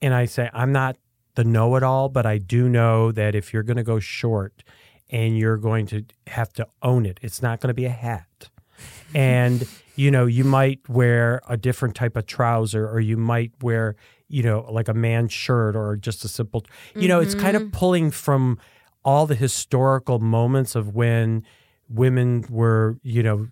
And 0.00 0.14
I 0.14 0.24
say 0.24 0.50
I'm 0.52 0.72
not 0.72 0.96
the 1.34 1.44
know-it-all, 1.44 2.08
but 2.08 2.26
I 2.26 2.38
do 2.38 2.68
know 2.68 3.12
that 3.12 3.34
if 3.34 3.52
you're 3.52 3.62
going 3.62 3.76
to 3.76 3.82
go 3.82 3.98
short 3.98 4.62
and 5.10 5.38
you're 5.38 5.56
going 5.56 5.86
to 5.86 6.04
have 6.28 6.52
to 6.54 6.66
own 6.82 7.06
it, 7.06 7.20
it's 7.22 7.42
not 7.42 7.60
going 7.60 7.68
to 7.68 7.74
be 7.74 7.84
a 7.84 7.90
hat 7.90 8.50
and 9.14 9.68
you 9.94 10.10
know 10.10 10.26
you 10.26 10.44
might 10.44 10.80
wear 10.88 11.40
a 11.48 11.56
different 11.56 11.94
type 11.94 12.16
of 12.16 12.26
trouser 12.26 12.88
or 12.88 13.00
you 13.00 13.16
might 13.16 13.52
wear 13.60 13.96
you 14.28 14.42
know 14.42 14.66
like 14.70 14.88
a 14.88 14.94
man's 14.94 15.32
shirt 15.32 15.76
or 15.76 15.96
just 15.96 16.24
a 16.24 16.28
simple 16.28 16.64
you 16.94 17.08
know 17.08 17.20
it's 17.20 17.34
kind 17.34 17.56
of 17.56 17.62
mm-hmm. 17.62 17.76
pulling 17.76 18.10
from 18.10 18.58
all 19.04 19.26
the 19.26 19.34
historical 19.34 20.18
moments 20.18 20.74
of 20.74 20.94
when 20.94 21.44
women 21.88 22.44
were 22.48 22.98
you 23.02 23.22
know 23.22 23.48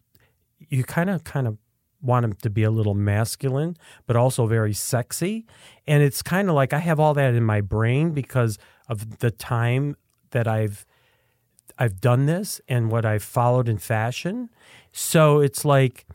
you 0.68 0.84
kind 0.84 1.10
of 1.10 1.24
kind 1.24 1.46
of 1.46 1.58
want 2.02 2.22
them 2.22 2.32
to 2.32 2.48
be 2.48 2.62
a 2.62 2.70
little 2.70 2.94
masculine 2.94 3.76
but 4.06 4.16
also 4.16 4.46
very 4.46 4.72
sexy 4.72 5.46
and 5.86 6.02
it's 6.02 6.22
kind 6.22 6.48
of 6.48 6.54
like 6.54 6.72
i 6.72 6.78
have 6.78 6.98
all 6.98 7.12
that 7.12 7.34
in 7.34 7.44
my 7.44 7.60
brain 7.60 8.12
because 8.12 8.58
of 8.88 9.18
the 9.18 9.30
time 9.30 9.94
that 10.30 10.48
i've 10.48 10.86
I've 11.80 11.98
done 11.98 12.26
this 12.26 12.60
and 12.68 12.92
what 12.92 13.06
I've 13.06 13.22
followed 13.22 13.66
in 13.66 13.78
fashion. 13.78 14.50
So 14.92 15.40
it's 15.40 15.64
like 15.64 16.06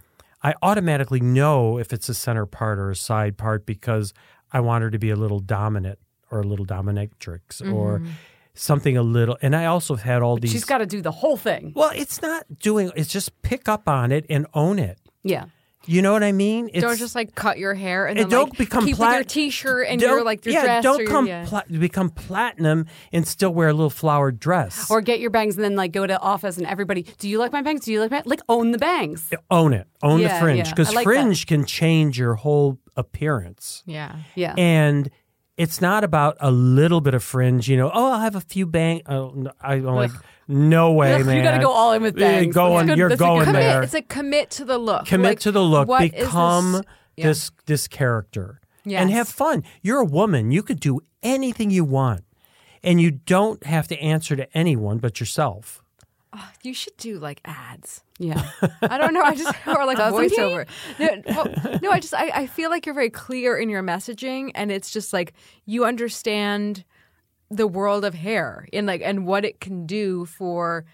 I 0.43 0.53
automatically 0.61 1.19
know 1.19 1.79
if 1.79 1.91
it's 1.91 2.07
a 2.07 2.13
center 2.13 2.45
part 2.45 2.77
or 2.77 2.91
a 2.91 2.95
side 2.95 3.35
part 3.35 3.65
because 3.65 4.13
I 4.51 4.59
want 4.59 4.83
her 4.83 4.91
to 4.91 4.99
be 4.99 5.09
a 5.09 5.15
little 5.15 5.39
dominant 5.39 5.97
or 6.29 6.41
a 6.41 6.43
little 6.43 6.67
dominatrix 6.67 7.61
or 7.73 7.99
mm-hmm. 7.99 8.11
Something 8.55 8.97
a 8.97 9.03
little. 9.03 9.37
And 9.41 9.55
I 9.55 9.65
also 9.65 9.95
had 9.95 10.21
all 10.21 10.37
these. 10.37 10.51
She's 10.51 10.65
got 10.65 10.79
to 10.79 10.85
do 10.85 11.01
the 11.01 11.11
whole 11.11 11.37
thing. 11.37 11.73
well, 11.75 11.91
it's 11.93 12.21
not 12.21 12.45
doing. 12.59 12.91
It's 12.95 13.11
just 13.11 13.41
pick 13.41 13.69
up 13.69 13.87
on 13.87 14.11
it 14.11 14.25
and 14.29 14.47
own 14.53 14.79
it. 14.79 14.97
Yeah. 15.23 15.45
You 15.87 16.01
know 16.01 16.13
what 16.13 16.23
I 16.23 16.31
mean? 16.31 16.67
It's, 16.73 16.81
don't 16.83 16.97
just 16.97 17.13
like 17.13 17.35
cut 17.35 17.59
your 17.59 17.75
hair 17.75 18.07
and 18.07 18.17
and 18.17 18.31
then 18.31 18.39
don't 18.39 18.49
like, 18.49 18.57
become 18.57 18.85
keep 18.85 18.95
plat- 18.95 19.09
with 19.09 19.15
your 19.17 19.23
t-shirt 19.45 19.85
and 19.87 20.01
your 20.01 20.23
like 20.23 20.43
your 20.43 20.55
yeah, 20.55 20.63
dress. 20.63 20.83
Don't 20.83 20.99
or 20.99 21.03
your- 21.03 21.27
yeah. 21.27 21.45
pla- 21.45 21.61
become 21.69 22.09
platinum 22.09 22.87
and 23.13 23.27
still 23.27 23.53
wear 23.53 23.69
a 23.69 23.73
little 23.73 23.91
flowered 23.91 24.39
dress. 24.39 24.89
Or 24.89 24.99
get 25.01 25.19
your 25.19 25.29
bangs 25.29 25.53
and 25.57 25.63
then 25.63 25.75
like 25.75 25.91
go 25.91 26.07
to 26.07 26.19
office 26.19 26.57
and 26.57 26.65
everybody, 26.65 27.03
do 27.19 27.29
you 27.29 27.37
like 27.37 27.51
my 27.51 27.61
bangs? 27.61 27.85
Do 27.85 27.91
you 27.91 27.99
like 27.99 28.09
my 28.09 28.23
like 28.25 28.41
own 28.49 28.71
the 28.71 28.79
bangs? 28.79 29.29
own 29.51 29.73
it. 29.73 29.85
Own 30.01 30.21
Yeah, 30.21 30.33
the 30.33 30.43
fringe 30.43 30.69
because 30.71 30.91
like 30.91 31.03
fringe 31.03 31.45
can 31.45 31.65
change 31.65 32.17
your 32.17 32.33
whole 32.33 32.79
appearance. 32.95 33.83
yeah. 33.85 34.15
Yeah. 34.33 34.55
and 34.57 35.11
it's 35.57 35.79
not 35.81 36.03
about 36.03 36.37
a 36.39 36.51
little 36.51 37.01
bit 37.01 37.13
of 37.13 37.23
fringe. 37.23 37.67
You 37.69 37.77
know, 37.77 37.89
oh, 37.93 38.11
I'll 38.13 38.19
have 38.19 38.35
a 38.35 38.41
few 38.41 38.65
bang. 38.65 39.01
Oh, 39.07 39.31
no, 39.35 39.51
I, 39.61 39.75
am 39.75 39.83
like, 39.85 40.11
no 40.47 40.91
way, 40.93 41.13
Ugh, 41.13 41.19
you 41.25 41.41
gotta 41.43 41.61
go 41.63 41.71
all 41.71 41.93
in 41.93 42.01
with 42.01 42.15
bangs. 42.17 42.53
Go 42.53 42.69
That's 42.69 42.81
on, 42.81 42.87
good- 42.87 42.97
you're 42.97 43.09
that's 43.09 43.21
a 43.21 43.23
good 43.23 43.27
going 43.29 43.45
commit. 43.45 43.61
there. 43.61 43.83
It's 43.83 43.93
like 43.93 44.09
commit 44.09 44.49
to 44.51 44.65
the 44.65 44.77
look. 44.77 45.05
Commit 45.05 45.29
Like, 45.31 45.39
to 45.41 45.51
the 45.51 45.63
look. 45.63 45.89
is 45.89 46.11
this- 46.11 46.25
Become 46.25 46.81
Yeah. 47.15 47.27
this 47.27 47.51
this 47.65 47.87
character 47.87 48.59
and 48.85 49.09
have 49.11 49.27
fun. 49.29 49.63
You're 49.81 49.99
a 50.01 50.05
woman. 50.05 50.51
You 50.51 50.61
could 50.61 50.79
do 50.79 50.99
anything 51.23 51.71
you 51.71 51.83
want, 51.85 52.23
and 52.83 52.99
you 53.01 53.09
don't 53.11 53.63
have 53.65 53.87
to 53.87 53.97
answer 53.99 54.35
to 54.35 54.47
anyone 54.57 54.97
but 54.99 55.19
yourself. 55.19 55.81
Oh, 56.37 56.49
you 56.63 56.73
should 56.73 56.97
do 56.97 57.17
like 57.17 57.39
ads. 57.45 58.03
Yeah. 58.19 58.43
I 58.81 58.97
don't 58.97 59.13
know. 59.13 59.21
I 59.21 59.35
just 59.35 59.55
or 59.67 59.85
like 59.85 59.97
Doesn't 59.97 60.19
voiceover. 60.37 60.67
No, 60.99 61.21
well, 61.27 61.79
no, 61.81 61.91
I 61.91 61.99
just 61.99 62.13
I, 62.13 62.29
I 62.29 62.47
feel 62.47 62.69
like 62.69 62.85
you're 62.85 62.95
very 62.95 63.09
clear 63.09 63.57
in 63.57 63.69
your 63.69 63.81
messaging, 63.83 64.51
and 64.53 64.71
it's 64.71 64.91
just 64.91 65.13
like 65.13 65.33
you 65.65 65.85
understand 65.85 66.83
the 67.49 67.67
world 67.67 68.03
of 68.03 68.13
hair 68.15 68.67
and 68.73 68.85
like 68.87 69.01
and 69.03 69.25
what 69.25 69.45
it 69.45 69.61
can 69.61 69.85
do 69.85 70.25
for 70.25 70.85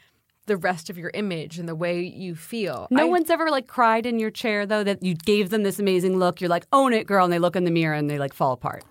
the 0.47 0.57
rest 0.57 0.89
of 0.89 0.97
your 0.97 1.09
image 1.13 1.57
and 1.57 1.67
the 1.67 1.75
way 1.75 2.01
you 2.01 2.35
feel. 2.35 2.87
No 2.91 3.03
I- 3.03 3.09
one's 3.09 3.29
ever 3.29 3.49
like 3.49 3.67
cried 3.67 4.05
in 4.05 4.19
your 4.19 4.31
chair 4.31 4.65
though 4.65 4.83
that 4.83 5.01
you 5.01 5.15
gave 5.15 5.49
them 5.49 5.63
this 5.63 5.79
amazing 5.79 6.17
look. 6.19 6.41
You're 6.41 6.49
like, 6.49 6.65
own 6.71 6.93
it, 6.93 7.07
girl, 7.07 7.23
and 7.23 7.33
they 7.33 7.39
look 7.39 7.55
in 7.55 7.63
the 7.63 7.71
mirror 7.71 7.95
and 7.95 8.09
they 8.09 8.19
like 8.19 8.33
fall 8.33 8.51
apart. 8.51 8.83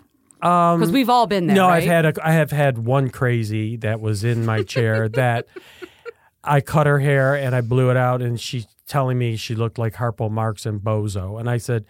Um, 0.43 0.79
because 0.81 0.91
we've 0.91 1.11
all 1.11 1.27
been 1.27 1.49
there. 1.49 1.57
no, 1.57 1.69
right? 1.69 1.83
I've 1.83 1.89
had 1.89 2.07
a, 2.07 2.15
I 2.27 2.33
have 2.33 2.51
had 2.51 2.79
one 2.79 3.11
crazy 3.11 3.77
that 3.79 4.01
was 4.01 4.25
in 4.25 4.47
my 4.47 4.63
chair 4.63 5.07
that 5.11 5.47
I 6.43 6.61
cut 6.61 6.87
her 6.87 6.99
hair 6.99 7.35
and 7.35 7.55
I 7.55 7.61
blew 7.61 7.91
it 7.91 7.97
out, 7.97 8.23
and 8.23 8.41
she's 8.41 8.67
telling 8.87 9.19
me 9.19 9.37
she 9.37 9.55
looked 9.55 9.79
like 9.79 9.95
Harpo 9.95 10.31
Marx 10.31 10.67
and 10.67 10.81
Bozo, 10.81 11.39
and 11.39 11.49
I 11.51 11.59
said, 11.59 11.85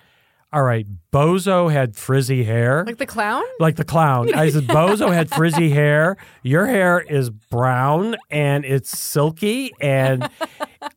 "All 0.53 0.62
right, 0.62 0.86
Bozo 1.12 1.70
had 1.72 1.96
frizzy 1.96 2.44
hair." 2.44 2.84
like 2.84 2.98
the 2.98 3.07
clown. 3.07 3.42
like 3.61 3.76
the 3.76 3.84
clown. 3.84 4.34
I 4.34 4.51
said, 4.51 4.64
Bozo 4.66 5.12
had 5.12 5.30
frizzy 5.30 5.70
hair. 5.70 6.16
Your 6.42 6.66
hair 6.66 7.01
is 7.01 7.30
brown 7.30 8.16
and 8.30 8.64
it's 8.64 8.96
silky. 8.98 9.72
And 9.80 10.28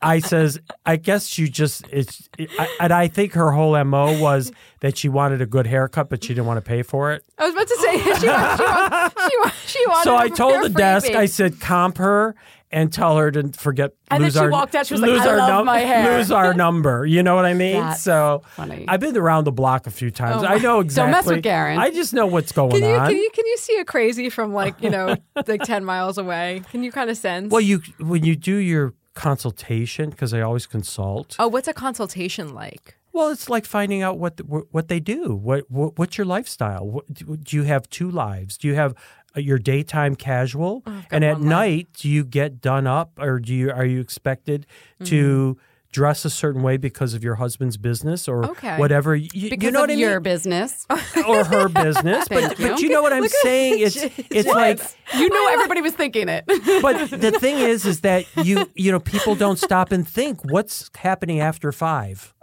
I 0.01 0.19
says, 0.19 0.59
I 0.85 0.95
guess 0.95 1.37
you 1.37 1.47
just, 1.47 1.85
it's, 1.91 2.29
I, 2.39 2.67
and 2.79 2.93
I 2.93 3.07
think 3.07 3.33
her 3.33 3.51
whole 3.51 3.81
MO 3.83 4.19
was 4.19 4.51
that 4.81 4.97
she 4.97 5.09
wanted 5.09 5.41
a 5.41 5.45
good 5.45 5.67
haircut, 5.67 6.09
but 6.09 6.23
she 6.23 6.29
didn't 6.29 6.45
want 6.47 6.57
to 6.57 6.67
pay 6.67 6.81
for 6.83 7.11
it. 7.13 7.23
I 7.37 7.45
was 7.49 7.53
about 7.53 7.67
to 7.67 7.77
say 7.77 7.97
she 8.19 8.27
wants, 8.27 9.21
she 9.23 9.29
she 9.67 9.77
she 9.79 9.87
wants 9.87 10.03
So 10.03 10.15
I 10.15 10.29
told 10.29 10.63
the 10.63 10.69
desk, 10.69 11.11
I 11.11 11.25
said, 11.25 11.59
comp 11.59 11.97
her 11.97 12.35
and 12.73 12.91
tell 12.91 13.15
her 13.17 13.31
to 13.31 13.49
forget. 13.53 13.91
And 14.09 14.23
then 14.23 14.31
she 14.31 14.39
our, 14.39 14.49
walked 14.49 14.75
out, 14.75 14.87
she 14.87 14.95
was 14.95 15.01
like, 15.01 15.11
"I 15.11 15.35
love 15.35 15.65
my 15.65 15.79
hair." 15.79 16.17
Lose 16.17 16.31
our 16.31 16.53
number. 16.53 17.05
You 17.05 17.23
know 17.23 17.35
what 17.35 17.45
I 17.45 17.53
mean? 17.53 17.79
That's 17.79 18.01
so 18.01 18.41
funny. 18.47 18.85
I've 18.87 18.99
been 18.99 19.15
around 19.15 19.45
the 19.45 19.51
block 19.51 19.87
a 19.87 19.91
few 19.91 20.11
times. 20.11 20.43
Oh 20.43 20.47
I 20.47 20.57
know 20.57 20.79
exactly. 20.79 21.11
Don't 21.13 21.25
mess 21.25 21.33
with 21.33 21.43
Garren. 21.45 21.77
I 21.77 21.91
just 21.91 22.13
know 22.13 22.25
what's 22.25 22.51
going 22.51 22.71
Can 22.71 22.81
you, 22.81 22.95
on. 22.95 23.07
can 23.07 23.17
you 23.17 23.29
can 23.33 23.45
you 23.45 23.57
see 23.57 23.77
a 23.77 23.85
crazy 23.85 24.29
from 24.29 24.53
like 24.53 24.81
you 24.81 24.89
know 24.89 25.15
like 25.47 25.61
ten 25.63 25.85
miles 25.85 26.17
away? 26.17 26.63
Can 26.71 26.83
you 26.83 26.91
kind 26.91 27.09
of 27.09 27.17
sense? 27.17 27.51
Well, 27.51 27.61
you 27.61 27.81
when 27.99 28.23
you 28.25 28.35
do 28.35 28.55
your 28.55 28.93
consultation 29.13 30.09
because 30.09 30.33
I 30.33 30.41
always 30.41 30.65
consult. 30.65 31.35
oh, 31.37 31.47
what's 31.47 31.67
a 31.67 31.73
consultation 31.73 32.53
like? 32.53 32.97
Well, 33.11 33.29
it's 33.29 33.47
like 33.47 33.65
finding 33.65 34.01
out 34.01 34.17
what 34.17 34.37
the, 34.37 34.43
what 34.43 34.87
they 34.87 34.99
do. 34.99 35.35
What, 35.35 35.69
what 35.69 35.99
what's 35.99 36.17
your 36.17 36.25
lifestyle? 36.25 36.87
What, 36.87 37.13
do 37.13 37.55
you 37.55 37.61
have 37.61 37.87
two 37.91 38.09
lives? 38.09 38.57
Do 38.57 38.67
you 38.67 38.73
have 38.73 38.95
your 39.35 39.57
daytime 39.59 40.15
casual, 40.15 40.83
oh, 40.85 41.03
and 41.11 41.23
at 41.23 41.39
night 41.41 41.87
do 41.93 42.09
you 42.09 42.23
get 42.23 42.61
done 42.61 42.87
up, 42.87 43.11
or 43.19 43.39
do 43.39 43.53
you 43.53 43.71
are 43.71 43.85
you 43.85 43.99
expected 43.99 44.65
to 45.05 45.55
mm-hmm. 45.55 45.61
dress 45.91 46.25
a 46.25 46.29
certain 46.29 46.61
way 46.61 46.77
because 46.77 47.13
of 47.13 47.23
your 47.23 47.35
husband's 47.35 47.77
business 47.77 48.27
or 48.27 48.45
Okay. 48.45 48.77
whatever? 48.77 49.15
You, 49.15 49.29
you 49.33 49.71
know 49.71 49.79
of 49.79 49.83
what 49.83 49.89
I 49.89 49.93
your 49.93 50.19
mean? 50.19 50.23
business. 50.23 50.85
or 51.27 51.43
her 51.43 51.67
business, 51.69 52.27
but 52.29 52.59
you. 52.59 52.67
but 52.67 52.79
you 52.81 52.89
know 52.89 53.01
what 53.01 53.13
I'm 53.13 53.27
saying? 53.27 53.79
It's 53.79 53.97
it's 54.29 54.47
like 54.47 54.79
you 55.15 55.29
know 55.29 55.47
everybody 55.53 55.81
was 55.81 55.93
thinking 55.93 56.29
it. 56.29 56.45
but 56.81 57.09
the 57.09 57.31
thing 57.39 57.57
is, 57.59 57.85
is 57.85 58.01
that 58.01 58.25
you 58.43 58.69
you 58.75 58.91
know 58.91 58.99
people 58.99 59.35
don't 59.35 59.57
stop 59.57 59.91
and 59.91 60.07
think 60.07 60.43
what's 60.43 60.89
happening 60.95 61.39
after 61.39 61.71
five. 61.71 62.33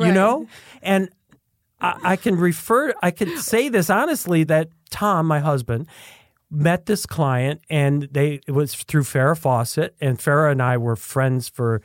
You 0.00 0.12
know, 0.12 0.46
and 0.80 1.08
I, 1.80 1.98
I 2.02 2.16
can 2.16 2.36
refer. 2.36 2.94
I 3.02 3.10
can 3.10 3.36
say 3.38 3.68
this 3.68 3.90
honestly 3.90 4.44
that 4.44 4.70
Tom, 4.90 5.26
my 5.26 5.40
husband, 5.40 5.86
met 6.50 6.86
this 6.86 7.06
client, 7.06 7.60
and 7.68 8.08
they 8.10 8.40
it 8.46 8.52
was 8.52 8.74
through 8.74 9.02
Farrah 9.04 9.38
Fawcett, 9.38 9.94
and 10.00 10.18
Farrah 10.18 10.52
and 10.52 10.62
I 10.62 10.76
were 10.76 10.96
friends 10.96 11.48
for 11.48 11.82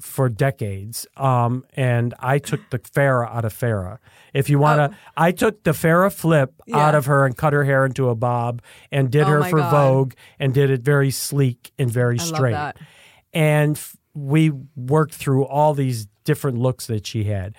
for 0.00 0.28
decades. 0.28 1.06
Um, 1.16 1.64
and 1.74 2.14
I 2.20 2.38
took 2.38 2.60
the 2.70 2.78
Farrah 2.78 3.34
out 3.34 3.44
of 3.44 3.52
Farrah. 3.52 3.98
If 4.32 4.48
you 4.48 4.58
want 4.58 4.92
to, 4.92 4.98
I 5.16 5.32
took 5.32 5.64
the 5.64 5.72
Farrah 5.72 6.12
flip 6.12 6.54
out 6.72 6.94
Oh. 6.94 6.98
Of 6.98 7.06
her 7.06 7.26
and 7.26 7.36
cut 7.36 7.52
her 7.52 7.64
hair 7.64 7.84
into 7.84 8.08
a 8.08 8.14
bob 8.14 8.62
and 8.92 9.10
did 9.10 9.24
Oh 9.24 9.30
her 9.30 9.44
for 9.44 9.58
God. 9.58 9.70
Vogue 9.70 10.12
and 10.38 10.54
did 10.54 10.70
it 10.70 10.82
very 10.82 11.10
sleek 11.10 11.72
and 11.78 11.90
very 11.90 12.18
I 12.20 12.22
straight. 12.22 12.72
And 13.32 13.76
f- 13.76 13.96
we 14.14 14.50
worked 14.76 15.14
through 15.14 15.44
all 15.46 15.74
these 15.74 16.06
different 16.24 16.58
looks 16.58 16.86
that 16.86 17.06
she 17.06 17.24
had. 17.24 17.56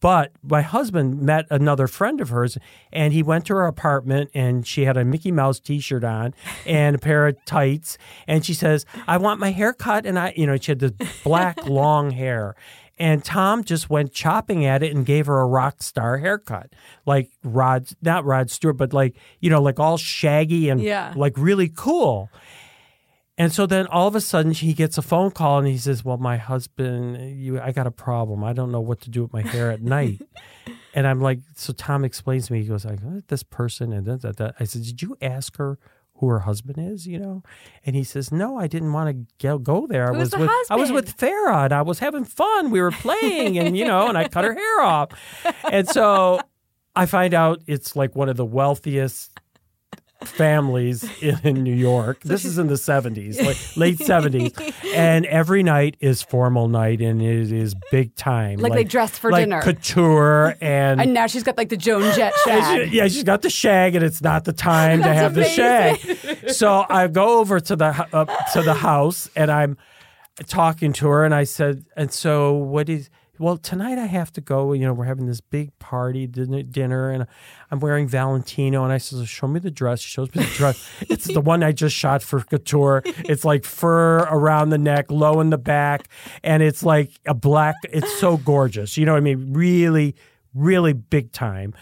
But 0.00 0.32
my 0.42 0.60
husband 0.62 1.22
met 1.22 1.46
another 1.50 1.86
friend 1.86 2.20
of 2.20 2.28
hers, 2.28 2.58
and 2.92 3.12
he 3.14 3.22
went 3.22 3.46
to 3.46 3.54
her 3.54 3.66
apartment, 3.66 4.30
and 4.34 4.66
she 4.66 4.84
had 4.84 4.96
a 4.96 5.04
Mickey 5.04 5.32
Mouse 5.32 5.58
T-shirt 5.58 6.04
on 6.04 6.34
and 6.66 6.96
a 6.96 6.98
pair 6.98 7.26
of 7.26 7.36
tights, 7.46 7.96
and 8.26 8.44
she 8.44 8.52
says, 8.52 8.84
"I 9.08 9.16
want 9.16 9.40
my 9.40 9.52
hair 9.52 9.72
cut," 9.72 10.04
and 10.04 10.18
I, 10.18 10.34
you 10.36 10.46
know, 10.46 10.56
she 10.58 10.72
had 10.72 10.80
this 10.80 10.92
black 11.24 11.66
long 11.66 12.10
hair, 12.10 12.54
and 12.98 13.24
Tom 13.24 13.64
just 13.64 13.88
went 13.88 14.12
chopping 14.12 14.66
at 14.66 14.82
it 14.82 14.94
and 14.94 15.06
gave 15.06 15.26
her 15.26 15.40
a 15.40 15.46
rock 15.46 15.82
star 15.82 16.18
haircut, 16.18 16.74
like 17.06 17.30
Rod, 17.42 17.88
not 18.02 18.24
Rod 18.26 18.50
Stewart, 18.50 18.76
but 18.76 18.92
like 18.92 19.16
you 19.40 19.48
know, 19.48 19.62
like 19.62 19.80
all 19.80 19.96
shaggy 19.96 20.68
and 20.68 20.80
Yeah. 20.82 21.14
like 21.16 21.32
really 21.38 21.72
cool. 21.74 22.28
And 23.38 23.52
so 23.52 23.66
then 23.66 23.86
all 23.88 24.08
of 24.08 24.14
a 24.14 24.20
sudden 24.20 24.52
he 24.52 24.72
gets 24.72 24.96
a 24.96 25.02
phone 25.02 25.30
call 25.30 25.58
and 25.58 25.68
he 25.68 25.78
says, 25.78 26.04
"Well, 26.04 26.16
my 26.16 26.36
husband, 26.36 27.38
you, 27.38 27.60
I 27.60 27.72
got 27.72 27.86
a 27.86 27.90
problem. 27.90 28.42
I 28.42 28.52
don't 28.52 28.72
know 28.72 28.80
what 28.80 29.00
to 29.02 29.10
do 29.10 29.22
with 29.22 29.32
my 29.32 29.42
hair 29.42 29.70
at 29.70 29.82
night." 29.82 30.22
And 30.94 31.06
I'm 31.06 31.20
like, 31.20 31.40
so 31.54 31.74
Tom 31.74 32.06
explains 32.06 32.46
to 32.46 32.54
me. 32.54 32.62
He 32.62 32.68
goes, 32.68 32.86
like, 32.86 33.00
"Uh, 33.06 33.20
this 33.28 33.42
person 33.42 33.92
and 33.92 34.06
that, 34.06 34.22
that, 34.22 34.38
that. 34.38 34.54
I 34.58 34.64
said, 34.64 34.82
did 34.82 35.02
you 35.02 35.14
ask 35.20 35.58
her 35.58 35.78
who 36.16 36.28
her 36.28 36.40
husband 36.40 36.78
is? 36.78 37.06
You 37.06 37.18
know? 37.18 37.42
And 37.84 37.94
he 37.94 38.04
says, 38.04 38.32
no, 38.32 38.58
I 38.58 38.66
didn't 38.66 38.92
want 38.92 39.28
to 39.38 39.58
go, 39.58 39.86
there. 39.86 40.08
I 40.08 40.12
Who's 40.12 40.18
was 40.18 40.30
the 40.30 40.38
with, 40.38 40.50
I 40.70 40.76
was 40.76 40.92
with 40.92 41.16
Farrah 41.16 41.64
and 41.64 41.74
I 41.74 41.82
was 41.82 41.98
having 41.98 42.24
fun. 42.24 42.70
We 42.70 42.80
were 42.80 42.90
playing 42.90 43.58
and, 43.58 43.76
you 43.76 43.84
know, 43.84 44.08
and 44.08 44.16
I 44.16 44.28
cut 44.28 44.44
her 44.44 44.54
hair 44.54 44.80
off. 44.80 45.10
And 45.70 45.88
so 45.88 46.40
I 46.94 47.06
find 47.06 47.34
out 47.34 47.60
it's 47.66 47.96
like 47.96 48.14
one 48.14 48.28
of 48.28 48.36
the 48.36 48.44
wealthiest 48.44 49.38
families 50.24 51.04
in, 51.20 51.62
New 51.62 51.74
York. 51.74 52.20
This 52.22 52.44
is 52.44 52.58
in 52.58 52.66
the 52.68 52.74
70s, 52.74 53.42
like 53.44 53.56
late 53.76 53.98
70s. 54.00 54.74
And 54.94 55.26
every 55.26 55.62
night 55.62 55.96
is 56.00 56.22
formal 56.22 56.68
night 56.68 57.00
and 57.00 57.20
it 57.20 57.52
is 57.52 57.74
big 57.90 58.14
time. 58.16 58.58
Like 58.58 58.72
they 58.72 58.84
dress 58.84 59.18
for 59.18 59.30
like 59.30 59.42
dinner. 59.42 59.62
couture 59.62 60.56
and. 60.60 61.00
and 61.02 61.14
now 61.14 61.26
she's 61.26 61.42
got 61.42 61.56
like 61.56 61.68
the 61.68 61.76
Joan 61.76 62.02
Jett 62.14 62.32
shag. 62.44 62.88
she- 62.90 62.96
yeah, 62.96 63.08
she's 63.08 63.24
got 63.24 63.42
the 63.42 63.50
shag, 63.50 63.94
and 63.94 64.04
it's 64.04 64.22
not 64.22 64.44
the 64.44 64.52
time 64.52 65.02
to 65.02 65.12
have 65.12 65.34
the 65.34 65.44
shag. 65.44 66.50
So 66.50 66.84
I 66.88 67.06
go 67.08 67.38
over 67.38 67.60
to 67.60 67.76
the 67.76 68.06
uh, 68.12 68.24
to 68.52 68.62
the 68.62 68.74
house, 68.74 69.28
and 69.36 69.50
I'm 69.50 69.76
talking 70.46 70.92
to 70.94 71.08
her, 71.08 71.24
and 71.24 71.34
I 71.34 71.44
said, 71.44 71.84
"And 71.96 72.12
so, 72.12 72.52
what 72.54 72.88
is?" 72.88 73.10
Well, 73.38 73.58
tonight 73.58 73.98
I 73.98 74.06
have 74.06 74.32
to 74.32 74.40
go. 74.40 74.72
You 74.72 74.86
know, 74.86 74.94
we're 74.94 75.04
having 75.04 75.26
this 75.26 75.40
big 75.40 75.78
party 75.78 76.26
dinner, 76.26 77.10
and 77.10 77.26
I'm 77.70 77.80
wearing 77.80 78.08
Valentino. 78.08 78.84
And 78.84 78.92
I 78.92 78.98
said, 78.98 79.26
"Show 79.28 79.46
me 79.46 79.60
the 79.60 79.70
dress." 79.70 80.00
She 80.00 80.10
shows 80.10 80.34
me 80.34 80.44
the 80.44 80.50
dress. 80.54 80.88
it's 81.02 81.26
the 81.26 81.40
one 81.40 81.62
I 81.62 81.72
just 81.72 81.94
shot 81.94 82.22
for 82.22 82.40
couture. 82.40 83.02
It's 83.04 83.44
like 83.44 83.64
fur 83.64 84.18
around 84.20 84.70
the 84.70 84.78
neck, 84.78 85.10
low 85.10 85.40
in 85.40 85.50
the 85.50 85.58
back, 85.58 86.08
and 86.42 86.62
it's 86.62 86.82
like 86.82 87.10
a 87.26 87.34
black. 87.34 87.76
It's 87.84 88.12
so 88.18 88.38
gorgeous. 88.38 88.96
You 88.96 89.04
know 89.06 89.12
what 89.12 89.18
I 89.18 89.20
mean? 89.20 89.52
Really, 89.52 90.14
really 90.54 90.92
big 90.94 91.32
time. 91.32 91.74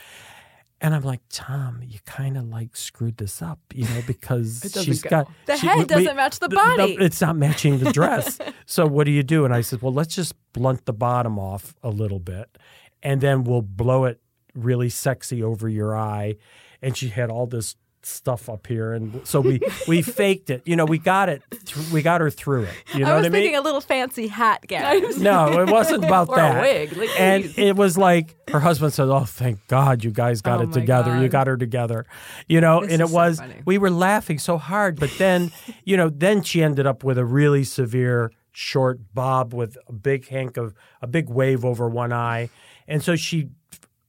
And 0.80 0.94
I'm 0.94 1.02
like, 1.02 1.20
Tom, 1.30 1.80
you 1.82 1.98
kind 2.04 2.36
of 2.36 2.44
like 2.48 2.76
screwed 2.76 3.16
this 3.16 3.40
up, 3.40 3.58
you 3.72 3.84
know, 3.84 4.02
because 4.06 4.60
she's 4.84 5.02
go. 5.02 5.08
got 5.10 5.30
The 5.46 5.56
she- 5.56 5.66
head 5.66 5.76
we- 5.76 5.82
we- 5.82 5.86
doesn't 5.86 6.16
match 6.16 6.38
the 6.40 6.48
body. 6.48 6.96
it's 7.00 7.20
not 7.20 7.36
matching 7.36 7.78
the 7.78 7.92
dress. 7.92 8.38
so 8.66 8.86
what 8.86 9.04
do 9.04 9.10
you 9.12 9.22
do? 9.22 9.44
And 9.44 9.54
I 9.54 9.60
said, 9.62 9.80
well, 9.82 9.92
let's 9.92 10.14
just 10.14 10.34
blunt 10.52 10.84
the 10.84 10.92
bottom 10.92 11.38
off 11.38 11.74
a 11.82 11.88
little 11.90 12.18
bit, 12.18 12.58
and 13.02 13.20
then 13.20 13.44
we'll 13.44 13.62
blow 13.62 14.04
it 14.04 14.20
really 14.54 14.88
sexy 14.90 15.42
over 15.42 15.68
your 15.68 15.96
eye. 15.96 16.36
And 16.82 16.96
she 16.96 17.08
had 17.08 17.30
all 17.30 17.46
this 17.46 17.76
stuff 18.06 18.48
up 18.48 18.66
here, 18.66 18.92
and 18.92 19.26
so 19.26 19.40
we 19.40 19.60
we 19.88 20.02
faked 20.20 20.50
it. 20.50 20.62
You 20.66 20.76
know, 20.76 20.84
we 20.84 20.98
got 20.98 21.28
it. 21.28 21.42
th- 21.50 21.88
We 21.92 22.02
got 22.02 22.20
her 22.20 22.30
through 22.30 22.64
it. 22.64 22.74
You 22.94 23.00
know 23.00 23.12
I 23.12 23.14
was 23.16 23.22
what 23.22 23.26
I 23.26 23.28
mean? 23.30 23.42
thinking 23.42 23.56
a 23.56 23.60
little 23.62 23.80
fancy 23.80 24.26
hat, 24.28 24.60
Gary. 24.66 25.00
No, 25.18 25.60
it 25.60 25.70
wasn't 25.70 26.04
about 26.06 26.28
Or 26.28 26.38
a 26.38 26.60
wig, 26.60 26.96
like, 26.96 27.20
and 27.20 27.44
it 27.56 27.76
was 27.76 27.96
like 27.98 28.34
her 28.50 28.60
husband 28.60 28.92
said, 28.92 29.08
"Oh, 29.08 29.24
thank 29.24 29.66
God, 29.68 30.04
you 30.04 30.10
guys 30.10 30.40
got 30.42 30.60
Oh 30.60 30.64
it 30.64 30.66
my 30.68 30.72
together. 30.72 31.20
You 31.20 31.28
got 31.28 31.46
her 31.46 31.56
together." 31.56 32.06
You 32.48 32.60
know, 32.60 32.80
This 32.82 32.92
and 32.92 33.02
it 33.02 33.08
so 33.08 33.14
was 33.14 33.38
funny. 33.38 33.62
we 33.64 33.78
were 33.78 33.90
laughing 33.90 34.38
so 34.38 34.58
hard, 34.58 34.98
but 35.00 35.10
then, 35.18 35.50
you 35.84 35.96
know, 35.96 36.08
then 36.10 36.42
she 36.42 36.62
ended 36.62 36.86
up 36.86 37.04
with 37.04 37.18
a 37.18 37.24
really 37.24 37.64
severe 37.64 38.30
short 38.52 39.00
bob 39.14 39.52
with 39.52 39.76
a 39.88 39.92
big 39.92 40.28
hank 40.28 40.56
of 40.56 40.74
a 41.02 41.06
big 41.06 41.28
wave 41.28 41.64
over 41.64 41.88
one 41.88 42.12
eye, 42.12 42.50
and 42.88 43.02
so 43.02 43.16
she 43.16 43.48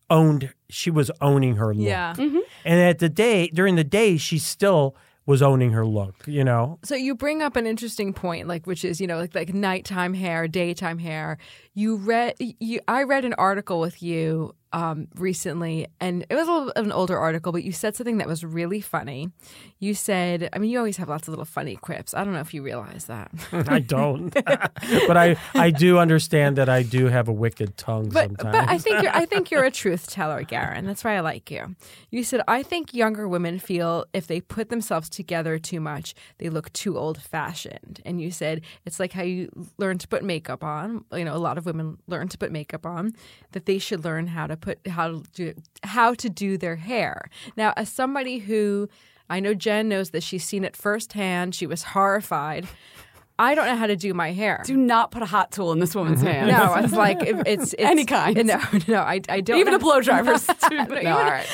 owned. 0.09 0.53
She 0.69 0.89
was 0.89 1.11
owning 1.21 1.55
her 1.57 1.73
look. 1.73 1.87
Yeah. 1.87 2.13
Mm-hmm. 2.15 2.39
And 2.63 2.79
at 2.79 2.99
the 2.99 3.09
day 3.09 3.47
during 3.47 3.75
the 3.75 3.83
day, 3.83 4.17
she 4.17 4.39
still 4.39 4.95
was 5.25 5.41
owning 5.41 5.71
her 5.71 5.85
look. 5.85 6.15
You 6.27 6.43
know. 6.43 6.79
So 6.83 6.95
you 6.95 7.15
bring 7.15 7.41
up 7.41 7.55
an 7.55 7.65
interesting 7.65 8.13
point, 8.13 8.47
like 8.47 8.65
which 8.67 8.85
is 8.85 9.01
you 9.01 9.07
know 9.07 9.17
like 9.17 9.35
like 9.35 9.53
nighttime 9.53 10.13
hair, 10.13 10.47
daytime 10.47 10.99
hair. 10.99 11.37
You 11.73 11.97
read, 11.97 12.35
you 12.39 12.79
I 12.87 13.03
read 13.03 13.25
an 13.25 13.33
article 13.33 13.79
with 13.79 14.01
you 14.01 14.55
um, 14.75 15.07
recently, 15.15 15.87
and 16.01 16.25
it 16.29 16.35
was 16.35 16.47
a 16.49 16.51
little 16.51 16.69
of 16.71 16.85
an 16.85 16.91
older 16.91 17.17
article, 17.17 17.53
but 17.53 17.63
you 17.63 17.71
said 17.71 17.95
something 17.95 18.17
that 18.17 18.27
was 18.27 18.43
really 18.43 18.81
funny. 18.81 19.29
You 19.79 19.93
said, 19.93 20.49
I 20.51 20.59
mean, 20.59 20.69
you 20.69 20.77
always 20.77 20.97
have 20.97 21.07
lots 21.07 21.23
of 21.27 21.29
little 21.29 21.45
funny 21.45 21.77
quips. 21.77 22.13
I 22.13 22.25
don't 22.25 22.33
know 22.33 22.41
if 22.41 22.53
you 22.53 22.61
realize 22.61 23.05
that. 23.05 23.31
I 23.69 23.79
don't, 23.79 24.33
but 25.07 25.15
I 25.17 25.37
I 25.53 25.71
do 25.71 25.97
understand 25.97 26.57
that 26.57 26.67
I 26.67 26.83
do 26.83 27.07
have 27.07 27.29
a 27.29 27.33
wicked 27.33 27.77
tongue 27.77 28.09
But 28.09 28.27
sometimes. 28.27 28.57
but 28.57 28.69
I 28.69 28.77
think 28.77 29.01
you're 29.01 29.15
I 29.15 29.25
think 29.25 29.49
you're 29.49 29.63
a 29.63 29.71
truth 29.83 30.09
teller, 30.11 30.43
Garren. 30.43 30.85
That's 30.85 31.03
why 31.05 31.15
I 31.15 31.21
like 31.21 31.49
you. 31.49 31.75
You 32.11 32.23
said 32.25 32.41
I 32.47 32.61
think 32.61 32.93
younger 32.93 33.29
women 33.29 33.59
feel 33.59 34.05
if 34.13 34.27
they 34.27 34.41
put 34.41 34.67
themselves 34.69 35.09
together 35.09 35.57
too 35.57 35.79
much, 35.79 36.13
they 36.39 36.49
look 36.49 36.71
too 36.73 36.97
old 36.97 37.21
fashioned. 37.21 38.01
And 38.05 38.19
you 38.19 38.29
said 38.29 38.59
it's 38.85 38.99
like 38.99 39.13
how 39.13 39.23
you 39.23 39.49
learn 39.77 39.99
to 39.99 40.07
put 40.09 40.21
makeup 40.21 40.65
on. 40.65 41.05
You 41.13 41.23
know, 41.23 41.33
a 41.35 41.39
lot 41.39 41.57
of 41.57 41.65
women 41.65 41.97
learn 42.07 42.27
to 42.27 42.37
put 42.37 42.51
makeup 42.51 42.85
on. 42.85 43.13
That 43.53 43.65
they 43.67 43.79
should 43.79 44.03
learn 44.03 44.27
how 44.27 44.47
to 44.47 44.57
put 44.65 44.77
how 44.87 45.05
to 45.11 45.23
do 45.33 45.53
how 45.83 46.13
to 46.15 46.29
do 46.29 46.57
their 46.57 46.75
hair. 46.75 47.29
Now, 47.55 47.73
as 47.77 47.87
somebody 47.89 48.39
who 48.39 48.89
I 49.29 49.39
know 49.39 49.53
Jen 49.53 49.89
knows 49.89 50.09
that 50.11 50.23
she's 50.23 50.43
seen 50.43 50.63
it 50.63 50.75
firsthand. 50.75 51.55
She 51.55 51.65
was 51.67 51.81
horrified. 51.83 52.67
I 53.37 53.53
don't 53.55 53.65
know 53.65 53.75
how 53.75 53.87
to 53.87 53.95
do 53.97 54.13
my 54.13 54.31
hair. 54.31 54.61
Do 54.65 54.77
not 54.77 55.11
put 55.11 55.21
a 55.21 55.25
hot 55.25 55.51
tool 55.51 55.71
in 55.73 55.79
this 55.79 55.93
woman's 55.95 56.21
hand. 56.21 56.47
No, 56.49 56.73
it's 56.75 56.93
like 56.93 57.21
it- 57.21 57.45
it's, 57.45 57.73
it's 57.73 57.81
Any 57.93 58.05
kind. 58.05 58.35
No, 58.45 58.61
no, 58.87 58.99
I, 59.01 59.19
I 59.27 59.41
don't. 59.41 59.59
Even 59.59 59.71
know- 59.71 59.77
a 59.77 59.79
blow 59.79 59.99
dryer. 60.01 60.23
No, 60.23 60.31
No, 60.71 60.83
even- 60.85 61.07
all 61.07 61.23
right. 61.23 61.45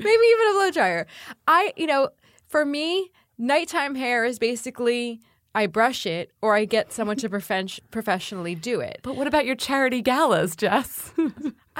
maybe 0.00 0.24
even 0.34 0.46
a 0.48 0.52
blow 0.54 0.70
dryer. 0.72 1.06
I, 1.46 1.72
you 1.76 1.86
know, 1.86 2.10
for 2.48 2.64
me, 2.64 3.12
nighttime 3.38 3.94
hair 3.94 4.24
is 4.24 4.38
basically 4.40 5.20
I 5.54 5.66
brush 5.66 6.06
it 6.06 6.32
or 6.42 6.54
I 6.56 6.64
get 6.64 6.92
someone 6.92 7.16
to 7.18 7.28
profen- 7.34 7.78
professionally 7.92 8.54
do 8.56 8.80
it. 8.80 8.98
But 9.02 9.14
what 9.16 9.26
about 9.28 9.44
your 9.46 9.54
charity 9.56 10.02
galas, 10.02 10.56
Jess? 10.56 11.12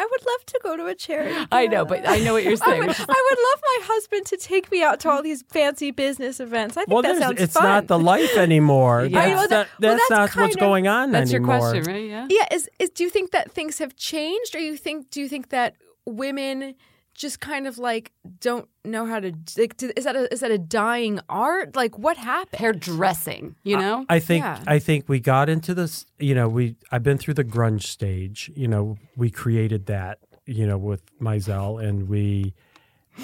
I 0.01 0.07
would 0.09 0.27
love 0.27 0.47
to 0.47 0.61
go 0.63 0.77
to 0.77 0.87
a 0.87 0.95
charity. 0.95 1.35
I 1.51 1.67
know, 1.67 1.85
but 1.85 2.09
I 2.09 2.19
know 2.21 2.35
what 2.35 2.45
you're 2.45 2.53
I 2.63 2.67
saying. 2.67 2.81
would, 2.87 2.91
I 3.01 3.29
would 3.31 3.39
love 3.51 3.63
my 3.63 3.79
husband 3.95 4.27
to 4.27 4.37
take 4.37 4.71
me 4.71 4.83
out 4.83 5.01
to 5.01 5.11
all 5.11 5.23
these 5.23 5.43
fancy 5.49 5.91
business 5.91 6.39
events. 6.39 6.77
I 6.77 6.85
think 6.85 6.93
well, 6.95 7.03
that 7.03 7.19
sounds 7.19 7.41
it's 7.41 7.55
fun. 7.55 7.65
not 7.65 7.87
the 7.89 7.99
life 7.99 8.37
anymore. 8.37 9.05
Yeah. 9.05 9.19
I 9.21 9.29
That's, 9.31 9.49
that- 9.49 9.51
not, 9.51 9.67
well, 9.81 9.97
that's, 9.97 10.09
that's 10.09 10.37
not 10.37 10.41
what's 10.43 10.55
of- 10.55 10.61
going 10.61 10.87
on 10.87 11.11
That's 11.11 11.33
your 11.33 11.43
question, 11.43 11.83
right? 11.83 12.09
Yeah. 12.09 12.27
Yeah, 12.31 12.47
is, 12.53 12.71
is 12.79 12.91
do 12.91 13.03
you 13.03 13.11
think 13.11 13.33
that 13.33 13.51
things 13.51 13.79
have 13.79 13.97
changed, 13.97 14.55
or 14.55 14.61
you 14.61 14.77
think 14.77 15.11
do 15.11 15.21
you 15.21 15.29
think 15.29 15.49
that 15.49 15.75
women 16.07 16.75
just 17.19 17.41
kind 17.41 17.67
of 17.67 17.77
like 17.79 18.13
don't 18.41 18.69
know 18.85 19.05
how 19.05 19.21
to 19.21 19.33
like? 19.59 19.77
do- 19.77 19.93
Is 19.97 20.05
that 20.05 20.17
a, 20.17 20.33
is 20.33 20.41
that 20.41 20.51
a 20.51 20.59
dying 20.59 21.21
art? 21.29 21.77
Like, 21.77 21.99
what 21.99 22.17
happened? 22.17 22.61
Hairdressing, 22.61 23.57
you 23.63 23.77
know? 23.77 24.07
I 24.09 24.19
think 24.21 24.45
Yeah. 24.45 24.63
I 24.67 24.79
think 24.79 25.09
we 25.09 25.21
got 25.21 25.49
into 25.49 25.75
this. 25.75 26.07
You 26.19 26.35
know, 26.35 26.49
we 26.49 26.77
I've 26.93 27.03
been 27.03 27.19
through 27.19 27.35
the 27.35 27.45
grunge 27.45 27.83
stage. 27.83 28.51
You 28.57 28.69
know, 28.69 28.97
we 29.17 29.31
created 29.31 29.87
that. 29.87 30.19
You 30.47 30.67
know, 30.67 30.79
with 30.79 31.03
Meisel, 31.21 31.83
and 31.87 32.09
we. 32.09 32.55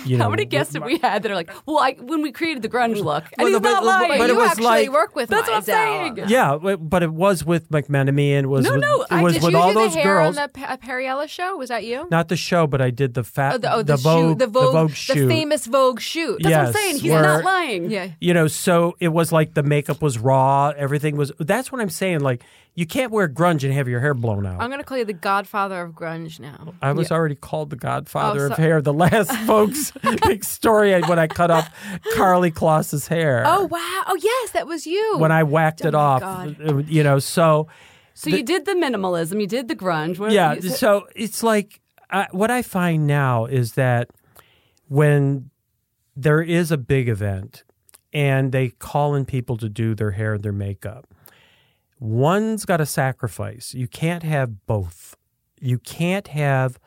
You 0.04 0.18
know, 0.18 0.24
How 0.24 0.30
many 0.30 0.44
guests 0.44 0.74
have 0.74 0.84
we 0.84 0.98
had 0.98 1.22
that 1.22 1.30
are 1.30 1.34
like, 1.34 1.50
well, 1.66 1.78
I, 1.78 1.92
when 2.00 2.20
we 2.22 2.32
created 2.32 2.62
the 2.62 2.68
grunge 2.68 2.96
look, 3.02 3.24
and 3.24 3.32
Well, 3.38 3.46
he's 3.46 3.52
no, 3.54 3.60
but- 3.60 3.70
not 3.72 3.84
lying. 3.84 4.08
but, 4.08 4.18
but 4.18 4.30
it 4.30 4.36
was 4.36 4.50
actually 4.50 4.64
like- 4.64 4.92
work 4.92 5.14
with 5.16 5.28
That's 5.30 5.46
what 5.48 5.56
I'm 5.56 5.62
saying. 5.62 6.18
Yeah, 6.28 6.56
but 6.56 7.02
it 7.02 7.12
was 7.12 7.44
with 7.44 7.70
McMenamy 7.70 8.30
and 8.32 8.48
was 8.48 8.64
No, 8.64 8.72
with, 8.72 8.80
no, 8.80 9.02
it 9.02 9.06
I- 9.10 9.22
was 9.22 9.34
Did 9.34 9.42
with 9.44 9.52
you 9.52 9.58
all 9.58 9.68
do 9.72 9.74
those 9.80 9.94
the 9.94 10.00
hair 10.00 10.16
girls. 10.16 10.36
on 10.36 10.42
the 10.42 10.48
Pa- 10.60 10.66
uh, 10.72 10.76
Perry 10.76 11.06
Ellis 11.06 11.30
show? 11.30 11.56
Was 11.56 11.68
that 11.68 11.84
you? 11.84 12.06
Not 12.10 12.28
the 12.28 12.36
show, 12.36 12.66
but 12.66 12.80
I 12.80 12.90
did 12.90 13.14
the 13.14 13.24
fat 13.24 13.54
Oh, 13.54 13.58
the, 13.58 13.72
oh, 13.72 13.76
the, 13.78 13.84
the, 13.84 13.96
Vogue 13.96 14.30
shoot, 14.30 14.38
the 14.38 14.46
Vogue, 14.46 14.72
Vogue 14.72 14.90
the 14.90 15.28
famous 15.28 15.66
Vogue 15.66 16.00
shoot. 16.00 16.40
That's 16.42 16.54
what 16.54 16.66
I'm 16.66 16.72
saying. 16.72 16.98
He's 17.00 17.10
where- 17.12 17.22
not 17.22 17.44
lying. 17.44 17.90
Yeah. 17.90 18.08
you 18.20 18.34
know, 18.34 18.46
so 18.48 18.96
it 19.00 19.08
was 19.08 19.30
like 19.32 19.54
the 19.54 19.62
makeup 19.62 20.02
was 20.02 20.18
raw, 20.18 20.72
everything 20.76 21.16
was. 21.16 21.32
That's 21.38 21.70
what 21.70 21.80
I'm 21.80 21.90
saying. 21.90 22.20
Like 22.20 22.42
you 22.76 22.86
can't 22.86 23.12
wear 23.12 23.28
grunge 23.28 23.62
and 23.62 23.72
have 23.72 23.86
your 23.88 24.00
hair 24.00 24.14
blown 24.14 24.44
out. 24.46 24.60
I'm 24.60 24.68
gonna 24.70 24.82
call 24.84 24.98
you 24.98 25.04
the 25.04 25.12
Godfather 25.12 25.80
of 25.82 25.92
grunge 25.92 26.40
now. 26.40 26.74
I 26.82 26.92
was 26.92 27.12
already 27.12 27.34
called 27.36 27.70
the 27.70 27.76
Godfather 27.76 28.48
Oh, 28.48 28.50
of 28.52 28.58
hair. 28.58 28.82
The 28.82 28.92
last 28.92 29.30
folks 29.46 29.92
big 30.26 30.42
story 30.44 31.00
when 31.02 31.18
I 31.18 31.26
cut 31.28 31.50
off 31.50 31.68
Karlie 32.14 32.50
Kloss's 32.52 33.06
hair. 33.06 33.44
Oh 33.46 33.64
wow! 33.66 34.02
Oh 34.06 34.16
yes, 34.20 34.50
that 34.52 34.66
was 34.66 34.86
you. 34.86 35.16
when 35.18 35.30
I 35.32 35.42
whacked 35.44 35.84
Oh, 35.84 35.88
it 35.88 35.94
off, 35.94 36.20
God. 36.20 36.56
uh, 36.66 36.76
you 36.78 37.02
know. 37.04 37.18
So 37.20 37.68
So 38.14 38.30
you 38.30 38.42
did 38.42 38.64
the 38.64 38.72
minimalism, 38.72 39.40
you 39.40 39.46
did 39.46 39.68
the 39.68 39.76
grunge. 39.76 40.18
What, 40.18 40.32
yeah, 40.32 40.54
you- 40.54 40.70
so 40.70 41.06
it's 41.14 41.42
like 41.42 41.80
I, 42.10 42.26
what 42.32 42.50
I 42.50 42.62
find 42.62 43.06
now 43.06 43.44
is 43.46 43.74
that 43.74 44.10
when 44.88 45.50
there 46.16 46.42
is 46.42 46.70
a 46.70 46.76
big 46.76 47.08
event 47.08 47.64
and 48.12 48.52
they 48.52 48.68
call 48.70 49.14
in 49.14 49.24
people 49.24 49.56
to 49.58 49.68
do 49.68 49.94
their 49.94 50.12
hair 50.12 50.34
and 50.34 50.42
their 50.44 50.52
makeup, 50.52 51.12
one's 51.98 52.64
got 52.64 52.78
to 52.78 52.86
sacrifice. 52.86 53.74
You 53.74 53.88
can't 53.88 54.22
have 54.22 54.66
both. 54.66 55.16
You 55.60 55.78
can't 55.78 56.28
have 56.28 56.78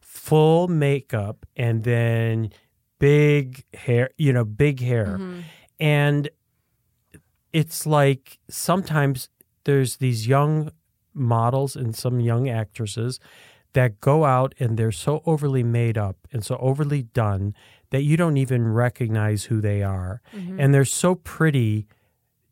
full 0.00 0.68
makeup 0.68 1.46
and 1.56 1.84
then 1.84 2.50
big 2.98 3.64
hair, 3.74 4.10
you 4.16 4.32
know, 4.32 4.44
big 4.44 4.80
hair. 4.80 5.18
Mm-hmm. 5.18 5.40
And 5.78 6.30
it's 7.52 7.86
like 7.86 8.38
sometimes 8.48 9.28
there's 9.64 9.96
these 9.96 10.26
young 10.26 10.70
models 11.12 11.76
and 11.76 11.94
some 11.94 12.20
young 12.20 12.48
actresses 12.48 13.20
that 13.72 14.00
go 14.00 14.24
out 14.24 14.54
and 14.58 14.76
they're 14.78 14.92
so 14.92 15.22
overly 15.26 15.62
made 15.62 15.98
up 15.98 16.16
and 16.32 16.44
so 16.44 16.56
overly 16.56 17.02
done 17.02 17.54
that 17.90 18.02
you 18.02 18.16
don't 18.16 18.36
even 18.36 18.66
recognize 18.66 19.44
who 19.44 19.60
they 19.60 19.82
are. 19.82 20.22
Mm-hmm. 20.34 20.60
And 20.60 20.74
they're 20.74 20.84
so 20.84 21.14
pretty 21.14 21.86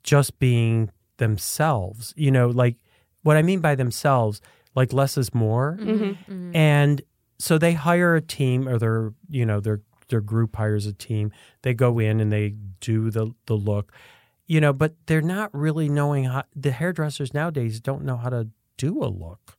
just 0.02 0.38
being 0.38 0.90
themselves. 1.19 2.12
You 2.17 2.31
know, 2.31 2.49
like 2.49 2.77
what 3.23 3.37
I 3.37 3.43
mean 3.43 3.61
by 3.61 3.75
themselves, 3.75 4.41
like 4.75 4.93
less 4.93 5.17
is 5.17 5.35
more. 5.35 5.79
Mm-hmm. 5.81 6.05
Mm-hmm. 6.33 6.57
And 6.57 7.03
so 7.39 7.59
they 7.59 7.73
hire 7.73 8.15
a 8.15 8.21
team 8.21 8.69
or 8.69 8.79
their, 8.79 9.12
you 9.29 9.45
know, 9.47 9.61
their 9.61 9.81
their 10.09 10.21
group 10.21 10.57
hires 10.57 10.87
a 10.87 10.93
team. 10.93 11.33
They 11.62 11.75
go 11.75 11.99
in 11.99 12.21
and 12.21 12.33
they 12.33 12.55
do 12.81 13.11
the 13.11 13.33
the 13.47 13.55
look. 13.55 13.93
You 14.47 14.61
know, 14.61 14.75
but 14.75 14.95
they're 15.07 15.23
not 15.23 15.49
really 15.55 15.89
knowing 15.89 16.25
how 16.25 16.45
the 16.55 16.71
hairdressers 16.71 17.33
nowadays 17.33 17.81
don't 17.81 18.05
know 18.05 18.19
how 18.19 18.29
to 18.29 18.49
do 18.77 19.03
a 19.03 19.07
look. 19.09 19.57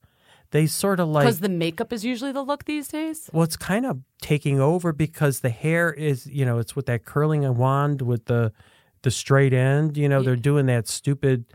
They 0.51 0.67
sort 0.67 0.99
of 0.99 1.09
like 1.09 1.23
because 1.25 1.39
the 1.39 1.49
makeup 1.49 1.91
is 1.91 2.05
usually 2.05 2.31
the 2.31 2.43
look 2.43 2.65
these 2.65 2.87
days. 2.87 3.29
well, 3.33 3.43
it's 3.43 3.57
kind 3.57 3.85
of 3.85 3.99
taking 4.21 4.59
over 4.59 4.93
because 4.93 5.39
the 5.39 5.49
hair 5.49 5.91
is, 5.91 6.27
you 6.27 6.45
know, 6.45 6.59
it's 6.59 6.75
with 6.75 6.85
that 6.85 7.03
curling 7.03 7.41
wand 7.57 8.03
with 8.03 8.25
the 8.25 8.53
the 9.05 9.11
straight 9.11 9.53
end. 9.53 9.95
You 9.95 10.09
know, 10.09 10.21
they're 10.21 10.35
doing 10.35 10.65
that 10.65 10.89
stupid, 10.89 11.45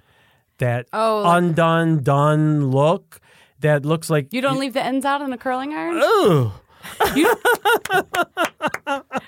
that 0.58 0.86
Oh, 0.94 1.20
like- 1.22 1.42
undone, 1.42 2.02
done 2.02 2.70
look 2.70 3.20
that 3.60 3.84
looks 3.84 4.08
like 4.08 4.32
You 4.32 4.40
don't 4.40 4.58
leave 4.58 4.72
the 4.72 4.82
ends 4.82 5.04
out 5.04 5.20
in 5.20 5.30
a 5.34 5.36
curling 5.38 5.74
iron? 5.74 6.00
Ugh. 6.02 6.52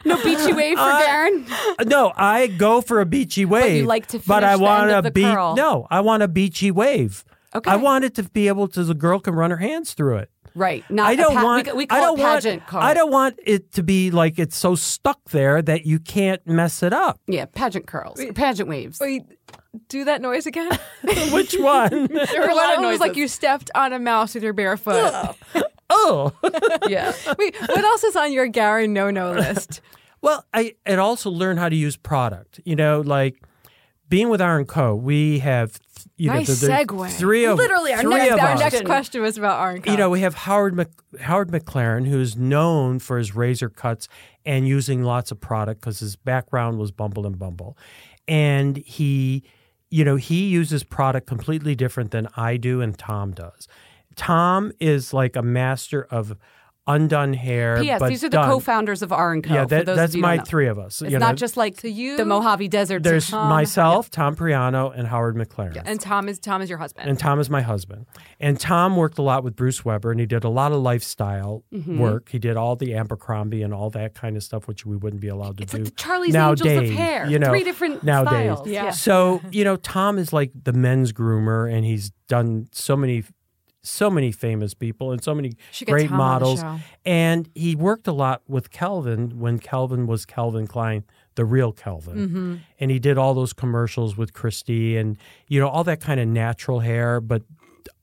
No 0.04 0.16
beachy 0.24 0.52
wave 0.52 0.76
for 0.78 0.82
Garren? 0.84 1.46
No, 1.86 2.12
I 2.16 2.48
go 2.48 2.80
for 2.80 3.00
a 3.00 3.06
beachy 3.06 3.44
wave. 3.44 3.82
You 3.82 3.86
like 3.86 4.06
to 4.08 4.18
but 4.26 4.42
I 4.42 4.56
want 4.56 4.90
a 4.90 5.10
beat. 5.10 5.22
curl. 5.22 5.54
No, 5.54 5.86
I 5.90 6.00
want 6.00 6.22
a 6.22 6.28
beachy 6.28 6.70
wave. 6.70 7.24
Okay. 7.54 7.70
I 7.70 7.76
want 7.76 8.04
it 8.04 8.14
to 8.16 8.24
be 8.24 8.48
able 8.48 8.66
to 8.68 8.82
the 8.82 8.94
girl 8.94 9.20
can 9.20 9.34
run 9.34 9.50
her 9.50 9.58
hands 9.58 9.92
through 9.94 10.16
it. 10.18 10.30
Right. 10.54 10.84
Not 10.90 11.08
I 11.08 11.12
a 11.12 11.16
don't 11.16 11.34
pa- 11.34 11.42
want. 11.44 11.66
We, 11.68 11.72
we 11.72 11.86
call 11.86 11.98
I 11.98 12.00
don't 12.02 12.18
it 12.18 12.22
pageant 12.22 12.60
want. 12.62 12.68
curl. 12.68 12.80
I 12.82 12.94
don't 12.94 13.10
want 13.10 13.38
it 13.44 13.72
to 13.72 13.82
be 13.82 14.10
like 14.10 14.38
it's 14.38 14.56
so 14.56 14.74
stuck 14.74 15.18
there 15.30 15.62
that 15.62 15.86
you 15.86 15.98
can't 15.98 16.46
mess 16.46 16.82
it 16.82 16.92
up. 16.92 17.20
Yeah, 17.26 17.46
pageant 17.46 17.86
curls. 17.86 18.20
Pageant 18.34 18.68
waves. 18.68 19.00
Wait, 19.00 19.22
do 19.88 20.04
that 20.04 20.20
noise 20.20 20.46
again. 20.46 20.70
Which 21.32 21.54
one? 21.54 22.06
There 22.08 22.42
are 22.44 22.50
a 22.50 22.54
lot 22.54 22.74
of 22.74 22.78
was 22.78 22.82
noises. 22.82 23.00
like 23.00 23.16
you 23.16 23.28
stepped 23.28 23.70
on 23.74 23.92
a 23.92 23.98
mouse 23.98 24.34
with 24.34 24.42
your 24.42 24.52
bare 24.52 24.76
foot. 24.76 25.34
oh. 25.90 26.32
Yeah. 26.88 27.12
Wait, 27.38 27.56
what 27.60 27.84
else 27.84 28.04
is 28.04 28.16
on 28.16 28.32
your 28.32 28.46
Gary 28.48 28.86
no 28.88 29.10
no 29.10 29.32
list? 29.32 29.80
Well, 30.20 30.44
I 30.54 30.74
and 30.86 31.00
also 31.00 31.30
learn 31.30 31.56
how 31.56 31.68
to 31.68 31.74
use 31.76 31.96
product. 31.96 32.60
You 32.64 32.76
know, 32.76 33.00
like 33.00 33.42
being 34.12 34.28
with 34.28 34.42
R 34.42 34.58
and 34.58 34.68
Co. 34.68 34.94
We 34.94 35.38
have 35.38 35.78
you 36.16 36.28
Nice 36.30 36.48
know 36.48 36.54
the, 36.54 36.66
the 36.66 36.72
segue. 36.72 37.10
three 37.12 37.46
of 37.46 37.56
Literally, 37.56 37.92
our 37.94 38.02
next- 38.02 38.30
our. 38.40 38.56
Next 38.56 38.84
question 38.84 39.22
was 39.22 39.38
about 39.38 39.58
R 39.58 39.70
and 39.72 39.86
you 39.86 39.96
know, 39.96 40.10
we 40.10 40.20
have 40.20 40.34
Howard 40.34 40.74
Mc, 40.76 40.88
Howard 41.20 41.48
McLaren, 41.50 42.06
who's 42.06 42.36
known 42.36 42.98
for 42.98 43.16
his 43.18 43.34
razor 43.34 43.68
cuts 43.70 44.08
and 44.44 44.68
using 44.68 45.02
lots 45.02 45.30
of 45.30 45.40
product 45.40 45.80
because 45.80 46.00
his 46.00 46.14
background 46.16 46.78
was 46.78 46.90
Bumble 46.90 47.26
and 47.26 47.38
Bumble, 47.38 47.76
and 48.28 48.76
he, 48.76 49.42
you 49.90 50.04
know, 50.04 50.16
he 50.16 50.46
uses 50.48 50.84
product 50.84 51.26
completely 51.26 51.74
different 51.74 52.10
than 52.10 52.28
I 52.36 52.58
do 52.58 52.80
and 52.82 52.96
Tom 52.98 53.32
does. 53.32 53.66
Tom 54.14 54.72
is 54.78 55.14
like 55.14 55.36
a 55.36 55.42
master 55.42 56.04
of 56.10 56.36
undone 56.86 57.32
hair. 57.32 57.80
P.S. 57.80 58.00
but 58.00 58.08
These 58.08 58.24
are 58.24 58.28
the 58.28 58.38
done. 58.38 58.50
co-founders 58.50 59.02
of 59.02 59.12
R 59.12 59.32
and 59.32 59.44
Co. 59.44 59.54
Yeah, 59.54 59.62
for 59.62 59.68
that, 59.68 59.86
those 59.86 59.96
that's 59.96 60.12
of 60.12 60.16
you 60.16 60.22
who 60.22 60.28
my 60.28 60.36
know. 60.38 60.42
three 60.44 60.66
of 60.66 60.78
us. 60.78 61.00
It's 61.00 61.12
you 61.12 61.18
not 61.18 61.30
know. 61.30 61.36
just 61.36 61.56
like 61.56 61.76
to 61.78 61.88
you- 61.90 62.16
the 62.16 62.24
Mojave 62.24 62.66
Desert. 62.68 63.02
There's 63.04 63.28
Tom. 63.30 63.48
myself, 63.48 64.10
Tom 64.10 64.34
Priano, 64.34 64.92
and 64.96 65.06
Howard 65.06 65.36
McLaren. 65.36 65.82
And 65.84 66.00
Tom 66.00 66.28
is 66.28 66.38
Tom 66.40 66.60
is 66.60 66.68
your 66.68 66.78
husband. 66.78 67.08
And 67.08 67.18
Tom 67.18 67.38
is 67.38 67.48
my 67.48 67.60
husband. 67.62 68.06
And 68.40 68.58
Tom 68.58 68.96
worked 68.96 69.18
a 69.18 69.22
lot 69.22 69.44
with 69.44 69.54
Bruce 69.54 69.84
Weber 69.84 70.10
and 70.10 70.18
he 70.18 70.26
did 70.26 70.44
a 70.44 70.48
lot 70.48 70.72
of 70.72 70.80
lifestyle 70.80 71.62
Mm-hmm. 71.72 71.98
work. 71.98 72.28
He 72.30 72.38
did 72.38 72.56
all 72.56 72.76
the 72.76 72.94
Abercrombie 72.94 73.62
and 73.62 73.72
all 73.72 73.90
that 73.90 74.14
kind 74.14 74.36
of 74.36 74.42
stuff, 74.42 74.66
which 74.68 74.84
we 74.84 74.96
wouldn't 74.96 75.22
be 75.22 75.28
allowed 75.28 75.56
to 75.58 75.62
It's 75.62 75.72
do. 75.72 75.78
like 75.78 75.84
the 75.86 75.90
Charlie's 75.92 76.32
nowadays, 76.34 76.66
Angels 76.66 76.90
of 76.90 76.96
hair. 76.96 77.26
You 77.28 77.38
know, 77.38 77.48
Three 77.50 77.64
different 77.64 78.02
nowadays. 78.02 78.52
styles. 78.52 78.68
Yeah. 78.68 78.90
So, 78.90 79.40
you 79.50 79.64
know, 79.64 79.76
Tom 79.76 80.18
is 80.18 80.32
like 80.32 80.50
the 80.64 80.72
men's 80.72 81.12
groomer 81.12 81.72
and 81.72 81.84
he's 81.84 82.10
done 82.28 82.68
so 82.72 82.96
many 82.96 83.24
so 83.82 84.08
many 84.10 84.30
famous 84.32 84.74
people 84.74 85.10
and 85.12 85.22
so 85.22 85.34
many 85.34 85.52
great 85.86 86.08
Tom 86.08 86.20
on 86.20 86.40
the 86.40 86.46
models. 86.46 86.64
And 87.04 87.48
he 87.54 87.74
worked 87.74 88.06
a 88.06 88.12
lot 88.12 88.42
with 88.46 88.70
Calvin 88.70 89.38
when 89.40 89.58
Calvin 89.58 90.06
was 90.06 90.24
Calvin 90.24 90.66
Klein, 90.66 91.04
the 91.34 91.44
real 91.44 91.72
Calvin. 91.72 92.16
Mm-hmm. 92.16 92.56
And 92.80 92.90
he 92.90 92.98
did 92.98 93.18
all 93.18 93.34
those 93.34 93.52
commercials 93.52 94.16
with 94.16 94.32
Christy 94.32 94.96
and, 94.96 95.16
you 95.48 95.58
know, 95.60 95.68
all 95.68 95.84
that 95.84 96.00
kind 96.00 96.20
of 96.20 96.28
natural 96.28 96.80
hair, 96.80 97.20
but 97.20 97.42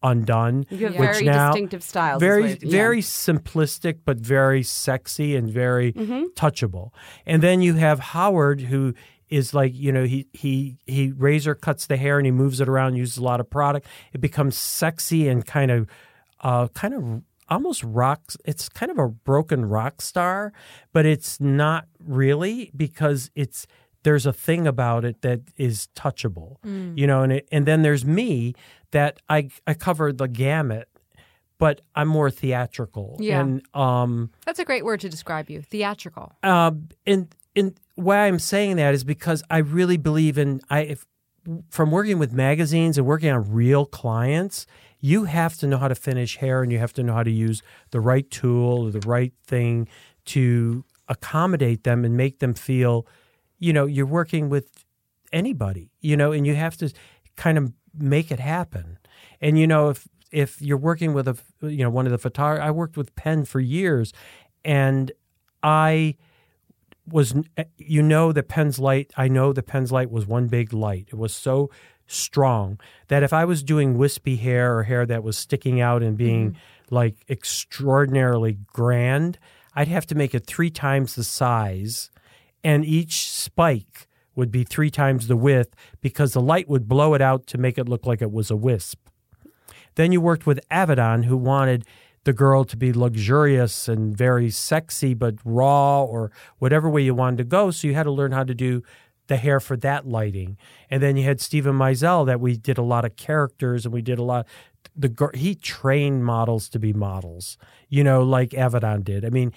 undone. 0.04 0.66
You 0.70 0.86
have 0.86 0.94
Yeah. 0.94 1.00
very 1.02 1.18
Which 1.18 1.26
now- 1.26 1.52
distinctive 1.52 1.84
styles. 1.84 2.20
Very, 2.20 2.50
yeah. 2.62 2.70
very 2.70 3.02
simplistic, 3.02 4.00
but 4.06 4.18
very 4.18 4.64
sexy 4.64 5.36
and 5.36 5.50
very 5.50 5.94
Mm-hmm. 5.94 6.24
touchable. 6.36 6.92
And 7.26 7.42
then 7.42 7.62
you 7.62 7.76
have 7.76 8.00
Howard, 8.00 8.62
who 8.62 8.94
is 9.30 9.54
like, 9.54 9.74
you 9.76 9.92
know, 9.92 10.04
he 10.06 10.28
he 10.34 10.78
he 10.86 11.12
razor 11.12 11.56
cuts 11.56 11.88
the 11.88 11.98
hair 11.98 12.18
and 12.18 12.26
he 12.26 12.32
moves 12.32 12.60
it 12.62 12.68
around, 12.70 12.96
uses 12.96 13.18
a 13.18 13.24
lot 13.24 13.40
of 13.40 13.50
product. 13.50 13.88
It 14.14 14.22
becomes 14.22 14.58
sexy 14.58 15.28
and 15.28 15.46
kind 15.46 15.72
of, 15.72 15.88
uh, 16.42 16.68
kind 16.70 16.94
of 16.94 17.22
almost 17.50 17.84
rocks. 17.84 18.38
It's 18.46 18.70
kind 18.70 18.92
of 18.92 18.98
a 18.98 19.08
broken 19.08 19.66
rock 19.66 20.02
star, 20.02 20.54
but 20.94 21.06
it's 21.06 21.40
not 21.40 21.86
really 22.00 22.72
because 22.76 23.32
it's 23.36 23.66
there's 24.04 24.26
a 24.26 24.32
thing 24.34 24.66
about 24.68 25.04
it 25.04 25.22
that 25.24 25.42
is 25.58 25.90
touchable, 25.96 26.56
you 26.98 27.06
know. 27.06 27.22
And 27.24 27.34
it, 27.34 27.48
and 27.52 27.66
then 27.66 27.82
there's 27.82 28.06
me 28.06 28.54
that 28.92 29.20
I 29.30 29.50
I 29.68 29.74
cover 29.74 30.12
the 30.14 30.28
gamut. 30.28 30.88
But 31.58 31.82
I'm 31.94 32.08
more 32.08 32.32
theatrical, 32.32 33.18
Yeah. 33.20 33.42
and 33.42 33.62
um, 33.76 34.32
That's 34.46 34.60
a 34.60 34.64
great 34.64 34.86
word 34.86 35.02
to 35.02 35.10
describe 35.10 35.50
you. 35.50 35.62
Theatrical. 35.62 36.32
um, 36.42 36.88
and 37.06 37.28
and 37.54 37.78
why 38.00 38.28
I'm 38.28 38.40
saying 38.40 38.78
that 38.78 38.94
is 38.94 39.04
because 39.04 39.44
I 39.50 39.58
really 39.58 39.98
believe 39.98 40.38
in 40.38 40.62
I 40.70 40.82
if, 40.82 41.06
from 41.70 41.92
working 41.92 42.20
with 42.20 42.34
magazines 42.34 42.98
and 42.98 43.06
working 43.06 43.30
on 43.30 43.52
real 43.52 43.86
clients, 43.86 44.66
you 45.00 45.26
have 45.26 45.58
to 45.58 45.68
know 45.68 45.78
how 45.78 45.88
to 45.88 45.96
finish 45.96 46.38
hair 46.38 46.62
and 46.62 46.72
you 46.72 46.80
have 46.80 46.94
to 46.94 47.04
know 47.04 47.14
how 47.14 47.24
to 47.24 47.32
use 47.32 47.62
the 47.92 48.00
right 48.00 48.30
tool 48.30 48.86
or 48.88 48.92
the 48.92 49.08
right 49.08 49.34
thing 49.46 49.88
to 50.26 50.84
accommodate 51.08 51.84
them 51.84 52.06
and 52.06 52.16
make 52.16 52.40
them 52.40 52.54
feel, 52.54 53.08
you 53.58 53.74
know, 53.74 53.86
you're 53.86 54.06
working 54.06 54.50
with 54.50 54.86
anybody, 55.32 55.92
you 56.02 56.16
know, 56.16 56.32
and 56.32 56.46
you 56.46 56.56
have 56.56 56.78
to 56.78 56.92
kind 57.36 57.58
of 57.58 57.74
make 57.98 58.32
it 58.32 58.40
happen. 58.40 58.98
And 59.42 59.58
you 59.58 59.68
know, 59.68 59.90
if 59.90 60.08
if 60.32 60.62
you're 60.62 60.78
working 60.78 61.14
with 61.14 61.28
a 61.28 61.38
you 61.62 61.84
know 61.84 61.90
one 61.90 62.06
of 62.06 62.12
the 62.12 62.18
photographers, 62.18 62.68
I 62.68 62.72
worked 62.72 62.98
with 62.98 63.16
Penn 63.16 63.46
for 63.46 63.60
years, 63.60 64.14
and 64.64 65.12
I 65.64 66.16
was 67.12 67.36
eh, 67.58 67.66
you 67.78 68.02
know 68.02 68.32
the 68.32 68.44
Penn's 68.44 68.80
light. 68.80 69.12
I 69.18 69.28
know 69.28 69.54
the 69.54 69.64
Penn's 69.64 69.92
light 69.92 70.12
was 70.12 70.26
one 70.26 70.48
big 70.48 70.74
light. 70.74 71.08
It 71.10 71.16
was 71.16 71.34
so 71.34 71.70
strong 72.08 72.80
that 73.08 73.24
if 73.24 73.32
I 73.34 73.46
was 73.46 73.62
doing 73.64 73.98
wispy 73.98 74.36
hair 74.36 74.78
or 74.78 74.84
hair 74.84 75.06
that 75.06 75.24
was 75.24 75.38
sticking 75.38 75.80
out 75.80 76.02
and 76.02 76.18
being 76.18 76.52
mm-hmm. 76.52 76.96
like 76.96 77.16
extraordinarily 77.30 78.58
grand, 78.68 79.38
I'd 79.76 79.88
have 79.88 80.08
to 80.08 80.16
make 80.16 80.34
it 80.34 80.46
three 80.46 80.72
times 80.72 81.16
the 81.16 81.24
size, 81.24 82.10
and 82.64 82.84
each 82.84 83.30
spike 83.30 84.08
would 84.36 84.52
be 84.52 84.64
three 84.64 84.90
times 84.90 85.28
the 85.28 85.36
width 85.36 85.76
because 86.02 86.34
the 86.34 86.42
light 86.42 86.68
would 86.68 86.88
blow 86.88 87.14
it 87.14 87.22
out 87.22 87.46
to 87.48 87.58
make 87.58 87.78
it 87.78 87.90
look 87.90 88.06
like 88.06 88.22
it 88.22 88.32
was 88.32 88.50
a 88.50 88.56
wisp. 88.56 89.00
Then 89.96 90.12
you 90.12 90.22
worked 90.22 90.46
with 90.46 90.60
Avedon, 90.70 91.26
who 91.26 91.36
wanted 91.36 91.86
the 92.24 92.34
girl 92.34 92.64
to 92.66 92.78
be 92.78 92.92
luxurious 92.94 93.88
and 93.88 94.16
very 94.16 94.50
sexy, 94.50 95.14
but 95.14 95.36
raw 95.46 96.04
or 96.04 96.32
whatever 96.58 96.90
way 96.90 97.02
you 97.02 97.16
wanted 97.16 97.38
to 97.38 97.44
go. 97.44 97.72
So 97.72 97.88
you 97.88 97.94
had 97.94 98.04
to 98.04 98.12
learn 98.12 98.32
how 98.32 98.44
to 98.44 98.54
do 98.54 98.84
the 99.28 99.38
hair 99.38 99.60
for 99.60 99.78
that 99.78 100.08
lighting. 100.08 100.58
And 100.90 101.02
then 101.02 101.16
you 101.16 101.24
had 101.24 101.40
Steven 101.40 101.76
Meisel 101.76 102.26
that 102.26 102.42
we 102.42 102.58
did 102.58 102.78
a 102.78 102.84
lot 102.84 103.06
of 103.06 103.16
characters 103.16 103.86
and 103.86 103.94
we 103.94 104.02
did 104.02 104.20
a 104.20 104.24
lot. 104.24 104.46
The 104.96 105.30
he 105.34 105.56
trained 105.56 106.26
models 106.26 106.68
to 106.70 106.80
be 106.80 106.94
models, 106.94 107.58
you 107.88 108.04
know, 108.04 108.24
like 108.24 108.50
Avedon 108.50 109.04
did. 109.04 109.24
I 109.24 109.30
mean, 109.30 109.54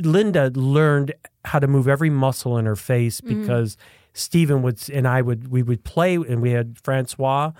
Linda 0.00 0.50
learned 0.54 1.12
how 1.44 1.58
to 1.58 1.66
move 1.66 1.86
every 1.86 2.10
muscle 2.10 2.58
in 2.58 2.66
her 2.66 2.76
face 2.76 3.20
mm-hmm. 3.20 3.40
because 3.40 3.76
Steven 4.12 4.62
would 4.62 4.80
and 4.90 5.06
I 5.06 5.22
would 5.22 5.48
we 5.48 5.62
would 5.62 5.84
play 5.84 6.14
and 6.16 6.40
we 6.40 6.50
had 6.50 6.78
Francois 6.82 7.52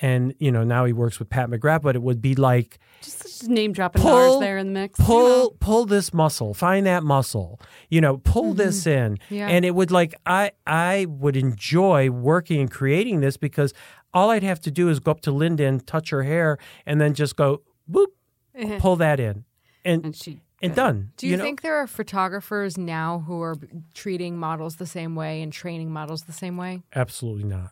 and 0.00 0.34
you 0.38 0.50
know 0.50 0.64
now 0.64 0.84
he 0.84 0.92
works 0.92 1.18
with 1.18 1.28
Pat 1.28 1.48
McGrath, 1.50 1.82
but 1.82 1.94
it 1.96 2.02
would 2.02 2.20
be 2.22 2.34
like 2.34 2.78
Just, 3.02 3.22
just 3.22 3.48
name 3.48 3.72
dropping 3.72 4.02
Pull- 4.02 4.10
bars 4.10 4.40
there 4.40 4.58
in 4.58 4.68
the 4.68 4.72
mix. 4.80 4.98
you 4.98 5.04
pull 5.04 5.28
know. 5.28 5.50
pull 5.60 5.86
this 5.86 6.12
muscle, 6.14 6.54
find 6.54 6.86
that 6.86 7.02
muscle, 7.02 7.60
you 7.88 8.00
know, 8.00 8.18
pull 8.18 8.50
mm-hmm. 8.50 8.58
this 8.58 8.86
in, 8.86 9.18
Yeah. 9.28 9.48
and 9.48 9.64
it 9.64 9.74
would 9.74 9.90
like 9.90 10.14
I 10.26 10.52
I 10.66 11.06
would 11.08 11.36
enjoy 11.36 12.10
working 12.10 12.60
and 12.60 12.70
creating 12.70 13.20
this 13.20 13.36
because 13.36 13.72
all 14.12 14.30
I'd 14.30 14.42
have 14.42 14.60
to 14.60 14.70
do 14.70 14.88
is 14.88 14.98
go 15.00 15.12
up 15.12 15.20
to 15.22 15.30
Linda 15.30 15.64
and 15.64 15.86
touch 15.86 16.10
her 16.10 16.22
hair 16.24 16.58
and 16.86 17.00
then 17.00 17.14
just 17.14 17.36
go 17.36 17.62
boop, 17.90 18.06
eh. 18.54 18.78
pull 18.80 18.96
that 18.96 19.20
in, 19.20 19.44
and 19.84 20.04
And 20.06 20.16
she 20.16 20.40
and 20.62 20.74
done. 20.74 21.12
Do 21.16 21.26
you, 21.26 21.38
know? 21.38 21.42
think 21.42 21.62
there 21.62 21.76
are 21.76 21.86
photographers 21.86 22.76
now 22.76 23.20
who 23.26 23.40
are 23.40 23.56
treating 23.94 24.36
models 24.36 24.76
the 24.76 24.86
same 24.86 25.14
way 25.14 25.40
and 25.40 25.50
training 25.52 25.90
models 25.90 26.24
the 26.24 26.34
same 26.34 26.58
way? 26.58 26.82
Absolutely 26.94 27.44
not. 27.44 27.70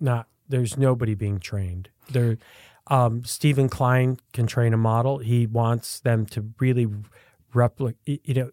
Not 0.00 0.26
there's 0.48 0.76
nobody 0.76 1.14
being 1.14 1.38
trained. 1.38 1.90
There 2.10 2.38
um 2.88 3.24
Steven 3.24 3.68
Klein 3.68 4.18
can 4.32 4.46
train 4.46 4.74
a 4.74 4.76
model. 4.76 5.18
He 5.18 5.46
wants 5.46 6.00
them 6.00 6.26
to 6.26 6.52
really 6.58 6.86
replicate 7.52 8.20
you 8.24 8.34
know 8.34 8.50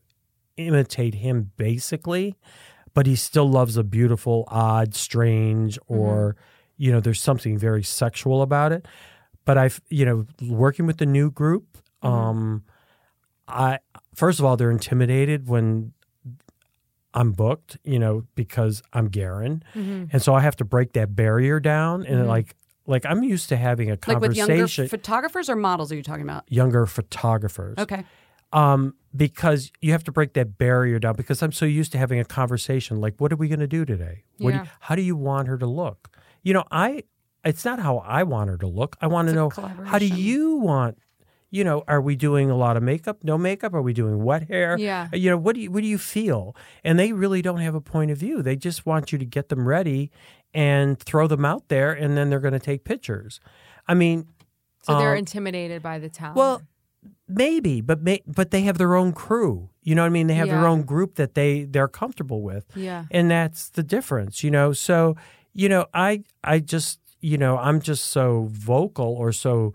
imitate 0.58 1.16
him 1.16 1.52
basically, 1.58 2.38
but 2.94 3.06
he 3.06 3.16
still 3.16 3.50
loves 3.50 3.78
a 3.78 3.84
beautiful, 3.84 4.46
odd, 4.48 4.94
strange 4.96 5.78
or 5.88 6.36
you 6.78 6.92
know 6.92 7.00
there's 7.00 7.22
something 7.22 7.58
very 7.58 7.84
sexual 7.84 8.42
about 8.42 8.72
it. 8.72 8.86
But 9.46 9.58
I've 9.58 9.82
you 9.90 10.06
know 10.06 10.26
working 10.42 10.86
with 10.86 10.98
the 10.98 11.06
new 11.06 11.32
group 11.32 11.78
um 12.04 12.64
I 13.48 13.80
first 14.16 14.40
of 14.40 14.46
all 14.46 14.58
they're 14.58 14.72
intimidated 14.72 15.48
when 15.48 15.94
I'm 17.14 17.32
booked, 17.34 17.78
you 17.84 18.00
know, 18.00 18.24
because 18.36 18.82
I'm 18.94 19.10
Garren, 19.10 19.64
and 19.76 20.22
so 20.22 20.34
I 20.34 20.40
have 20.42 20.56
to 20.58 20.66
break 20.66 20.94
that 20.94 21.16
barrier 21.16 21.60
down. 21.60 22.06
And 22.06 22.28
like, 22.28 22.56
like 22.88 23.06
I'm 23.06 23.24
used 23.24 23.50
to 23.50 23.58
having 23.58 23.90
a 23.92 23.98
like 24.08 24.20
with 24.22 24.36
younger 24.36 24.54
conversation. 24.54 24.88
photographers 24.88 25.50
or 25.50 25.56
models 25.56 25.92
are 25.92 25.96
you 25.96 26.04
talking 26.04 26.24
about? 26.24 26.44
younger 26.50 26.86
photographers, 26.86 27.78
Okay. 27.78 28.06
um, 28.54 28.96
because 29.16 29.72
you 29.82 29.92
have 29.92 30.04
to 30.06 30.12
break 30.12 30.34
that 30.34 30.58
barrier 30.58 31.00
down. 31.00 31.16
Because 31.16 31.42
I'm 31.42 31.52
so 31.52 31.66
used 31.66 31.92
to 31.92 31.98
having 31.98 32.20
a 32.20 32.26
conversation. 32.26 33.02
Like, 33.02 33.16
what 33.20 33.32
are 33.34 33.36
we 33.36 33.48
going 33.50 33.60
to 33.60 33.68
do 33.68 33.84
today? 33.86 34.24
What 34.38 34.52
do 34.52 34.58
you- 34.58 34.64
how 34.80 34.96
do 34.96 35.02
you 35.02 35.16
want 35.16 35.48
her 35.50 35.58
to 35.58 35.66
look? 35.68 36.16
You 36.44 36.54
know, 36.54 36.64
I. 36.72 37.04
It's 37.44 37.66
not 37.66 37.80
how 37.80 37.98
I 38.06 38.22
want 38.22 38.50
her 38.52 38.58
to 38.58 38.68
look. 38.68 38.96
I 39.02 39.08
want 39.08 39.28
to 39.28 39.32
It's 39.48 39.58
know 39.58 39.68
how 39.86 39.98
do 39.98 40.06
you 40.06 40.58
want. 40.58 41.00
You 41.54 41.66
know, 41.66 41.84
are 41.88 42.00
we 42.02 42.16
doing 42.16 42.50
a 42.50 42.56
lot 42.56 42.78
of 42.78 42.84
makeup? 42.84 43.24
No 43.24 43.38
makeup? 43.38 43.74
Are 43.74 43.82
we 43.82 43.92
doing 43.94 44.24
wet 44.24 44.48
hair? 44.48 44.78
Yeah. 44.80 45.10
you 45.12 45.30
know 45.30 45.38
what 45.38 45.56
do 45.56 45.62
you 45.62 45.70
what 45.72 45.82
do 45.82 45.88
you 45.88 45.98
feel 45.98 46.56
and 46.84 46.98
they 46.98 47.12
really 47.12 47.42
don't 47.42 47.60
have 47.60 47.76
a 47.76 47.82
point 47.82 48.10
of 48.10 48.18
view 48.18 48.42
they 48.42 48.56
just 48.56 48.86
want 48.86 49.12
you 49.12 49.18
to 49.18 49.26
get 49.26 49.50
them 49.50 49.68
ready 49.68 50.10
and 50.54 50.98
throw 51.00 51.28
them 51.28 51.44
out 51.46 51.68
there 51.68 51.92
and 51.92 52.18
then 52.18 52.30
they're 52.30 52.40
going 52.40 52.54
to 52.54 52.60
take 52.60 52.84
pictures 52.84 53.40
i 53.88 53.94
mean 53.94 54.28
So 54.84 54.98
they're 54.98 55.12
um, 55.12 55.18
intimidated 55.20 55.82
by 55.84 56.00
the 56.00 56.10
talent. 56.10 56.38
well 56.38 56.62
maybe 57.28 57.82
but 57.82 58.02
may, 58.02 58.22
but 58.26 58.52
they 58.52 58.62
have 58.62 58.78
their 58.78 58.96
own 58.96 59.12
crew 59.14 59.70
you 59.84 59.96
know 59.96 60.02
what 60.04 60.08
i 60.08 60.10
mean 60.10 60.28
they 60.28 60.36
have 60.36 60.48
their 60.50 60.68
own 60.68 60.84
group 60.84 61.16
that 61.16 61.34
they 61.36 61.64
they're 61.64 61.88
comfortable 61.88 62.42
with 62.42 62.66
yeah. 62.76 63.06
and 63.12 63.30
that's 63.30 63.70
the 63.70 63.84
difference 63.84 64.44
you 64.44 64.52
know 64.52 64.72
so 64.74 65.16
you 65.54 65.68
know 65.68 65.86
i 65.94 66.24
i 66.44 66.60
just 66.60 67.00
you 67.20 67.38
know 67.38 67.58
i'm 67.58 67.82
just 67.82 68.08
so 68.08 68.48
vocal 68.52 69.14
or 69.16 69.32
so 69.32 69.74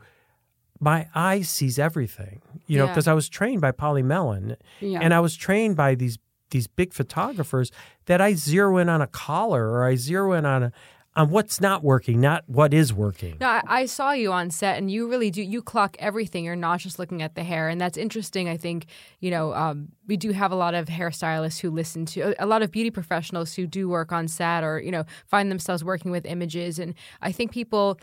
my 0.80 1.08
eye 1.14 1.42
sees 1.42 1.78
everything 1.78 2.40
you 2.66 2.78
know 2.78 2.84
Yeah. 2.84 2.90
because 2.90 3.06
i 3.08 3.14
was 3.14 3.28
trained 3.28 3.60
by 3.60 3.72
polly 3.72 4.02
mellen 4.02 4.56
Yeah. 4.80 5.00
and 5.02 5.12
i 5.14 5.20
was 5.20 5.36
trained 5.36 5.76
by 5.76 5.94
these 5.94 6.18
these 6.50 6.66
big 6.66 6.92
photographers 6.92 7.70
that 8.06 8.20
i 8.20 8.34
zero 8.34 8.78
in 8.78 8.88
on 8.88 9.00
a 9.02 9.06
collar 9.06 9.68
or 9.70 9.84
i 9.84 9.96
zero 9.96 10.32
in 10.32 10.44
on 10.46 10.62
a 10.64 10.72
on 11.16 11.30
what's 11.30 11.62
not 11.62 11.82
working 11.82 12.20
not 12.20 12.44
what 12.46 12.74
is 12.74 12.92
working 12.92 13.38
No, 13.40 13.48
I, 13.48 13.62
I 13.66 13.86
saw 13.86 14.12
you 14.12 14.32
on 14.32 14.50
set, 14.50 14.76
and 14.76 14.90
you 14.90 15.08
really 15.08 15.30
do. 15.30 15.42
You 15.42 15.62
clock 15.62 15.96
everything. 15.98 16.44
You're 16.44 16.56
not 16.56 16.80
just 16.80 16.98
looking 16.98 17.22
at 17.22 17.34
the 17.34 17.42
hair, 17.42 17.70
and 17.70 17.80
that's 17.80 17.96
interesting. 17.96 18.50
I 18.50 18.58
think 18.58 18.84
you 19.20 19.30
know 19.30 19.54
um, 19.54 19.88
we 20.06 20.18
do 20.18 20.32
have 20.32 20.52
a 20.52 20.54
lot 20.56 20.74
of 20.74 20.88
hairstylists 20.88 21.58
who 21.58 21.70
listen 21.70 22.04
to 22.12 22.34
a 22.38 22.44
lot 22.44 22.60
of 22.60 22.70
beauty 22.70 22.90
professionals 22.90 23.54
who 23.54 23.66
do 23.66 23.88
work 23.88 24.12
on 24.12 24.28
set, 24.28 24.62
or 24.62 24.78
you 24.78 24.90
know 24.90 25.04
find 25.26 25.50
themselves 25.50 25.82
working 25.82 26.10
with 26.10 26.26
images. 26.26 26.78
And 26.78 26.92
I 27.22 27.32
think 27.32 27.50
people, 27.50 27.98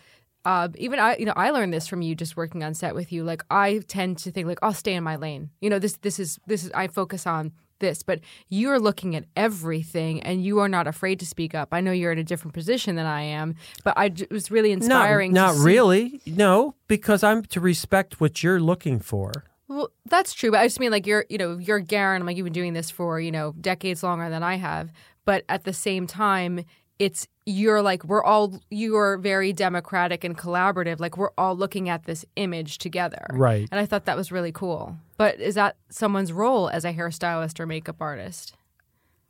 uh, 0.45 0.67
even 0.77 0.99
I, 0.99 1.15
you 1.17 1.25
know, 1.25 1.33
I 1.35 1.51
learned 1.51 1.73
this 1.73 1.87
from 1.87 2.01
you 2.01 2.15
just 2.15 2.35
working 2.35 2.63
on 2.63 2.73
set 2.73 2.95
with 2.95 3.11
you. 3.11 3.23
Like 3.23 3.43
I 3.49 3.79
tend 3.87 4.17
to 4.19 4.31
think 4.31 4.47
like 4.47 4.59
I'll 4.61 4.73
stay 4.73 4.93
in 4.93 5.03
my 5.03 5.15
lane. 5.15 5.49
You 5.61 5.69
know, 5.69 5.79
this 5.79 5.93
this 5.97 6.19
is 6.19 6.39
this 6.47 6.65
is 6.65 6.71
I 6.73 6.87
focus 6.87 7.25
on 7.25 7.53
this, 7.79 8.03
but 8.03 8.19
you're 8.49 8.79
looking 8.79 9.15
at 9.15 9.25
everything 9.35 10.21
and 10.23 10.43
you 10.43 10.59
are 10.59 10.69
not 10.69 10.87
afraid 10.87 11.19
to 11.19 11.25
speak 11.25 11.53
up. 11.55 11.69
I 11.71 11.81
know 11.81 11.91
you're 11.91 12.11
in 12.11 12.19
a 12.19 12.23
different 12.23 12.53
position 12.53 12.95
than 12.95 13.05
I 13.05 13.23
am, 13.23 13.55
but 13.83 13.97
I 13.97 14.05
it 14.05 14.31
was 14.31 14.51
really 14.51 14.71
inspiring. 14.71 15.33
not, 15.33 15.51
to 15.51 15.53
not 15.53 15.59
see- 15.59 15.65
really 15.65 16.21
no 16.25 16.75
because 16.87 17.23
i'm 17.23 17.43
to 17.43 17.59
respect 17.59 18.19
what 18.21 18.43
you're 18.43 18.59
looking 18.59 18.99
for 18.99 19.31
Well, 19.67 19.89
that's 20.05 20.33
true, 20.33 20.51
but 20.51 20.59
I 20.59 20.67
just 20.67 20.79
mean 20.79 20.91
like 20.91 21.07
you're, 21.07 21.25
you 21.29 21.37
know, 21.37 21.57
you're 21.57 21.81
Garren. 21.81 22.17
I'm 22.19 22.25
like 22.25 22.37
you've 22.37 22.43
been 22.43 22.53
doing 22.53 22.73
this 22.73 22.91
for 22.91 23.19
you 23.19 23.31
know 23.31 23.53
decades 23.59 24.03
longer 24.03 24.29
than 24.29 24.43
I 24.43 24.55
have, 24.55 24.91
but 25.25 25.43
at 25.49 25.63
the 25.63 25.73
same 25.73 26.05
time, 26.05 26.63
it's 26.99 27.27
you're 27.45 27.81
like 27.81 28.03
we're 28.05 28.23
all 28.23 28.59
you're 28.69 29.17
very 29.17 29.51
democratic 29.51 30.23
and 30.23 30.37
collaborative 30.37 30.99
like 30.99 31.17
we're 31.17 31.31
all 31.37 31.55
looking 31.55 31.89
at 31.89 32.05
this 32.05 32.23
image 32.35 32.77
together 32.77 33.25
Right. 33.31 33.67
and 33.71 33.79
i 33.79 33.85
thought 33.85 34.05
that 34.05 34.15
was 34.15 34.31
really 34.31 34.51
cool 34.51 34.95
but 35.17 35.39
is 35.39 35.55
that 35.55 35.75
someone's 35.89 36.31
role 36.31 36.69
as 36.69 36.85
a 36.85 36.93
hairstylist 36.93 37.59
or 37.59 37.65
makeup 37.65 37.97
artist 37.99 38.55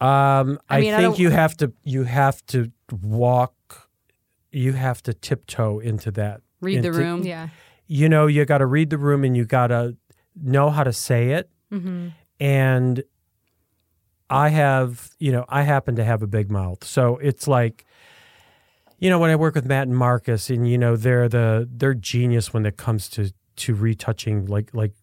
Um, 0.01 0.59
I 0.69 0.77
I, 0.77 0.81
mean, 0.81 0.93
I 0.93 0.97
think 0.97 1.13
don't- 1.15 1.19
you 1.19 1.29
have 1.29 1.55
to 1.57 1.71
you 1.83 2.03
have 2.03 2.45
to 2.47 2.71
walk, 3.01 3.89
you 4.51 4.73
have 4.73 5.01
to 5.03 5.13
tiptoe 5.13 5.79
into 5.79 6.11
that. 6.11 6.41
Read 6.61 6.83
the 6.83 6.91
room. 6.91 7.23
yeah 7.23 7.47
You 7.87 8.09
know, 8.09 8.27
you 8.27 8.43
got 8.45 8.57
to 8.59 8.65
read 8.65 8.89
the 8.89 8.97
room 8.97 9.23
and 9.23 9.35
you 9.37 9.45
got 9.45 9.67
to 9.67 9.95
know 10.35 10.69
how 10.69 10.83
to 10.83 10.91
say 10.93 11.31
it. 11.31 11.49
mm-hmm. 11.71 12.09
And 12.39 13.03
I 14.33 14.49
have, 14.49 15.09
you 15.19 15.31
know, 15.31 15.45
I 15.49 15.61
happen 15.61 15.95
to 15.95 16.03
have 16.03 16.23
a 16.23 16.27
big 16.27 16.51
mouth, 16.51 16.83
so 16.83 17.17
it's 17.17 17.47
like, 17.47 17.85
you 18.99 19.09
know, 19.09 19.19
when 19.19 19.29
I 19.29 19.35
work 19.35 19.55
with 19.55 19.65
Mert 19.65 19.87
and 19.87 19.97
Marcus, 19.97 20.49
and 20.49 20.67
you 20.67 20.77
know, 20.77 20.95
they're 20.95 21.29
the 21.29 21.67
they're 21.71 21.93
genius 21.93 22.53
when 22.53 22.65
it 22.65 22.77
comes 22.77 23.09
to 23.09 23.33
to 23.55 23.75
retouching 23.75 24.45
like 24.45 24.73
like 24.73 24.93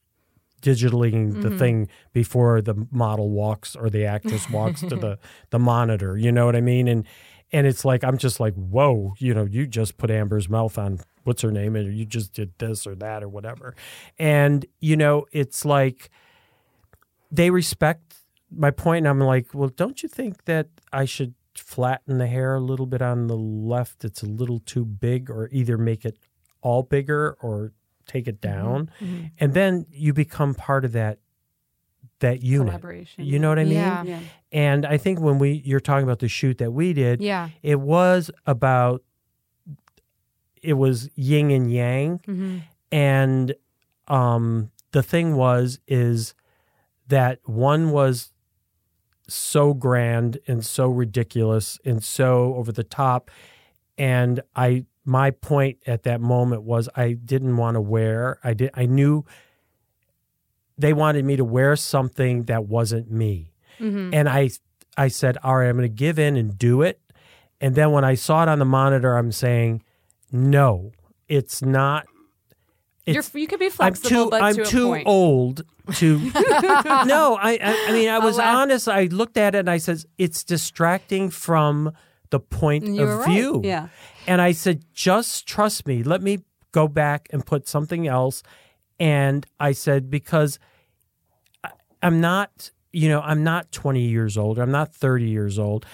digitaling 0.60 1.40
the 1.40 1.48
mm-hmm. 1.48 1.58
thing 1.58 1.88
before 2.12 2.60
the 2.60 2.86
model 2.90 3.30
walks 3.30 3.74
or 3.74 3.88
the 3.88 4.04
actress 4.04 4.48
walks 4.50 4.80
to 4.80 4.96
the 4.96 5.18
the 5.50 5.58
monitor. 5.58 6.16
You 6.16 6.32
know 6.32 6.46
what 6.46 6.56
i 6.56 6.60
mean? 6.60 6.88
And 6.88 7.06
and 7.52 7.66
it's 7.66 7.84
like 7.84 8.04
i'm 8.04 8.16
just 8.16 8.38
like 8.38 8.54
whoa 8.54 9.14
you 9.18 9.34
know 9.34 9.44
you 9.44 9.66
just 9.66 9.96
put 9.96 10.08
amber's 10.08 10.48
mouth 10.48 10.78
on 10.78 11.00
what's 11.24 11.42
her 11.42 11.50
name 11.50 11.74
and 11.74 11.96
you 11.96 12.04
just 12.04 12.32
did 12.32 12.52
this 12.58 12.86
or 12.86 12.94
that 12.96 13.22
or 13.22 13.28
whatever. 13.28 13.74
And 14.18 14.66
you 14.80 14.96
know 14.96 15.26
it's 15.32 15.64
like 15.64 16.10
they 17.30 17.50
respect 17.50 18.09
my 18.50 18.70
point 18.70 19.04
point, 19.04 19.06
i'm 19.06 19.20
like 19.20 19.54
well 19.54 19.68
don't 19.68 20.02
you 20.02 20.08
think 20.08 20.44
that 20.44 20.68
i 20.92 21.04
should 21.04 21.34
flatten 21.54 22.18
the 22.18 22.26
hair 22.26 22.54
a 22.54 22.60
little 22.60 22.86
bit 22.86 23.02
on 23.02 23.26
the 23.26 23.36
left 23.36 24.04
it's 24.04 24.22
a 24.22 24.26
little 24.26 24.60
too 24.60 24.84
big 24.84 25.30
or 25.30 25.48
either 25.52 25.76
make 25.76 26.04
it 26.04 26.16
all 26.62 26.82
bigger 26.82 27.36
or 27.40 27.72
take 28.06 28.26
it 28.26 28.40
down 28.40 28.90
and 29.38 29.54
then 29.54 29.86
you 29.90 30.12
become 30.12 30.54
part 30.54 30.84
of 30.84 30.92
that 30.92 31.18
that 32.20 32.42
unit 32.42 32.68
Collaboration. 32.68 33.24
you 33.24 33.38
know 33.38 33.48
what 33.48 33.58
i 33.58 33.64
mean 33.64 33.74
Yeah. 33.74 34.02
Yeah. 34.02 34.20
and 34.52 34.86
i 34.86 34.96
think 34.96 35.20
when 35.20 35.38
we 35.38 35.62
you're 35.64 35.80
talking 35.80 36.04
about 36.04 36.18
the 36.18 36.28
shoot 36.28 36.58
that 36.58 36.72
we 36.72 36.92
did 36.92 37.20
yeah 37.20 37.50
it 37.62 37.80
was 37.80 38.30
about 38.46 39.02
it 40.62 40.74
was 40.74 41.08
yin 41.14 41.50
and 41.50 41.72
yang 41.72 42.18
mm-hmm. 42.20 42.58
and 42.92 43.54
um 44.08 44.70
the 44.92 45.02
thing 45.02 45.36
was 45.36 45.78
is 45.86 46.34
that 47.08 47.38
one 47.44 47.90
was 47.90 48.32
so 49.30 49.74
grand 49.74 50.38
and 50.46 50.64
so 50.64 50.88
ridiculous 50.88 51.78
and 51.84 52.02
so 52.02 52.54
over 52.54 52.72
the 52.72 52.84
top. 52.84 53.30
And 53.98 54.40
i 54.56 54.84
my 55.04 55.30
point 55.30 55.78
at 55.86 56.02
that 56.02 56.20
moment 56.20 56.62
was 56.62 56.88
i 56.94 57.12
didn't 57.12 57.56
want 57.56 57.74
to 57.74 57.80
wear 57.80 58.38
i 58.44 58.52
did 58.52 58.70
i 58.74 58.86
knew 58.86 59.24
they 60.76 60.92
wanted 60.92 61.24
me 61.24 61.36
to 61.36 61.44
wear 61.44 61.74
something 61.74 62.44
that 62.44 62.66
wasn't 62.66 63.10
me. 63.10 63.52
Mm-hmm. 63.78 64.12
and 64.12 64.28
i 64.28 64.50
i 64.96 65.08
said 65.08 65.38
all 65.42 65.56
right 65.56 65.68
i'm 65.68 65.76
going 65.76 65.88
to 65.88 65.94
give 65.94 66.18
in 66.18 66.36
and 66.36 66.58
do 66.58 66.82
it. 66.82 67.00
And 67.62 67.74
then 67.74 67.92
when 67.92 68.04
i 68.04 68.14
saw 68.14 68.42
it 68.42 68.48
on 68.48 68.58
the 68.58 68.64
monitor 68.64 69.16
i'm 69.16 69.32
saying 69.32 69.82
no 70.30 70.92
it's 71.28 71.62
not 71.62 72.06
You're, 73.06 73.24
you 73.34 73.46
could 73.46 73.58
be 73.58 73.66
I'm 73.66 73.70
flexible, 73.72 74.08
too 74.26 74.30
but 74.30 74.42
I'm 74.42 74.54
to 74.56 74.64
too 74.64 75.02
old 75.06 75.62
to 75.96 76.18
No, 77.06 77.36
I, 77.40 77.58
I 77.62 77.86
I 77.88 77.92
mean 77.92 78.08
I 78.08 78.18
was 78.18 78.36
laugh. 78.36 78.56
honest. 78.56 78.88
I 78.88 79.04
looked 79.04 79.36
at 79.36 79.54
it 79.54 79.60
and 79.60 79.70
I 79.70 79.78
said 79.78 80.04
it's 80.18 80.44
distracting 80.44 81.30
from 81.30 81.92
the 82.30 82.38
point 82.40 82.84
You 82.86 83.02
of 83.02 83.18
right. 83.20 83.28
view. 83.28 83.60
Yeah. 83.64 83.88
And 84.26 84.40
I 84.40 84.52
said 84.52 84.84
just 84.92 85.46
trust 85.48 85.86
me. 85.86 86.02
Let 86.02 86.22
me 86.22 86.40
go 86.72 86.86
back 86.86 87.28
and 87.32 87.44
put 87.44 87.66
something 87.66 88.06
else 88.06 88.42
and 89.00 89.44
I 89.58 89.72
said 89.72 90.08
because 90.10 90.58
I- 91.64 91.70
I'm 92.02 92.20
not, 92.20 92.70
you 92.92 93.08
know, 93.08 93.20
I'm 93.22 93.42
not 93.42 93.72
20 93.72 94.02
years 94.02 94.36
old. 94.36 94.58
I'm 94.58 94.70
not 94.70 94.94
30 94.94 95.24
years 95.28 95.58
old. 95.58 95.84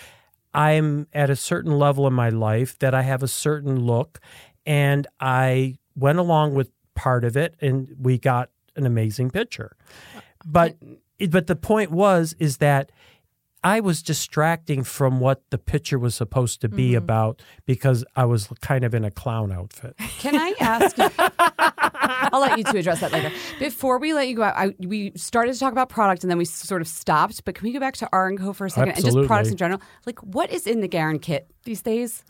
I'm 0.53 1.07
at 1.13 1.31
a 1.31 1.37
certain 1.37 1.79
level 1.79 2.07
in 2.07 2.13
my 2.13 2.29
life 2.31 2.79
that 2.81 2.95
I 2.95 3.03
have 3.03 3.23
a 3.23 3.29
certain 3.29 3.81
look 3.81 4.21
and 4.67 5.07
I 5.21 5.77
went 5.95 6.19
along 6.19 6.55
with 6.55 6.71
part 6.97 7.25
of 7.25 7.37
it 7.37 7.55
and 7.61 7.95
we 8.01 8.19
got 8.19 8.51
an 8.75 8.87
amazing 8.87 9.31
picture. 9.31 9.77
But 10.45 10.77
but 11.31 11.47
the 11.47 11.57
point 11.57 11.93
was 11.93 12.35
is 12.39 12.57
that 12.59 12.91
I 13.65 13.81
was 13.81 14.03
distracting 14.03 14.85
from 14.85 15.19
what 15.19 15.43
the 15.51 15.59
picture 15.59 15.99
was 15.99 16.15
supposed 16.15 16.61
to 16.61 16.69
be 16.69 16.91
mm-hmm. 16.91 16.99
about 16.99 17.43
because 17.65 18.05
I 18.15 18.25
was 18.25 18.49
kind 18.61 18.85
of 18.85 18.95
in 18.95 19.05
a 19.05 19.11
clown 19.11 19.51
outfit. 19.51 19.97
Can 20.19 20.37
I 20.37 20.55
ask 20.61 20.97
you? 20.97 21.11
I'll 21.19 22.41
let 22.41 22.59
you 22.59 22.65
two 22.65 22.79
address 22.79 23.01
that 23.01 23.13
later. 23.13 23.33
Before 23.59 23.99
we 23.99 24.15
let 24.15 24.29
you 24.29 24.37
go 24.37 24.45
out, 24.45 24.55
I, 24.57 24.75
we 24.79 25.13
started 25.17 25.53
to 25.55 25.59
talk 25.59 25.73
about 25.73 25.89
product 25.89 26.23
and 26.23 26.31
then 26.31 26.39
we 26.39 26.45
sort 26.45 26.81
of 26.81 26.87
stopped. 26.87 27.45
But 27.45 27.57
can 27.57 27.67
we 27.67 27.73
go 27.73 27.81
back 27.81 27.97
to 27.97 28.09
R 28.13 28.29
and 28.29 28.39
Co 28.39 28.53
for 28.53 28.67
a 28.67 28.71
second 28.71 28.95
and 28.95 29.05
just 29.05 29.17
products 29.27 29.51
in 29.51 29.57
general? 29.57 29.81
Like, 30.05 30.21
what 30.21 30.53
is 30.53 30.67
in 30.69 30.81
the 30.81 30.89
Garren 30.89 31.21
kit 31.21 31.51
these 31.65 31.83
days? 31.83 32.23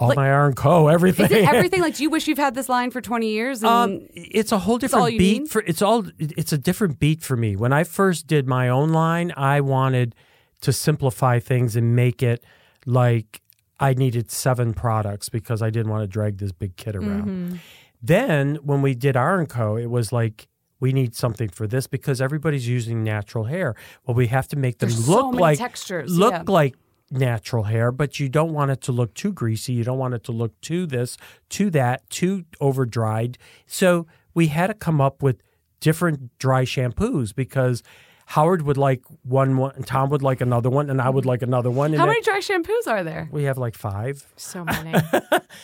All 0.00 0.08
Like- 0.08 0.16
my 0.16 0.30
R 0.30 0.46
and 0.46 0.56
Co, 0.56 0.86
everything. 0.88 1.26
Is 1.26 1.32
it 1.32 1.44
everything? 1.52 1.80
like, 1.80 1.96
do 1.96 2.04
you 2.04 2.10
wish 2.10 2.28
you've 2.28 2.38
had 2.38 2.54
this 2.54 2.68
line 2.68 2.90
for 2.90 3.00
twenty 3.00 3.30
years? 3.30 3.64
Um, 3.64 4.06
it's 4.14 4.52
a 4.52 4.58
whole 4.58 4.78
different 4.78 5.18
beat 5.18 5.42
need? 5.42 5.50
for 5.50 5.62
it's 5.66 5.82
all 5.82 6.04
it's 6.18 6.52
a 6.52 6.58
different 6.58 7.00
beat 7.00 7.22
for 7.22 7.36
me. 7.36 7.56
When 7.56 7.72
I 7.72 7.82
first 7.84 8.26
did 8.28 8.46
my 8.46 8.68
own 8.68 8.90
line, 8.90 9.32
I 9.36 9.60
wanted 9.60 10.14
to 10.60 10.72
simplify 10.72 11.40
things 11.40 11.74
and 11.74 11.96
make 11.96 12.22
it 12.22 12.44
like 12.86 13.42
I 13.80 13.94
needed 13.94 14.30
seven 14.30 14.72
products 14.72 15.28
because 15.28 15.62
I 15.62 15.70
didn't 15.70 15.90
want 15.90 16.02
to 16.02 16.06
drag 16.08 16.38
this 16.38 16.52
big 16.52 16.76
kit 16.76 16.94
around. 16.94 17.26
Mm-hmm. 17.28 17.56
Then 18.00 18.56
when 18.62 18.82
we 18.82 18.94
did 18.94 19.16
R 19.16 19.38
and 19.40 19.48
Co, 19.48 19.76
it 19.76 19.86
was 19.90 20.12
like 20.12 20.46
we 20.80 20.92
need 20.92 21.16
something 21.16 21.48
for 21.48 21.66
this 21.66 21.88
because 21.88 22.20
everybody's 22.20 22.68
using 22.68 23.02
natural 23.02 23.44
hair. 23.44 23.74
Well, 24.06 24.14
we 24.14 24.28
have 24.28 24.46
to 24.48 24.56
make 24.56 24.78
them 24.78 24.90
There's 24.90 25.06
so 25.06 25.10
look 25.12 25.26
many 25.32 25.42
like 25.42 25.58
textures, 25.58 26.16
look 26.16 26.32
yeah. 26.32 26.44
like 26.46 26.76
natural 27.10 27.64
hair, 27.64 27.90
but 27.90 28.20
you 28.20 28.28
don't 28.28 28.52
want 28.52 28.70
it 28.70 28.80
to 28.82 28.92
look 28.92 29.14
too 29.14 29.32
greasy. 29.32 29.72
You 29.72 29.84
don't 29.84 29.98
want 29.98 30.14
it 30.14 30.24
to 30.24 30.32
look 30.32 30.58
too 30.60 30.86
this, 30.86 31.16
too 31.48 31.70
that, 31.70 32.08
too 32.10 32.44
over 32.60 32.84
dried. 32.84 33.38
So 33.66 34.06
we 34.34 34.48
had 34.48 34.68
to 34.68 34.74
come 34.74 35.00
up 35.00 35.22
with 35.22 35.42
different 35.80 36.36
dry 36.38 36.64
shampoos 36.64 37.34
because 37.34 37.82
Howard 38.26 38.62
would 38.62 38.76
like 38.76 39.02
one, 39.22 39.56
one 39.56 39.82
Tom 39.84 40.10
would 40.10 40.22
like 40.22 40.40
another 40.40 40.68
one, 40.68 40.90
and 40.90 41.00
I 41.00 41.08
would 41.08 41.22
mm-hmm. 41.22 41.28
like 41.28 41.42
another 41.42 41.70
one. 41.70 41.92
How 41.94 42.06
many 42.06 42.20
dry 42.22 42.40
shampoos 42.40 42.86
are 42.86 43.02
there? 43.02 43.28
we 43.32 43.44
have 43.44 43.56
like 43.58 43.74
five, 43.74 44.26
so 44.36 44.64
many 44.66 44.92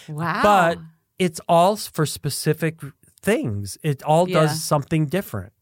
Wow. 0.08 0.40
but 0.42 0.78
it's 1.18 1.40
all 1.48 1.76
for 1.76 2.06
specific 2.06 2.80
things. 3.20 3.76
It 3.82 4.02
all 4.02 4.28
Yeah. 4.28 4.40
does 4.42 4.62
something 4.62 5.06
different. 5.06 5.52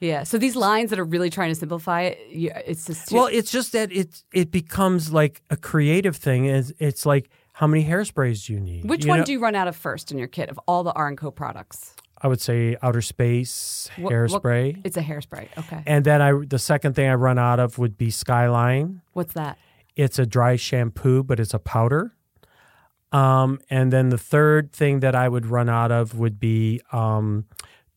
Yeah. 0.00 0.22
So 0.24 0.38
these 0.38 0.56
lines 0.56 0.90
that 0.90 0.98
are 0.98 1.04
really 1.04 1.30
trying 1.30 1.50
to 1.50 1.54
simplify 1.54 2.02
it, 2.02 2.18
it's 2.66 2.86
just 2.86 3.12
Well, 3.12 3.26
it's 3.26 3.50
just 3.52 3.72
that 3.72 3.92
it 3.92 4.22
it 4.32 4.50
becomes 4.50 5.12
like 5.12 5.42
a 5.50 5.56
creative 5.56 6.16
thing. 6.16 6.46
It's, 6.46 6.72
it's 6.78 7.04
like 7.06 7.30
how 7.52 7.66
many 7.66 7.84
hairsprays 7.84 8.46
do 8.46 8.54
you 8.54 8.60
need? 8.60 8.88
Which 8.88 9.04
You 9.04 9.10
one 9.10 9.18
know? 9.20 9.24
do 9.26 9.32
you 9.32 9.40
run 9.40 9.54
out 9.54 9.68
of 9.68 9.76
first 9.76 10.10
in 10.10 10.18
your 10.18 10.28
kit 10.28 10.48
of 10.48 10.58
all 10.66 10.82
the 10.82 10.92
R 10.92 11.08
and 11.08 11.18
Co 11.18 11.30
products? 11.30 11.94
I 12.22 12.28
would 12.28 12.40
say 12.40 12.76
outer 12.82 13.00
space 13.02 13.88
What- 13.96 14.04
what- 14.04 14.42
hairspray. 14.42 14.80
it's 14.84 14.96
a 14.96 15.02
hairspray. 15.02 15.48
Okay. 15.58 15.82
and 15.86 16.04
then 16.04 16.20
I 16.22 16.32
the 16.46 16.58
second 16.58 16.94
thing 16.94 17.08
I 17.08 17.14
run 17.14 17.38
out 17.38 17.60
of 17.60 17.78
would 17.78 17.96
be 17.96 18.10
Skyline. 18.10 19.02
What's 19.12 19.34
that? 19.34 19.58
It's 19.96 20.18
a 20.18 20.24
dry 20.26 20.56
shampoo, 20.56 21.22
but 21.24 21.38
it's 21.40 21.52
a 21.54 21.58
powder. 21.58 22.14
Um, 23.12 23.58
and 23.68 23.92
then 23.92 24.10
the 24.10 24.18
third 24.18 24.72
thing 24.72 25.00
that 25.00 25.14
I 25.16 25.28
would 25.28 25.46
run 25.46 25.68
out 25.68 25.90
of 25.90 26.14
would 26.16 26.38
be 26.38 26.80
um, 26.92 27.44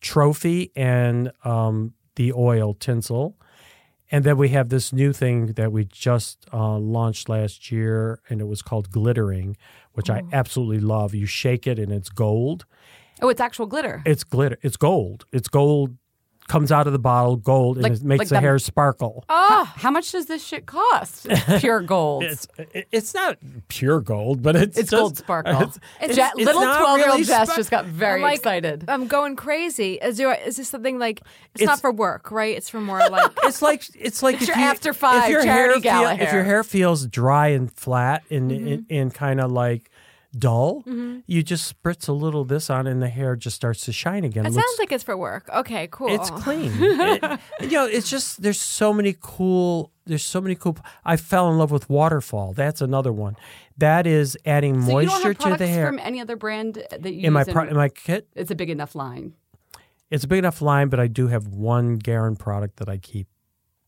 Trophy 0.04 0.72
and 0.76 1.32
um, 1.44 1.94
the 2.16 2.34
oil 2.34 2.76
tinsel. 2.76 3.38
And 4.12 4.24
then 4.24 4.38
we 4.38 4.50
have 4.50 4.70
this 4.70 4.94
new 4.94 5.12
thing 5.12 5.54
that 5.54 5.72
we 5.72 5.86
just 5.86 6.46
uh, 6.54 6.78
launched 6.78 7.30
last 7.30 7.72
year, 7.72 8.20
and 8.30 8.40
it 8.42 8.44
was 8.44 8.62
called 8.62 8.92
Glittering, 8.92 9.58
which 9.94 10.10
I 10.10 10.22
absolutely 10.32 10.80
love. 10.80 11.16
You 11.16 11.26
shake 11.26 11.66
it, 11.66 11.80
and 11.80 11.92
it's 11.92 12.10
gold. 12.10 12.66
Oh, 13.24 13.30
it's 13.30 13.42
actual 13.42 13.66
glitter. 13.66 14.04
It's 14.06 14.24
glitter. 14.24 14.60
It's 14.62 14.78
gold. 14.78 15.26
It's 15.32 15.48
gold. 15.48 15.96
Comes 16.50 16.74
out 16.74 16.88
of 16.88 16.94
the 16.94 17.00
bottle, 17.00 17.38
gold, 17.38 17.78
and 17.78 17.84
Like- 17.84 17.94
it 17.94 18.04
makes 18.04 18.20
like 18.20 18.28
the 18.28 18.36
the- 18.36 18.42
hair 18.42 18.60
sparkle. 18.60 19.24
Oh, 19.30 19.64
how 19.78 19.90
much 19.90 20.12
does 20.12 20.26
this 20.26 20.44
shit 20.46 20.66
cost? 20.66 21.26
Pure 21.60 21.82
gold. 21.82 22.24
It's 22.26 22.48
it's 22.92 23.14
not 23.14 23.38
pure 23.70 24.02
gold, 24.02 24.42
but 24.44 24.56
it's 24.58 24.78
It's 24.78 24.92
just- 24.92 25.00
gold 25.02 25.18
sparkle. 25.18 25.72
It's, 26.02 26.16
Je- 26.16 26.22
it's 26.22 26.36
little 26.46 26.62
twelve 26.62 26.98
year 26.98 27.08
old 27.08 27.16
really 27.20 27.24
Jess 27.24 27.56
just 27.56 27.72
got 27.72 27.86
very 27.86 28.16
I'm 28.18 28.22
like, 28.24 28.38
excited. 28.40 28.86
I'm 28.90 29.08
going 29.08 29.36
crazy. 29.38 29.94
Is, 29.94 30.18
there, 30.18 30.34
is 30.34 30.58
this 30.58 30.68
something 30.68 31.00
like 31.00 31.22
it's, 31.56 31.62
It's- 31.62 31.68
not 31.68 31.80
for 31.80 31.92
work, 31.94 32.30
right? 32.30 32.56
It's 32.58 32.70
for 32.70 32.82
more 32.82 33.00
like 33.10 33.32
It's 33.44 33.62
like 33.62 33.84
it's 33.96 34.22
like 34.22 34.36
It's 34.36 34.44
if 34.44 34.48
your 34.50 34.58
you, 34.58 34.64
after 34.66 34.94
five 34.94 35.24
if 35.24 35.30
your 35.30 35.44
charity 35.44 35.88
hair 35.88 36.02
gala 36.02 36.18
feel- 36.18 36.28
If 36.28 36.34
your 36.34 36.44
hair 36.44 36.64
feels 36.64 37.08
dry 37.08 37.48
and 37.50 37.72
flat 37.72 38.24
and 38.30 38.52
mm-hmm. 38.52 38.68
and, 38.68 38.86
and 38.90 39.14
kind 39.14 39.40
of 39.40 39.50
like 39.52 39.90
dull, 40.38 40.84
Mm-hmm. 40.88 41.20
you 41.28 41.44
just 41.44 41.74
spritz 41.82 42.08
a 42.10 42.12
little 42.12 42.42
of 42.42 42.48
this 42.48 42.70
on, 42.70 42.88
and 42.88 43.02
the 43.02 43.10
hair 43.10 43.36
just 43.36 43.56
starts 43.56 43.82
to 43.86 43.92
shine 43.94 44.24
again. 44.24 44.46
It 44.46 44.52
Looks- 44.52 44.66
sounds 44.68 44.80
like 44.80 44.92
it's 44.92 45.04
for 45.04 45.16
work. 45.16 45.50
Okay, 45.54 45.88
cool. 45.92 46.10
it's 46.10 46.30
clean. 46.32 46.72
It- 46.76 47.40
you 47.62 47.72
know, 47.72 47.86
it's 47.86 48.10
just 48.10 48.42
there's 48.42 48.60
so 48.60 48.94
many 48.94 49.16
cool. 49.22 49.92
There's 50.06 50.24
so 50.24 50.42
many 50.42 50.56
cool. 50.56 50.78
I 51.06 51.16
fell 51.18 51.50
in 51.52 51.58
love 51.58 51.72
with 51.72 51.90
Waterfall. 51.90 52.54
That's 52.54 52.82
another 52.82 53.14
one. 53.14 53.36
That 53.78 54.06
is 54.06 54.38
adding 54.46 54.82
So 54.82 54.92
moisture 54.92 55.34
to 55.34 55.56
the 55.58 55.68
hair. 55.68 55.88
from 55.88 56.00
any 56.00 56.20
other 56.20 56.36
brand 56.36 56.84
that 56.92 57.14
you 57.14 57.28
in 57.28 57.34
my 57.34 57.44
pro- 57.44 57.68
in 57.68 57.76
my 57.76 57.90
kit, 57.90 58.28
it's 58.36 58.52
a 58.52 58.56
big 58.56 58.70
enough 58.70 58.96
line 58.96 59.34
it's 60.12 60.24
a 60.24 60.28
big 60.28 60.38
enough 60.38 60.62
line, 60.62 60.90
but 60.90 61.00
I 61.00 61.08
do 61.08 61.28
have 61.30 61.48
one 61.48 61.98
Garren 61.98 62.38
product 62.38 62.76
that 62.76 62.88
I 62.88 62.98
keep. 62.98 63.26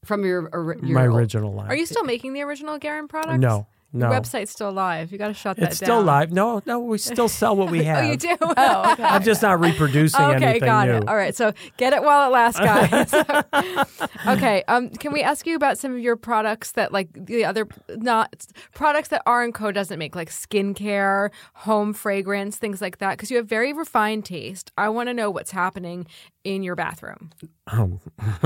from 0.04 0.26
your, 0.26 0.50
or, 0.54 0.76
your 0.82 0.94
my 0.96 1.06
old- 1.06 1.16
original 1.20 1.54
line. 1.54 1.68
Are 1.70 1.76
you 1.76 1.86
still 1.86 2.04
making 2.04 2.34
the 2.34 2.42
original 2.42 2.80
Garren 2.80 3.08
products? 3.08 3.38
No, 3.38 3.68
no. 3.96 4.12
Your 4.12 4.20
website's 4.20 4.52
still 4.52 4.72
live. 4.72 5.12
You 5.12 5.18
got 5.18 5.30
to 5.30 5.34
shut 5.34 5.58
that 5.58 5.70
It's 5.72 5.80
down. 5.80 5.88
still 5.88 6.04
live. 6.04 6.32
No, 6.32 6.62
no, 6.66 6.80
we 6.80 6.98
still 6.98 7.30
sell 7.30 7.56
what 7.56 7.72
we 7.72 7.84
have. 7.86 7.96
Oh, 8.06 8.12
you 8.12 8.18
do? 8.18 8.36
Oh, 8.42 8.92
okay. 8.92 9.04
I'm 9.04 9.24
just 9.24 9.42
not 9.42 9.60
reproducing 9.60 10.20
anything. 10.20 10.38
okay, 10.38 10.50
anything 10.50 10.68
got 10.68 10.88
new. 10.88 10.94
it. 10.96 11.08
All 11.08 11.16
right, 11.16 11.36
so 11.36 11.54
get 11.78 11.94
it 11.94 12.04
while 12.04 12.28
it 12.28 12.32
lasts, 12.34 12.60
guys. 12.60 13.14
okay, 14.28 14.64
um, 14.68 14.90
can 14.90 15.14
we 15.14 15.24
ask 15.24 15.48
you 15.48 15.56
about 15.56 15.78
some 15.78 15.94
of 15.94 16.00
your 16.00 16.16
products 16.16 16.74
that, 16.74 16.92
like 16.92 17.08
the 17.14 17.46
other, 17.46 17.68
not 17.90 18.46
products 18.74 19.10
that 19.10 19.22
R 19.26 19.44
and 19.44 19.54
Co 19.54 19.72
doesn't 19.72 19.98
make, 19.98 20.16
like 20.16 20.30
skincare, 20.30 21.32
home 21.54 21.94
fragrance, 21.94 22.58
things 22.58 22.82
like 22.82 22.98
that? 22.98 23.12
Because 23.12 23.32
you 23.32 23.38
have 23.38 23.48
very 23.48 23.72
refined 23.74 24.26
taste. 24.26 24.72
I 24.78 24.90
want 24.90 25.10
to 25.10 25.14
know 25.14 25.32
what's 25.32 25.52
happening 25.52 26.06
in 26.46 26.64
your 26.64 26.76
bathroom. 26.76 27.32
Um, 27.68 28.00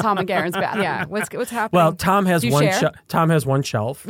Tom 0.00 0.18
and 0.18 0.26
Garren's 0.26 0.54
bathroom. 0.54 0.82
Yeah, 0.84 1.04
what's 1.06 1.28
what's 1.34 1.50
happening? 1.50 1.76
well, 1.78 1.92
Tom 1.92 2.24
has 2.26 2.46
one. 2.46 2.62
share? 2.62 2.72
shel- 2.80 2.94
Tom 3.08 3.28
has 3.30 3.44
one 3.44 3.62
shelf, 3.62 4.06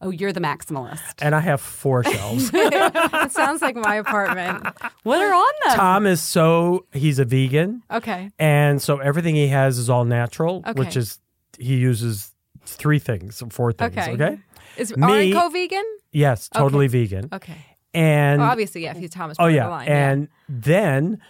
Oh, 0.00 0.10
you're 0.10 0.32
the 0.32 0.40
maximalist. 0.40 1.00
and 1.20 1.34
I 1.34 1.40
have 1.40 1.60
four 1.60 2.04
shelves. 2.04 2.50
it 2.54 3.32
sounds 3.32 3.60
like 3.60 3.76
my 3.76 3.96
apartment. 3.96 4.64
What 5.02 5.20
are 5.20 5.34
on 5.34 5.52
them? 5.66 5.76
Tom 5.76 6.06
is 6.06 6.22
so 6.22 6.86
he's 6.92 7.18
a 7.18 7.24
vegan, 7.24 7.82
Okay. 7.90 8.30
and 8.38 8.80
so 8.80 8.98
everything 8.98 9.34
he 9.34 9.48
has 9.48 9.76
is 9.78 9.90
all 9.90 10.04
natural, 10.04 10.62
Okay. 10.66 10.78
which 10.78 10.96
is 10.96 11.18
he 11.58 11.76
uses 11.76 12.32
three 12.64 12.98
things, 13.00 13.42
four 13.50 13.72
things. 13.72 13.96
Okay. 13.98 14.12
Okay. 14.12 14.38
Is 14.76 14.96
Me- 14.96 15.02
R 15.02 15.18
and 15.18 15.32
Co 15.34 15.48
vegan? 15.48 15.84
Yes, 16.12 16.48
totally 16.48 16.86
vegan. 16.86 17.28
Okay. 17.32 17.56
And 17.94 18.40
Well, 18.40 18.50
obviously, 18.50 18.84
yeah. 18.84 18.92
If 18.92 18.98
he's 18.98 19.10
Thomas, 19.10 19.36
oh 19.40 19.46
yeah, 19.46 19.64
the 19.64 19.70
line, 19.70 19.88
and 19.88 20.28
then 20.48 21.20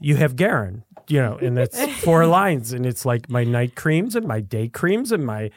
you 0.00 0.16
have 0.16 0.34
Garren, 0.36 0.82
you 1.08 1.20
know, 1.20 1.36
and 1.36 1.56
that's 1.56 1.80
four 2.04 2.26
lines, 2.26 2.72
and 2.72 2.84
it's 2.86 3.04
like 3.04 3.28
my 3.30 3.44
night 3.44 3.74
creams 3.76 4.16
and 4.16 4.26
my 4.26 4.40
day 4.40 4.68
creams 4.68 5.12
and 5.12 5.24
my, 5.24 5.50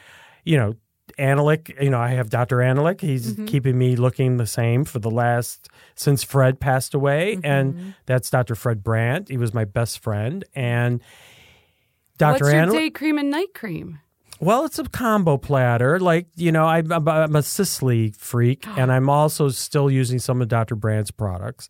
you 0.44 0.58
know, 0.58 0.76
Anolik. 1.20 1.82
You 1.82 1.90
know, 1.90 2.00
I 2.00 2.10
have 2.10 2.30
Dr. 2.30 2.58
Anolik. 2.58 3.02
He's 3.02 3.34
Mm-hmm. 3.34 3.46
keeping 3.46 3.78
me 3.78 3.96
looking 3.96 4.38
the 4.38 4.48
same 4.48 4.84
for 4.86 5.00
the 5.00 5.12
last 5.12 5.70
since 5.96 6.24
Fred 6.24 6.60
passed 6.60 6.94
away, 6.94 7.36
Mm-hmm. 7.36 7.46
and 7.46 7.94
that's 8.06 8.30
Dr. 8.30 8.56
Fred 8.56 8.84
Brandt. 8.84 9.30
He 9.30 9.38
was 9.38 9.54
my 9.54 9.66
best 9.66 10.00
friend, 10.00 10.44
and 10.56 11.02
Dr. 12.18 12.46
What's 12.46 12.54
your 12.54 12.66
day 12.68 12.90
cream 12.90 13.18
and 13.18 13.30
night 13.32 13.54
cream? 13.54 14.00
Well, 14.40 14.66
it's 14.66 14.78
a 14.80 14.84
combo 14.84 15.38
platter. 15.38 16.00
Like, 16.00 16.28
you 16.36 16.52
know, 16.52 16.66
I'm, 16.66 16.92
I'm, 16.92 17.08
I'm 17.08 17.36
a 17.36 17.44
Sisley 17.44 18.12
freak, 18.12 18.68
and 18.78 18.92
I'm 18.92 19.10
also 19.10 19.50
still 19.50 19.90
using 19.90 20.20
some 20.20 20.42
of 20.42 20.48
Dr. 20.48 20.76
Brandt's 20.76 21.12
products. 21.12 21.70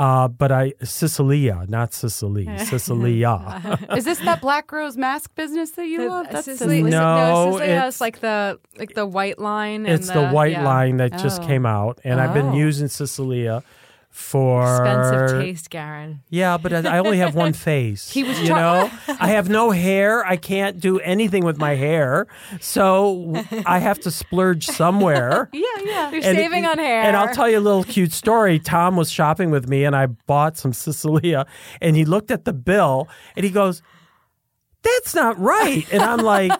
Uh, 0.00 0.28
but 0.28 0.50
I, 0.50 0.70
Sisleÿa, 0.82 1.68
not 1.68 1.92
Sisley, 1.92 2.46
Sisleÿa. 2.70 3.96
Is 3.98 4.04
this 4.06 4.18
that 4.20 4.40
Black 4.40 4.72
Rose 4.72 4.96
mask 4.96 5.34
business 5.34 5.72
that 5.72 5.86
you 5.86 5.98
The- 5.98 6.08
love? 6.08 6.26
That's 6.30 6.46
Sisley, 6.46 6.78
Sisley. 6.78 6.90
No, 6.90 7.16
no, 7.16 7.52
Sisley 7.52 7.66
has 7.68 7.76
it's- 7.96 8.00
like 8.00 8.20
the 8.20 8.58
like 8.78 8.94
the 8.94 9.04
white 9.04 9.38
line. 9.38 9.84
And 9.84 9.94
it's 10.00 10.08
the 10.10 10.28
white 10.30 10.52
yeah. 10.52 10.64
line 10.64 10.96
that 10.98 11.12
just 11.18 11.42
Oh. 11.42 11.46
came 11.46 11.66
out, 11.66 12.00
and 12.02 12.18
I've 12.20 12.32
been 12.32 12.50
Oh. 12.50 12.54
using 12.54 12.86
Sisleÿa 12.88 13.62
for 14.10 14.62
Expensive 14.84 15.40
taste, 15.40 15.70
Garren. 15.70 16.18
Yeah, 16.28 16.58
but 16.58 16.72
I 16.86 16.98
only 16.98 17.18
have 17.18 17.34
one 17.34 17.52
face. 17.70 18.10
He 18.10 18.24
was 18.24 18.40
you 18.40 18.48
know, 18.48 18.90
I 19.08 19.28
have 19.28 19.48
no 19.48 19.70
hair. 19.70 20.24
I 20.26 20.36
can't 20.36 20.80
do 20.80 20.98
anything 20.98 21.44
with 21.44 21.58
my 21.58 21.76
hair, 21.76 22.26
so 22.60 23.34
I 23.66 23.78
have 23.78 24.00
to 24.00 24.10
splurge 24.10 24.66
somewhere. 24.66 25.48
Yeah, 25.60 25.62
yeah. 25.84 26.10
You're 26.10 26.24
And- 26.24 26.36
saving 26.36 26.66
on 26.66 26.78
hair. 26.78 27.02
And 27.02 27.16
I'll 27.16 27.32
tell 27.34 27.48
you 27.48 27.58
a 27.58 27.60
little 27.60 27.84
cute 27.84 28.12
story. 28.12 28.58
Tom 28.58 28.96
was 28.96 29.10
shopping 29.10 29.50
with 29.50 29.68
me, 29.68 29.84
and 29.84 29.94
I 29.94 30.06
bought 30.06 30.56
some 30.58 30.72
Sisleÿa, 30.72 31.46
and 31.80 31.96
he 31.96 32.04
looked 32.04 32.30
at 32.30 32.44
the 32.44 32.52
bill, 32.52 33.08
and 33.36 33.44
he 33.44 33.50
goes, 33.50 33.82
"That's 34.82 35.14
not 35.14 35.38
right." 35.38 35.86
And 35.92 36.02
I'm 36.02 36.20
like, 36.20 36.52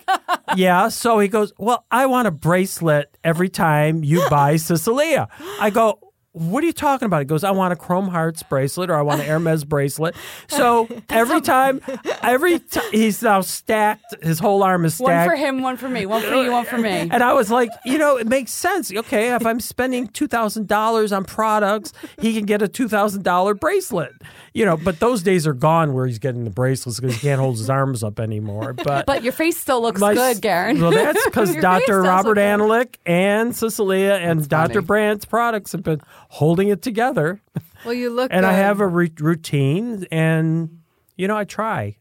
"Yeah." 0.56 0.88
So 0.88 1.18
he 1.18 1.28
goes, 1.28 1.52
"Well, 1.58 1.84
I 1.90 2.06
want 2.06 2.28
a 2.28 2.30
bracelet 2.30 3.16
every 3.24 3.48
time 3.48 4.04
you 4.04 4.26
buy 4.30 4.54
Sisleÿa." 4.54 5.28
I 5.60 5.70
go. 5.70 5.98
What 6.32 6.62
are 6.62 6.66
you 6.68 6.72
talking 6.72 7.06
about? 7.06 7.18
He 7.18 7.24
goes, 7.24 7.42
I 7.42 7.50
want 7.50 7.72
a 7.72 7.76
Chrome 7.76 8.06
Hearts 8.06 8.44
bracelet 8.44 8.88
or 8.88 8.94
I 8.94 9.02
want 9.02 9.20
an 9.20 9.26
Hermes 9.26 9.64
bracelet. 9.64 10.14
So 10.48 10.88
every 11.10 11.40
time, 11.40 11.80
every 12.22 12.60
time, 12.60 12.84
he's 12.92 13.20
now 13.20 13.40
stacked, 13.40 14.14
his 14.22 14.38
whole 14.38 14.62
arm 14.62 14.84
is 14.84 14.94
stacked. 14.94 15.28
One 15.28 15.28
for 15.28 15.34
him, 15.36 15.60
one 15.62 15.76
for 15.76 15.88
me. 15.88 16.06
One 16.06 16.22
for 16.22 16.34
you, 16.36 16.52
one 16.52 16.64
for 16.64 16.78
me. 16.78 16.88
And 16.88 17.14
I 17.14 17.32
was 17.32 17.50
like, 17.50 17.70
you 17.84 17.98
know, 17.98 18.16
it 18.16 18.28
makes 18.28 18.52
sense. 18.52 18.92
Okay, 18.92 19.34
if 19.34 19.44
I'm 19.44 19.58
spending 19.58 20.06
two 20.06 20.28
thousand 20.28 20.68
dollars 20.68 21.10
on 21.10 21.24
products, 21.24 21.92
he 22.20 22.32
can 22.32 22.46
get 22.46 22.62
a 22.62 22.68
two 22.68 22.86
thousand 22.88 23.24
dollar 23.24 23.54
bracelet. 23.54 24.12
You 24.54 24.64
know, 24.64 24.76
but 24.76 25.00
those 25.00 25.22
days 25.24 25.48
are 25.48 25.52
gone 25.52 25.94
where 25.94 26.06
he's 26.06 26.18
getting 26.20 26.44
the 26.44 26.50
bracelets 26.50 27.00
because 27.00 27.16
he 27.16 27.20
can't 27.20 27.40
hold 27.40 27.56
his 27.58 27.70
arms 27.70 28.04
up 28.04 28.20
anymore. 28.20 28.72
But 28.72 29.06
But 29.06 29.24
your 29.24 29.32
face 29.32 29.56
still 29.56 29.82
looks 29.82 30.00
my- 30.00 30.14
good, 30.14 30.38
Garren. 30.38 30.80
Well, 30.80 30.90
that's 30.92 31.24
because 31.24 31.56
Dr. 31.56 32.02
Robert 32.02 32.28
look 32.30 32.34
good. 32.36 32.60
Anolik 32.60 32.94
and 33.04 33.52
Sisleÿa 33.52 34.18
and 34.20 34.48
Dr. 34.48 34.74
funny. 34.74 34.86
Brandt's 34.86 35.24
products 35.24 35.72
have 35.72 35.82
been 35.82 36.00
holding 36.30 36.68
it 36.68 36.80
together. 36.80 37.42
well, 37.84 37.94
you 37.94 38.08
look. 38.08 38.30
And 38.32 38.46
I 38.46 38.52
have 38.52 38.80
a 38.80 38.86
ru- 38.86 39.08
routine, 39.18 40.06
and 40.10 40.80
you 41.16 41.28
know, 41.28 41.36
I 41.36 41.44
try. 41.44 41.96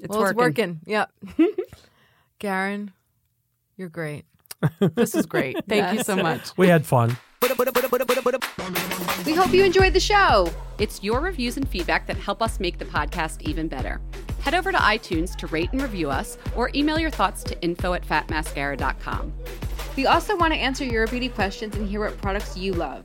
It's 0.00 0.08
well, 0.08 0.20
working. 0.20 0.30
it's 0.30 0.38
working. 0.38 0.80
Yep. 0.86 1.12
Garren, 2.40 2.92
you're 3.76 3.88
great. 3.88 4.24
This 4.94 5.14
is 5.14 5.26
great. 5.26 5.56
Thank 5.68 5.98
you 5.98 6.04
so 6.04 6.16
much. 6.16 6.56
We 6.56 6.68
had 6.68 6.86
fun. 6.86 7.16
We 7.40 9.34
hope 9.34 9.52
you 9.52 9.64
enjoyed 9.64 9.92
the 9.92 10.00
show. 10.00 10.50
It's 10.78 11.02
your 11.02 11.20
reviews 11.20 11.56
and 11.56 11.68
feedback 11.68 12.06
that 12.06 12.16
help 12.16 12.42
us 12.42 12.60
make 12.60 12.78
the 12.78 12.84
podcast 12.84 13.42
even 13.42 13.68
better. 13.68 14.00
Head 14.40 14.54
over 14.54 14.70
to 14.72 14.78
iTunes 14.78 15.34
to 15.36 15.46
rate 15.48 15.70
and 15.72 15.82
review 15.82 16.10
us 16.10 16.38
or 16.56 16.70
email 16.74 16.98
your 16.98 17.10
thoughts 17.10 17.42
to 17.44 17.60
info 17.60 17.92
at 17.94 18.04
fatmascara.com. 18.06 19.32
We 19.96 20.06
also 20.06 20.36
want 20.36 20.54
to 20.54 20.58
answer 20.58 20.84
your 20.84 21.06
beauty 21.08 21.28
questions 21.28 21.74
and 21.74 21.88
hear 21.88 22.00
what 22.00 22.20
products 22.22 22.56
you 22.56 22.72
love. 22.72 23.04